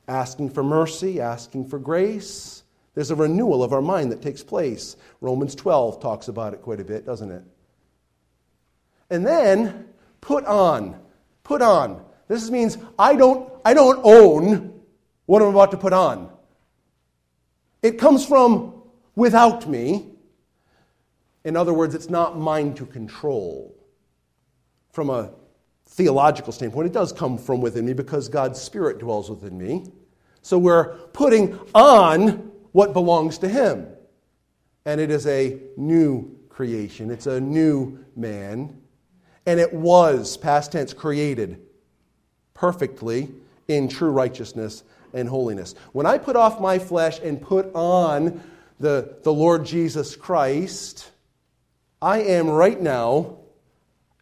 asking 0.08 0.52
for 0.52 0.64
mercy, 0.64 1.20
asking 1.20 1.68
for 1.68 1.80
grace. 1.80 2.64
There's 2.94 3.12
a 3.12 3.16
renewal 3.16 3.64
of 3.64 3.74
our 3.74 3.82
mind 3.82 4.12
that 4.12 4.22
takes 4.22 4.44
place. 4.44 4.96
Romans 5.22 5.56
12 5.56 6.02
talks 6.02 6.28
about 6.28 6.54
it 6.54 6.62
quite 6.62 6.80
a 6.80 6.86
bit, 6.86 7.06
doesn't 7.06 7.32
it? 7.32 7.44
And 9.10 9.26
then 9.26 9.90
put 10.22 10.46
on. 10.46 11.00
Put 11.44 11.62
on. 11.62 12.04
This 12.28 12.50
means 12.50 12.78
I 12.98 13.16
don't, 13.16 13.52
I 13.64 13.74
don't 13.74 14.00
own 14.04 14.82
what 15.26 15.42
I'm 15.42 15.50
about 15.50 15.72
to 15.72 15.78
put 15.78 15.94
on. 15.94 16.32
It 17.82 18.00
comes 18.00 18.26
from 18.26 18.82
without 19.16 19.68
me. 19.68 20.12
In 21.44 21.56
other 21.56 21.74
words, 21.74 21.94
it's 21.94 22.10
not 22.10 22.38
mine 22.38 22.74
to 22.76 22.86
control. 22.86 23.76
From 24.92 25.10
a 25.10 25.32
theological 25.86 26.52
standpoint, 26.52 26.88
it 26.88 26.94
does 26.94 27.14
come 27.14 27.38
from 27.38 27.62
within 27.62 27.86
me 27.86 27.94
because 27.94 28.28
God's 28.28 28.62
Spirit 28.62 29.00
dwells 29.00 29.30
within 29.30 29.58
me. 29.58 29.86
So 30.42 30.58
we're 30.58 30.96
putting 31.14 31.60
on 31.74 32.52
what 32.72 32.94
belongs 32.94 33.40
to 33.40 33.48
Him. 33.48 33.88
And 34.86 35.02
it 35.02 35.10
is 35.10 35.26
a 35.26 35.60
new 35.78 36.38
creation, 36.50 37.10
it's 37.12 37.28
a 37.28 37.40
new 37.40 38.04
man. 38.16 38.82
And 39.48 39.60
it 39.60 39.74
was, 39.74 40.38
past 40.38 40.72
tense, 40.72 40.94
created 40.94 41.62
perfectly 42.54 43.32
in 43.68 43.88
true 43.88 44.10
righteousness 44.10 44.84
and 45.14 45.30
holiness. 45.30 45.76
When 45.92 46.06
I 46.06 46.18
put 46.18 46.36
off 46.36 46.60
my 46.60 46.80
flesh 46.80 47.20
and 47.20 47.42
put 47.42 47.74
on 47.74 48.44
the, 48.80 49.18
the 49.24 49.34
Lord 49.34 49.66
Jesus 49.66 50.16
Christ, 50.16 51.10
I 52.02 52.22
am 52.22 52.50
right 52.50 52.80
now 52.80 53.38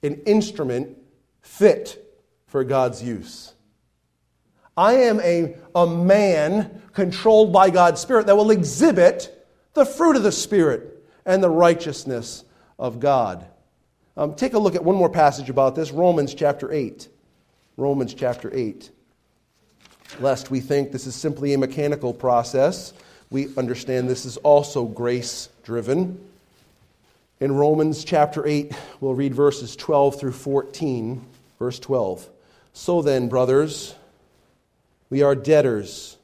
an 0.03 0.21
instrument 0.25 0.97
fit 1.43 2.03
for 2.47 2.63
God's 2.63 3.03
use. 3.03 3.53
I 4.75 4.93
am 4.93 5.19
a, 5.19 5.55
a 5.75 5.85
man 5.85 6.81
controlled 6.93 7.53
by 7.53 7.69
God's 7.69 8.01
Spirit 8.01 8.25
that 8.25 8.35
will 8.35 8.49
exhibit 8.49 9.47
the 9.75 9.85
fruit 9.85 10.15
of 10.15 10.23
the 10.23 10.31
Spirit 10.31 11.05
and 11.25 11.43
the 11.43 11.49
righteousness 11.49 12.43
of 12.79 12.99
God. 12.99 13.45
Um, 14.17 14.35
take 14.35 14.53
a 14.53 14.59
look 14.59 14.75
at 14.75 14.83
one 14.83 14.95
more 14.95 15.09
passage 15.09 15.49
about 15.49 15.75
this 15.75 15.91
Romans 15.91 16.33
chapter 16.33 16.71
8. 16.71 17.07
Romans 17.77 18.13
chapter 18.13 18.49
8. 18.53 18.89
Lest 20.19 20.51
we 20.51 20.59
think 20.59 20.91
this 20.91 21.07
is 21.07 21.15
simply 21.15 21.53
a 21.53 21.57
mechanical 21.57 22.13
process, 22.13 22.93
we 23.31 23.55
understand 23.57 24.07
this 24.07 24.25
is 24.25 24.37
also 24.37 24.85
grace 24.85 25.49
driven. 25.63 26.19
In 27.39 27.51
Romans 27.51 28.03
chapter 28.03 28.45
8, 28.45 28.71
we'll 29.01 29.15
read 29.15 29.33
verses 29.33 29.75
12 29.75 30.19
through 30.19 30.33
14. 30.33 31.25
Verse 31.63 31.79
12. 31.79 32.29
So 32.73 33.01
then, 33.01 33.29
brothers, 33.29 33.95
we 35.09 35.21
are 35.21 35.33
debtors, 35.33 36.17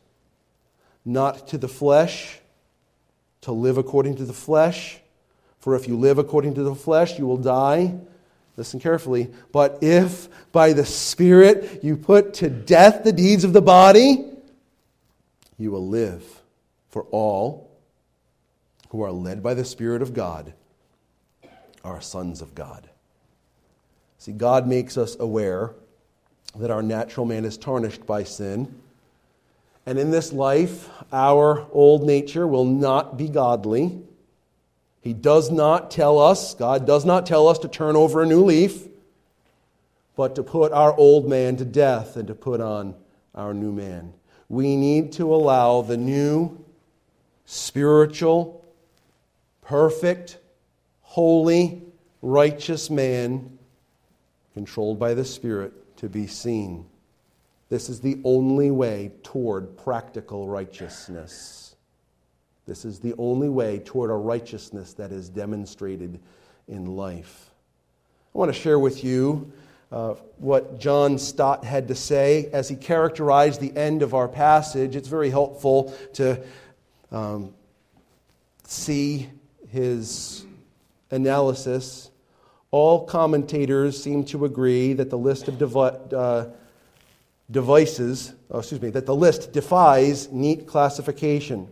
not 1.05 1.47
to 1.47 1.57
the 1.57 1.69
flesh, 1.69 2.39
to 3.39 3.53
live 3.53 3.77
according 3.77 4.17
to 4.17 4.25
the 4.25 4.33
flesh. 4.33 4.99
For 5.59 5.77
if 5.77 5.87
you 5.87 5.95
live 5.95 6.17
according 6.17 6.55
to 6.55 6.63
the 6.63 6.75
flesh, 6.75 7.17
you 7.17 7.25
will 7.25 7.37
die. 7.37 7.97
Listen 8.57 8.81
carefully. 8.81 9.29
But 9.53 9.77
if 9.81 10.27
by 10.51 10.73
the 10.73 10.83
Spirit 10.83 11.85
you 11.85 11.95
put 11.95 12.33
to 12.33 12.49
death 12.49 13.05
the 13.05 13.13
deeds 13.13 13.45
of 13.45 13.53
the 13.53 13.61
body, 13.61 14.25
you 15.57 15.71
will 15.71 15.87
live. 15.87 16.25
For 16.89 17.03
all 17.11 17.71
who 18.89 19.03
are 19.03 19.11
led 19.13 19.41
by 19.41 19.53
the 19.53 19.63
Spirit 19.63 20.01
of 20.01 20.13
God 20.13 20.51
are 21.81 22.01
sons 22.01 22.41
of 22.41 22.53
God. 22.53 22.88
See, 24.19 24.33
God 24.33 24.67
makes 24.67 24.97
us 24.97 25.15
aware 25.19 25.71
that 26.55 26.69
our 26.69 26.83
natural 26.83 27.25
man 27.25 27.45
is 27.45 27.57
tarnished 27.57 28.05
by 28.05 28.23
sin. 28.23 28.73
And 29.85 29.97
in 29.97 30.11
this 30.11 30.33
life, 30.33 30.89
our 31.11 31.65
old 31.71 32.03
nature 32.03 32.45
will 32.45 32.65
not 32.65 33.17
be 33.17 33.29
godly. 33.29 34.01
He 35.01 35.13
does 35.13 35.49
not 35.49 35.89
tell 35.89 36.19
us, 36.19 36.53
God 36.53 36.85
does 36.85 37.05
not 37.05 37.25
tell 37.25 37.47
us 37.47 37.59
to 37.59 37.69
turn 37.69 37.95
over 37.95 38.21
a 38.21 38.25
new 38.25 38.43
leaf, 38.43 38.87
but 40.17 40.35
to 40.35 40.43
put 40.43 40.73
our 40.73 40.93
old 40.93 41.29
man 41.29 41.55
to 41.55 41.65
death 41.65 42.17
and 42.17 42.27
to 42.27 42.35
put 42.35 42.59
on 42.59 42.95
our 43.33 43.53
new 43.53 43.71
man. 43.71 44.13
We 44.49 44.75
need 44.75 45.13
to 45.13 45.33
allow 45.33 45.81
the 45.81 45.95
new, 45.95 46.61
spiritual, 47.45 48.65
perfect, 49.61 50.37
holy, 51.01 51.83
righteous 52.21 52.89
man, 52.89 53.58
controlled 54.59 54.99
by 54.99 55.13
the 55.13 55.23
Spirit, 55.23 55.71
to 55.95 56.09
be 56.09 56.27
seen. 56.27 56.85
This 57.69 57.87
is 57.87 58.01
the 58.01 58.19
only 58.25 58.71
way 58.71 59.09
toward 59.23 59.77
practical 59.77 60.49
righteousness. 60.49 61.77
This 62.67 62.83
is 62.83 62.99
the 62.99 63.15
only 63.17 63.47
way 63.47 63.79
toward 63.79 64.09
a 64.09 64.15
righteousness 64.15 64.95
that 64.95 65.13
is 65.13 65.29
demonstrated 65.29 66.19
in 66.67 66.97
life. 66.97 67.51
I 68.35 68.37
want 68.37 68.53
to 68.53 68.59
share 68.59 68.77
with 68.77 69.01
you 69.01 69.49
uh, 69.93 70.15
what 70.35 70.77
John 70.77 71.17
Stott 71.17 71.63
had 71.63 71.87
to 71.87 71.95
say 71.95 72.49
as 72.51 72.67
he 72.67 72.75
characterized 72.75 73.61
the 73.61 73.73
end 73.77 74.01
of 74.01 74.13
our 74.13 74.27
passage. 74.27 74.97
It's 74.97 75.07
very 75.07 75.29
helpful 75.29 75.95
to 76.15 76.43
um, 77.13 77.53
see 78.65 79.29
his 79.69 80.43
analysis, 81.11 82.11
all 82.71 83.05
commentators 83.05 84.01
seem 84.01 84.23
to 84.25 84.45
agree 84.45 84.93
that 84.93 85.09
the 85.09 85.17
list 85.17 85.47
of 85.47 85.57
devi- 85.57 86.15
uh, 86.15 86.45
devices, 87.49 88.33
oh, 88.51 88.59
excuse 88.59 88.81
me, 88.81 88.89
that 88.91 89.05
the 89.05 89.15
list 89.15 89.51
defies 89.51 90.31
neat 90.31 90.67
classification. 90.67 91.67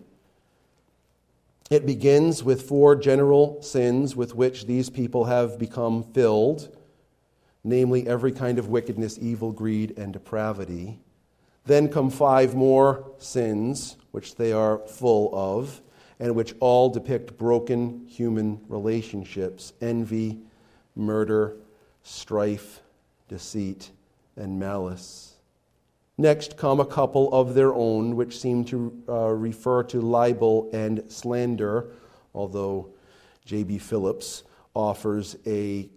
It 1.69 1.85
begins 1.85 2.43
with 2.43 2.63
four 2.63 2.95
general 2.95 3.61
sins 3.61 4.15
with 4.15 4.33
which 4.33 4.65
these 4.65 4.89
people 4.89 5.25
have 5.25 5.59
become 5.59 6.03
filled, 6.03 6.75
namely 7.63 8.07
every 8.07 8.31
kind 8.31 8.57
of 8.57 8.69
wickedness, 8.69 9.19
evil, 9.21 9.51
greed, 9.51 9.97
and 9.97 10.13
depravity. 10.13 10.99
Then 11.65 11.89
come 11.89 12.09
five 12.09 12.55
more 12.55 13.11
sins, 13.17 13.97
which 14.11 14.35
they 14.35 14.53
are 14.53 14.79
full 14.87 15.29
of 15.33 15.81
and 16.19 16.33
which 16.33 16.55
all 16.59 16.89
depict 16.89 17.37
broken 17.37 18.07
human 18.07 18.59
relationships 18.69 19.73
envy, 19.81 20.39
murder, 20.97 21.55
strife, 22.03 22.81
deceit, 23.29 23.91
and 24.35 24.59
malice. 24.59 25.33
Next 26.17 26.57
come 26.57 26.79
a 26.79 26.85
couple 26.85 27.31
of 27.31 27.53
their 27.53 27.73
own, 27.73 28.15
which 28.15 28.39
seem 28.39 28.65
to 28.65 29.03
uh, 29.07 29.29
refer 29.29 29.83
to 29.83 30.01
libel 30.01 30.69
and 30.73 31.03
slander, 31.11 31.91
although 32.33 32.89
J.B. 33.45 33.77
Phillips 33.77 34.43
offers 34.73 35.37
a 35.45 35.89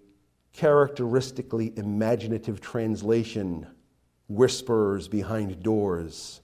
characteristically 0.53 1.73
imaginative 1.77 2.61
translation 2.61 3.67
whisperers 4.29 5.09
behind 5.09 5.63
doors 5.63 6.41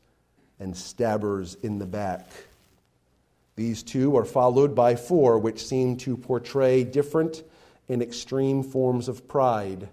and 0.59 0.77
stabbers 0.77 1.57
in 1.63 1.79
the 1.79 1.87
back. 1.87 2.29
These 3.57 3.83
two 3.83 4.17
are 4.17 4.25
followed 4.25 4.75
by 4.75 4.97
four, 4.97 5.39
which 5.39 5.65
seem 5.65 5.97
to 5.99 6.17
portray 6.17 6.85
different 6.85 7.43
and 7.89 8.03
extreme 8.03 8.63
forms 8.63 9.09
of 9.09 9.29
pride 9.29 9.89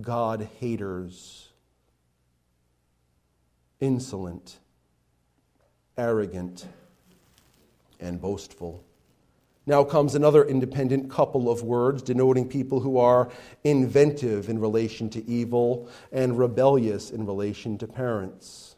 God 0.00 0.48
haters, 0.58 1.50
insolent, 3.78 4.58
arrogant, 5.98 6.66
and 8.00 8.18
boastful. 8.20 8.84
Now 9.66 9.84
comes 9.84 10.14
another 10.14 10.44
independent 10.44 11.10
couple 11.10 11.50
of 11.50 11.62
words 11.62 12.02
denoting 12.02 12.48
people 12.48 12.80
who 12.80 12.98
are 12.98 13.30
inventive 13.62 14.48
in 14.48 14.58
relation 14.58 15.10
to 15.10 15.28
evil 15.28 15.88
and 16.10 16.38
rebellious 16.38 17.10
in 17.10 17.26
relation 17.26 17.78
to 17.78 17.86
parents. 17.86 18.76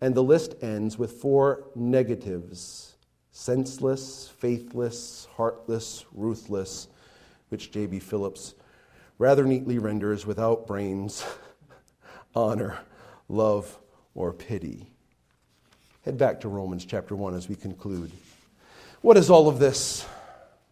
And 0.00 0.14
the 0.14 0.24
list 0.24 0.54
ends 0.62 0.98
with 0.98 1.12
four 1.12 1.66
negatives 1.74 2.93
senseless, 3.34 4.30
faithless, 4.38 5.26
heartless, 5.36 6.04
ruthless, 6.14 6.86
which 7.48 7.72
J.B. 7.72 7.98
Phillips 7.98 8.54
rather 9.18 9.44
neatly 9.44 9.78
renders 9.78 10.24
without 10.24 10.68
brains, 10.68 11.26
honor, 12.34 12.78
love, 13.28 13.76
or 14.14 14.32
pity. 14.32 14.86
Head 16.04 16.16
back 16.16 16.40
to 16.40 16.48
Romans 16.48 16.84
chapter 16.84 17.16
1 17.16 17.34
as 17.34 17.48
we 17.48 17.56
conclude. 17.56 18.12
What 19.02 19.16
is 19.16 19.28
all 19.30 19.48
of 19.48 19.58
this 19.58 20.06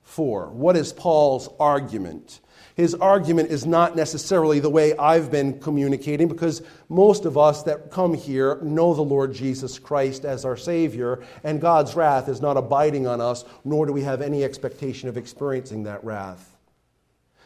for? 0.05 0.47
What 0.47 0.77
is 0.77 0.93
Paul's 0.93 1.49
argument? 1.59 2.39
His 2.75 2.95
argument 2.95 3.51
is 3.51 3.67
not 3.67 3.97
necessarily 3.97 4.59
the 4.59 4.71
way 4.71 4.97
I've 4.97 5.31
been 5.31 5.61
communicating 5.61 6.29
because 6.29 6.63
most 6.89 7.27
of 7.27 7.37
us 7.37 7.63
that 7.65 7.91
come 7.91 8.15
here 8.15 8.59
know 8.63 8.95
the 8.95 9.03
Lord 9.03 9.35
Jesus 9.35 9.79
Christ 9.79 10.25
as 10.25 10.45
our 10.45 10.57
Savior, 10.57 11.23
and 11.45 11.61
God's 11.61 11.95
wrath 11.95 12.29
is 12.29 12.41
not 12.41 12.57
abiding 12.57 13.07
on 13.07 13.21
us, 13.21 13.45
nor 13.65 13.85
do 13.85 13.93
we 13.93 14.03
have 14.03 14.23
any 14.23 14.43
expectation 14.43 15.09
of 15.09 15.17
experiencing 15.19 15.83
that 15.85 16.03
wrath. 16.03 16.57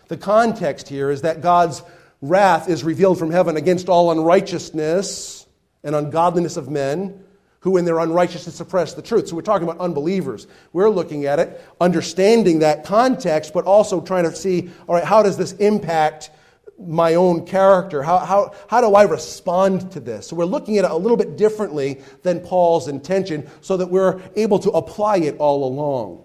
The 0.09 0.17
context 0.17 0.89
here 0.89 1.11
is 1.11 1.23
that 1.23 1.41
God's 1.41 1.83
wrath 2.23 2.69
is 2.69 2.85
revealed 2.85 3.19
from 3.19 3.33
heaven 3.33 3.57
against 3.57 3.89
all 3.89 4.13
unrighteousness 4.13 5.47
and 5.83 5.97
ungodliness 5.97 6.57
of 6.57 6.71
men 6.71 7.25
who 7.67 7.79
in 7.79 7.85
their 7.85 7.99
unrighteousness 7.99 8.55
suppress 8.55 8.95
the 8.95 9.03
truth. 9.03 9.27
So 9.27 9.35
we're 9.35 9.43
talking 9.43 9.67
about 9.67 9.81
unbelievers. 9.81 10.47
We're 10.73 10.89
looking 10.89 11.25
at 11.25 11.41
it, 11.41 11.61
understanding 11.81 12.61
that 12.61 12.85
context, 12.85 13.53
but 13.53 13.65
also 13.65 14.01
trying 14.01 14.23
to 14.23 14.37
see, 14.37 14.71
all 14.87 14.95
right, 14.95 15.03
how 15.03 15.25
does 15.25 15.37
this 15.37 15.51
impact 15.55 16.31
my 16.79 17.15
own 17.15 17.45
character? 17.45 18.05
How, 18.05 18.19
how, 18.19 18.55
how 18.69 18.81
do 18.81 18.95
I 18.95 19.03
respond 19.03 19.91
to 19.91 19.99
this? 19.99 20.29
So 20.29 20.37
we're 20.37 20.45
looking 20.45 20.79
at 20.79 20.85
it 20.85 20.93
a 20.93 20.97
little 20.97 21.17
bit 21.17 21.37
differently 21.37 22.03
than 22.23 22.39
Paul's 22.39 22.87
intention 22.87 23.51
so 23.63 23.77
that 23.79 23.89
we're 23.89 24.23
able 24.37 24.61
to 24.61 24.71
apply 24.71 25.17
it 25.17 25.37
all 25.39 25.65
along. 25.65 26.23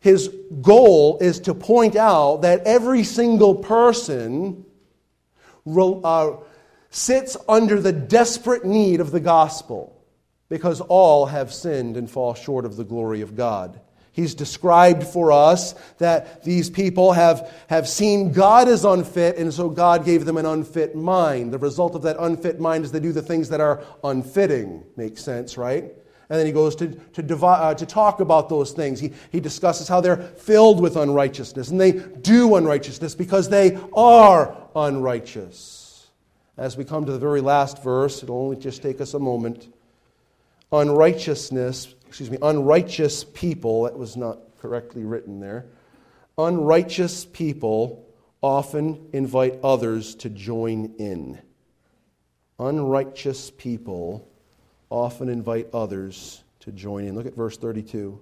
His 0.00 0.28
goal 0.60 1.18
is 1.20 1.38
to 1.40 1.54
point 1.54 1.94
out 1.94 2.42
that 2.42 2.66
every 2.66 3.04
single 3.04 3.54
person 3.54 4.64
uh, 5.68 6.32
sits 6.90 7.36
under 7.48 7.80
the 7.80 7.92
desperate 7.92 8.64
need 8.64 8.98
of 8.98 9.12
the 9.12 9.20
gospel 9.20 9.98
because 10.50 10.82
all 10.82 11.26
have 11.26 11.54
sinned 11.54 11.96
and 11.96 12.10
fall 12.10 12.34
short 12.34 12.66
of 12.66 12.76
the 12.76 12.84
glory 12.84 13.22
of 13.22 13.34
God. 13.34 13.80
He's 14.12 14.34
described 14.34 15.04
for 15.04 15.30
us 15.30 15.74
that 15.98 16.42
these 16.42 16.68
people 16.68 17.12
have, 17.12 17.50
have 17.68 17.88
seen 17.88 18.32
God 18.32 18.68
as 18.68 18.84
unfit, 18.84 19.38
and 19.38 19.54
so 19.54 19.70
God 19.70 20.04
gave 20.04 20.24
them 20.24 20.36
an 20.36 20.44
unfit 20.44 20.96
mind. 20.96 21.52
The 21.52 21.58
result 21.58 21.94
of 21.94 22.02
that 22.02 22.16
unfit 22.18 22.60
mind 22.60 22.84
is 22.84 22.92
they 22.92 23.00
do 23.00 23.12
the 23.12 23.22
things 23.22 23.48
that 23.50 23.60
are 23.60 23.82
unfitting. 24.02 24.84
Makes 24.96 25.22
sense, 25.22 25.56
right? 25.56 25.84
And 25.84 26.38
then 26.38 26.44
he 26.44 26.52
goes 26.52 26.74
to, 26.76 26.88
to, 26.88 27.46
uh, 27.46 27.74
to 27.74 27.86
talk 27.86 28.20
about 28.20 28.48
those 28.48 28.72
things. 28.72 28.98
He, 28.98 29.12
he 29.30 29.38
discusses 29.40 29.86
how 29.86 30.00
they're 30.00 30.16
filled 30.16 30.80
with 30.80 30.96
unrighteousness, 30.96 31.68
and 31.68 31.80
they 31.80 31.92
do 31.92 32.56
unrighteousness 32.56 33.14
because 33.14 33.48
they 33.48 33.78
are 33.94 34.56
unrighteous. 34.74 36.08
As 36.56 36.76
we 36.76 36.84
come 36.84 37.06
to 37.06 37.12
the 37.12 37.18
very 37.18 37.40
last 37.40 37.82
verse, 37.82 38.24
it'll 38.24 38.38
only 38.38 38.56
just 38.56 38.82
take 38.82 39.00
us 39.00 39.14
a 39.14 39.18
moment 39.20 39.72
unrighteousness, 40.72 41.94
excuse 42.06 42.30
me, 42.30 42.38
unrighteous 42.42 43.24
people, 43.24 43.84
that 43.84 43.98
was 43.98 44.16
not 44.16 44.38
correctly 44.60 45.04
written 45.04 45.40
there. 45.40 45.66
Unrighteous 46.38 47.24
people 47.24 48.06
often 48.42 49.08
invite 49.12 49.58
others 49.62 50.14
to 50.16 50.30
join 50.30 50.94
in. 50.98 51.38
Unrighteous 52.58 53.50
people 53.50 54.28
often 54.90 55.28
invite 55.28 55.68
others 55.72 56.42
to 56.60 56.72
join 56.72 57.04
in. 57.04 57.14
Look 57.14 57.26
at 57.26 57.34
verse 57.34 57.56
32. 57.56 58.20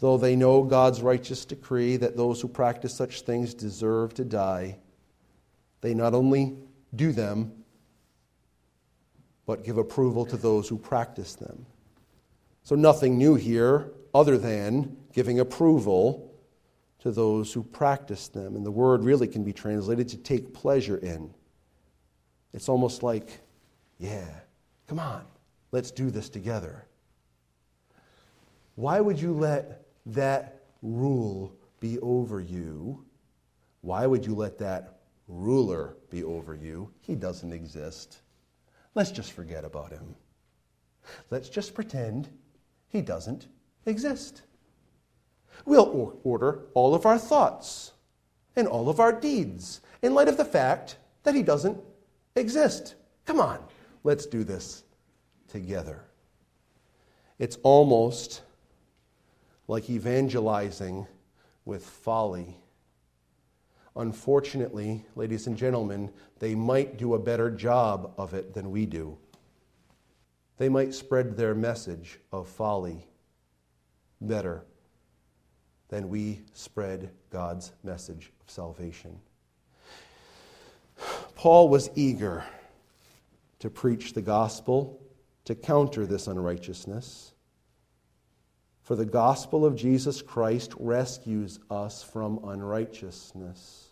Though 0.00 0.16
they 0.16 0.36
know 0.36 0.62
God's 0.62 1.02
righteous 1.02 1.44
decree 1.44 1.96
that 1.96 2.16
those 2.16 2.40
who 2.40 2.48
practice 2.48 2.94
such 2.94 3.22
things 3.22 3.54
deserve 3.54 4.14
to 4.14 4.24
die, 4.24 4.78
they 5.80 5.94
not 5.94 6.14
only 6.14 6.56
do 6.94 7.12
them, 7.12 7.57
but 9.48 9.64
give 9.64 9.78
approval 9.78 10.26
to 10.26 10.36
those 10.36 10.68
who 10.68 10.76
practice 10.76 11.34
them. 11.34 11.64
So, 12.64 12.74
nothing 12.74 13.16
new 13.16 13.34
here 13.34 13.92
other 14.14 14.36
than 14.36 14.94
giving 15.14 15.40
approval 15.40 16.34
to 16.98 17.10
those 17.10 17.50
who 17.50 17.62
practice 17.62 18.28
them. 18.28 18.56
And 18.56 18.66
the 18.66 18.70
word 18.70 19.04
really 19.04 19.26
can 19.26 19.44
be 19.44 19.54
translated 19.54 20.06
to 20.10 20.18
take 20.18 20.52
pleasure 20.52 20.98
in. 20.98 21.32
It's 22.52 22.68
almost 22.68 23.02
like, 23.02 23.40
yeah, 23.98 24.28
come 24.86 24.98
on, 24.98 25.24
let's 25.72 25.90
do 25.92 26.10
this 26.10 26.28
together. 26.28 26.84
Why 28.74 29.00
would 29.00 29.18
you 29.18 29.32
let 29.32 29.86
that 30.04 30.60
rule 30.82 31.54
be 31.80 31.98
over 32.00 32.38
you? 32.38 33.02
Why 33.80 34.06
would 34.06 34.26
you 34.26 34.34
let 34.34 34.58
that 34.58 34.98
ruler 35.26 35.96
be 36.10 36.22
over 36.22 36.54
you? 36.54 36.90
He 37.00 37.14
doesn't 37.14 37.54
exist. 37.54 38.18
Let's 38.98 39.12
just 39.12 39.30
forget 39.30 39.64
about 39.64 39.92
him. 39.92 40.16
Let's 41.30 41.48
just 41.48 41.72
pretend 41.72 42.28
he 42.88 43.00
doesn't 43.00 43.46
exist. 43.86 44.42
We'll 45.64 46.18
order 46.24 46.64
all 46.74 46.96
of 46.96 47.06
our 47.06 47.16
thoughts 47.16 47.92
and 48.56 48.66
all 48.66 48.88
of 48.88 48.98
our 48.98 49.12
deeds 49.12 49.82
in 50.02 50.14
light 50.14 50.26
of 50.26 50.36
the 50.36 50.44
fact 50.44 50.96
that 51.22 51.36
he 51.36 51.44
doesn't 51.44 51.78
exist. 52.34 52.96
Come 53.24 53.38
on, 53.38 53.60
let's 54.02 54.26
do 54.26 54.42
this 54.42 54.82
together. 55.46 56.02
It's 57.38 57.58
almost 57.62 58.42
like 59.68 59.88
evangelizing 59.88 61.06
with 61.64 61.86
folly. 61.86 62.56
Unfortunately, 63.98 65.04
ladies 65.16 65.48
and 65.48 65.56
gentlemen, 65.56 66.08
they 66.38 66.54
might 66.54 66.98
do 66.98 67.14
a 67.14 67.18
better 67.18 67.50
job 67.50 68.14
of 68.16 68.32
it 68.32 68.54
than 68.54 68.70
we 68.70 68.86
do. 68.86 69.18
They 70.56 70.68
might 70.68 70.94
spread 70.94 71.36
their 71.36 71.52
message 71.52 72.20
of 72.30 72.48
folly 72.48 73.08
better 74.20 74.64
than 75.88 76.08
we 76.08 76.42
spread 76.52 77.10
God's 77.30 77.72
message 77.82 78.30
of 78.40 78.48
salvation. 78.48 79.18
Paul 81.34 81.68
was 81.68 81.90
eager 81.96 82.44
to 83.58 83.68
preach 83.68 84.12
the 84.12 84.22
gospel 84.22 85.00
to 85.44 85.56
counter 85.56 86.06
this 86.06 86.28
unrighteousness. 86.28 87.32
For 88.82 88.94
the 88.94 89.04
gospel 89.04 89.64
of 89.64 89.74
Jesus 89.74 90.22
Christ 90.22 90.72
rescues 90.78 91.58
us 91.68 92.04
from 92.04 92.40
unrighteousness. 92.44 93.87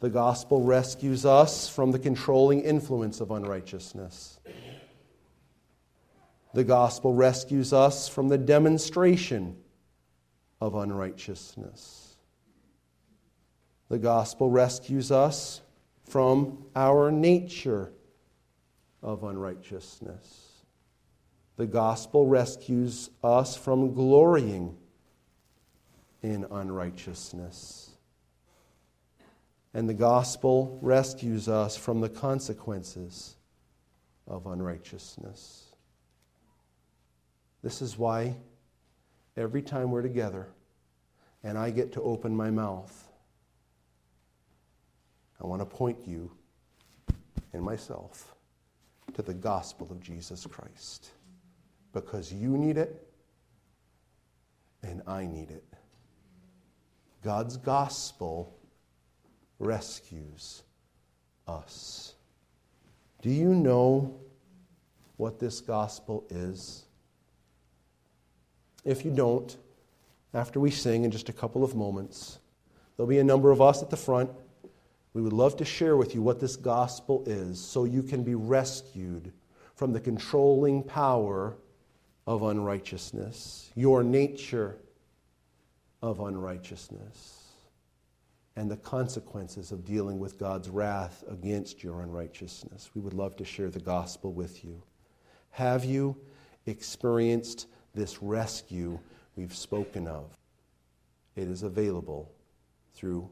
The 0.00 0.10
gospel 0.10 0.62
rescues 0.62 1.26
us 1.26 1.68
from 1.68 1.92
the 1.92 1.98
controlling 1.98 2.60
influence 2.60 3.20
of 3.20 3.30
unrighteousness. 3.30 4.40
The 6.54 6.64
gospel 6.64 7.14
rescues 7.14 7.72
us 7.72 8.08
from 8.08 8.28
the 8.28 8.38
demonstration 8.38 9.56
of 10.60 10.74
unrighteousness. 10.74 12.16
The 13.88 13.98
gospel 13.98 14.50
rescues 14.50 15.12
us 15.12 15.60
from 16.04 16.64
our 16.74 17.10
nature 17.10 17.92
of 19.02 19.22
unrighteousness. 19.22 20.64
The 21.56 21.66
gospel 21.66 22.26
rescues 22.26 23.10
us 23.22 23.56
from 23.56 23.92
glorying 23.92 24.76
in 26.22 26.46
unrighteousness. 26.50 27.89
And 29.72 29.88
the 29.88 29.94
gospel 29.94 30.78
rescues 30.82 31.48
us 31.48 31.76
from 31.76 32.00
the 32.00 32.08
consequences 32.08 33.36
of 34.26 34.46
unrighteousness. 34.46 35.66
This 37.62 37.82
is 37.82 37.96
why 37.96 38.36
every 39.36 39.62
time 39.62 39.90
we're 39.90 40.02
together 40.02 40.48
and 41.42 41.56
I 41.56 41.70
get 41.70 41.92
to 41.92 42.02
open 42.02 42.34
my 42.34 42.50
mouth, 42.50 43.08
I 45.42 45.46
want 45.46 45.62
to 45.62 45.66
point 45.66 45.98
you 46.06 46.30
and 47.52 47.62
myself 47.62 48.34
to 49.14 49.22
the 49.22 49.34
gospel 49.34 49.88
of 49.90 50.00
Jesus 50.00 50.46
Christ. 50.46 51.10
Because 51.92 52.32
you 52.32 52.56
need 52.56 52.76
it 52.76 53.06
and 54.82 55.02
I 55.06 55.26
need 55.26 55.50
it. 55.50 55.64
God's 57.22 57.56
gospel 57.56 58.56
rescues 59.60 60.64
us. 61.46 62.14
Do 63.22 63.30
you 63.30 63.54
know 63.54 64.18
what 65.18 65.38
this 65.38 65.60
gospel 65.60 66.24
is? 66.30 66.86
If 68.84 69.04
you 69.04 69.10
don't, 69.10 69.54
after 70.32 70.58
we 70.58 70.70
sing 70.70 71.04
in 71.04 71.10
just 71.10 71.28
a 71.28 71.32
couple 71.34 71.62
of 71.62 71.74
moments, 71.74 72.38
there'll 72.96 73.08
be 73.08 73.18
a 73.18 73.24
number 73.24 73.50
of 73.50 73.60
us 73.60 73.82
at 73.82 73.90
the 73.90 73.96
front. 73.96 74.30
We 75.12 75.20
would 75.20 75.34
love 75.34 75.56
to 75.58 75.64
share 75.64 75.96
with 75.96 76.14
you 76.14 76.22
what 76.22 76.40
this 76.40 76.56
gospel 76.56 77.22
is 77.26 77.60
so 77.60 77.84
you 77.84 78.02
can 78.02 78.24
be 78.24 78.34
rescued 78.34 79.32
from 79.74 79.92
the 79.92 80.00
controlling 80.00 80.82
power 80.82 81.56
of 82.26 82.42
unrighteousness, 82.42 83.70
your 83.74 84.02
nature 84.02 84.76
of 86.00 86.20
unrighteousness 86.20 87.39
and 88.56 88.70
the 88.70 88.76
consequences 88.76 89.72
of 89.72 89.84
dealing 89.84 90.18
with 90.18 90.38
God's 90.38 90.68
wrath 90.68 91.24
against 91.28 91.82
your 91.82 92.02
unrighteousness. 92.02 92.90
We 92.94 93.00
would 93.00 93.14
love 93.14 93.36
to 93.36 93.44
share 93.44 93.70
the 93.70 93.80
gospel 93.80 94.32
with 94.32 94.64
you. 94.64 94.82
Have 95.50 95.84
you 95.84 96.16
experienced 96.66 97.66
this 97.94 98.22
rescue 98.22 98.98
we've 99.36 99.54
spoken 99.54 100.06
of. 100.06 100.36
It 101.36 101.48
is 101.48 101.62
available 101.62 102.30
through 102.94 103.28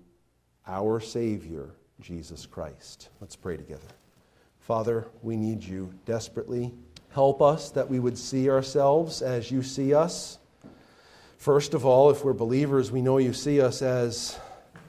our 0.66 1.00
Savior, 1.00 1.70
Jesus 2.00 2.46
Christ. 2.46 3.08
Let's 3.20 3.36
pray 3.36 3.56
together. 3.56 3.86
Father, 4.60 5.08
we 5.22 5.36
need 5.36 5.62
you 5.62 5.92
desperately. 6.04 6.72
Help 7.10 7.40
us 7.40 7.70
that 7.70 7.88
we 7.88 7.98
would 7.98 8.18
see 8.18 8.50
ourselves 8.50 9.22
as 9.22 9.50
you 9.50 9.62
see 9.62 9.94
us. 9.94 10.38
First 11.38 11.72
of 11.72 11.86
all, 11.86 12.10
if 12.10 12.24
we're 12.24 12.32
believers, 12.32 12.90
we 12.90 13.00
know 13.00 13.18
you 13.18 13.32
see 13.32 13.60
us 13.60 13.80
as 13.80 14.38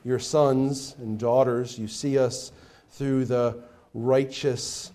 your 0.04 0.20
sons 0.20 0.96
and 1.00 1.20
daughters. 1.20 1.78
You 1.78 1.88
see 1.88 2.18
us 2.18 2.52
through 2.92 3.26
the 3.26 3.64
righteous 3.94 4.92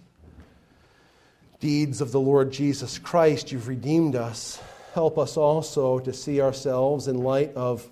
deeds 1.61 2.01
of 2.01 2.13
the 2.13 2.21
Lord 2.21 2.53
Jesus 2.53 2.99
Christ. 2.99 3.53
You've 3.53 3.69
redeemed 3.69 4.17
us. 4.17 4.61
Help 4.93 5.19
us 5.19 5.37
also 5.37 5.99
to 5.99 6.13
see 6.13 6.41
ourselves 6.41 7.09
in 7.09 7.19
light 7.19 7.55
of 7.55 7.89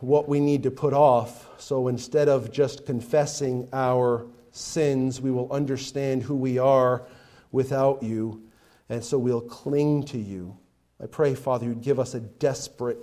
what 0.00 0.28
we 0.28 0.40
need 0.40 0.64
to 0.64 0.70
put 0.70 0.92
off. 0.92 1.48
So 1.60 1.88
instead 1.88 2.28
of 2.28 2.52
just 2.52 2.86
confessing 2.86 3.68
our 3.72 4.26
sins, 4.52 5.20
we 5.20 5.30
will 5.30 5.50
understand 5.52 6.22
who 6.22 6.34
we 6.34 6.58
are 6.58 7.06
without 7.52 8.02
you, 8.02 8.42
and 8.88 9.04
so 9.04 9.18
we'll 9.18 9.40
cling 9.40 10.04
to 10.04 10.18
you. 10.18 10.56
I 11.02 11.06
pray, 11.06 11.34
Father, 11.34 11.66
you'd 11.66 11.80
give 11.82 11.98
us 11.98 12.14
a 12.14 12.20
desperate 12.20 12.98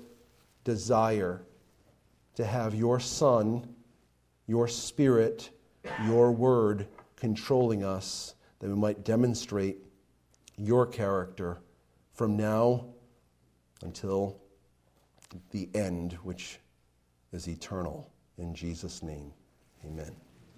desire 0.64 1.42
to 2.38 2.46
have 2.46 2.76
your 2.76 3.00
Son, 3.00 3.68
your 4.46 4.68
Spirit, 4.68 5.50
your 6.06 6.32
Word 6.32 6.88
controlling 7.16 7.84
us, 7.84 8.36
that 8.60 8.70
we 8.70 8.76
might 8.76 9.04
demonstrate 9.04 9.78
your 10.56 10.86
character 10.86 11.58
from 12.14 12.38
now 12.38 12.86
until 13.82 14.40
the 15.50 15.68
end, 15.74 16.14
which 16.22 16.60
is 17.34 17.48
eternal. 17.50 18.08
In 18.38 18.54
Jesus' 18.54 19.02
name, 19.02 19.34
amen. 19.84 20.27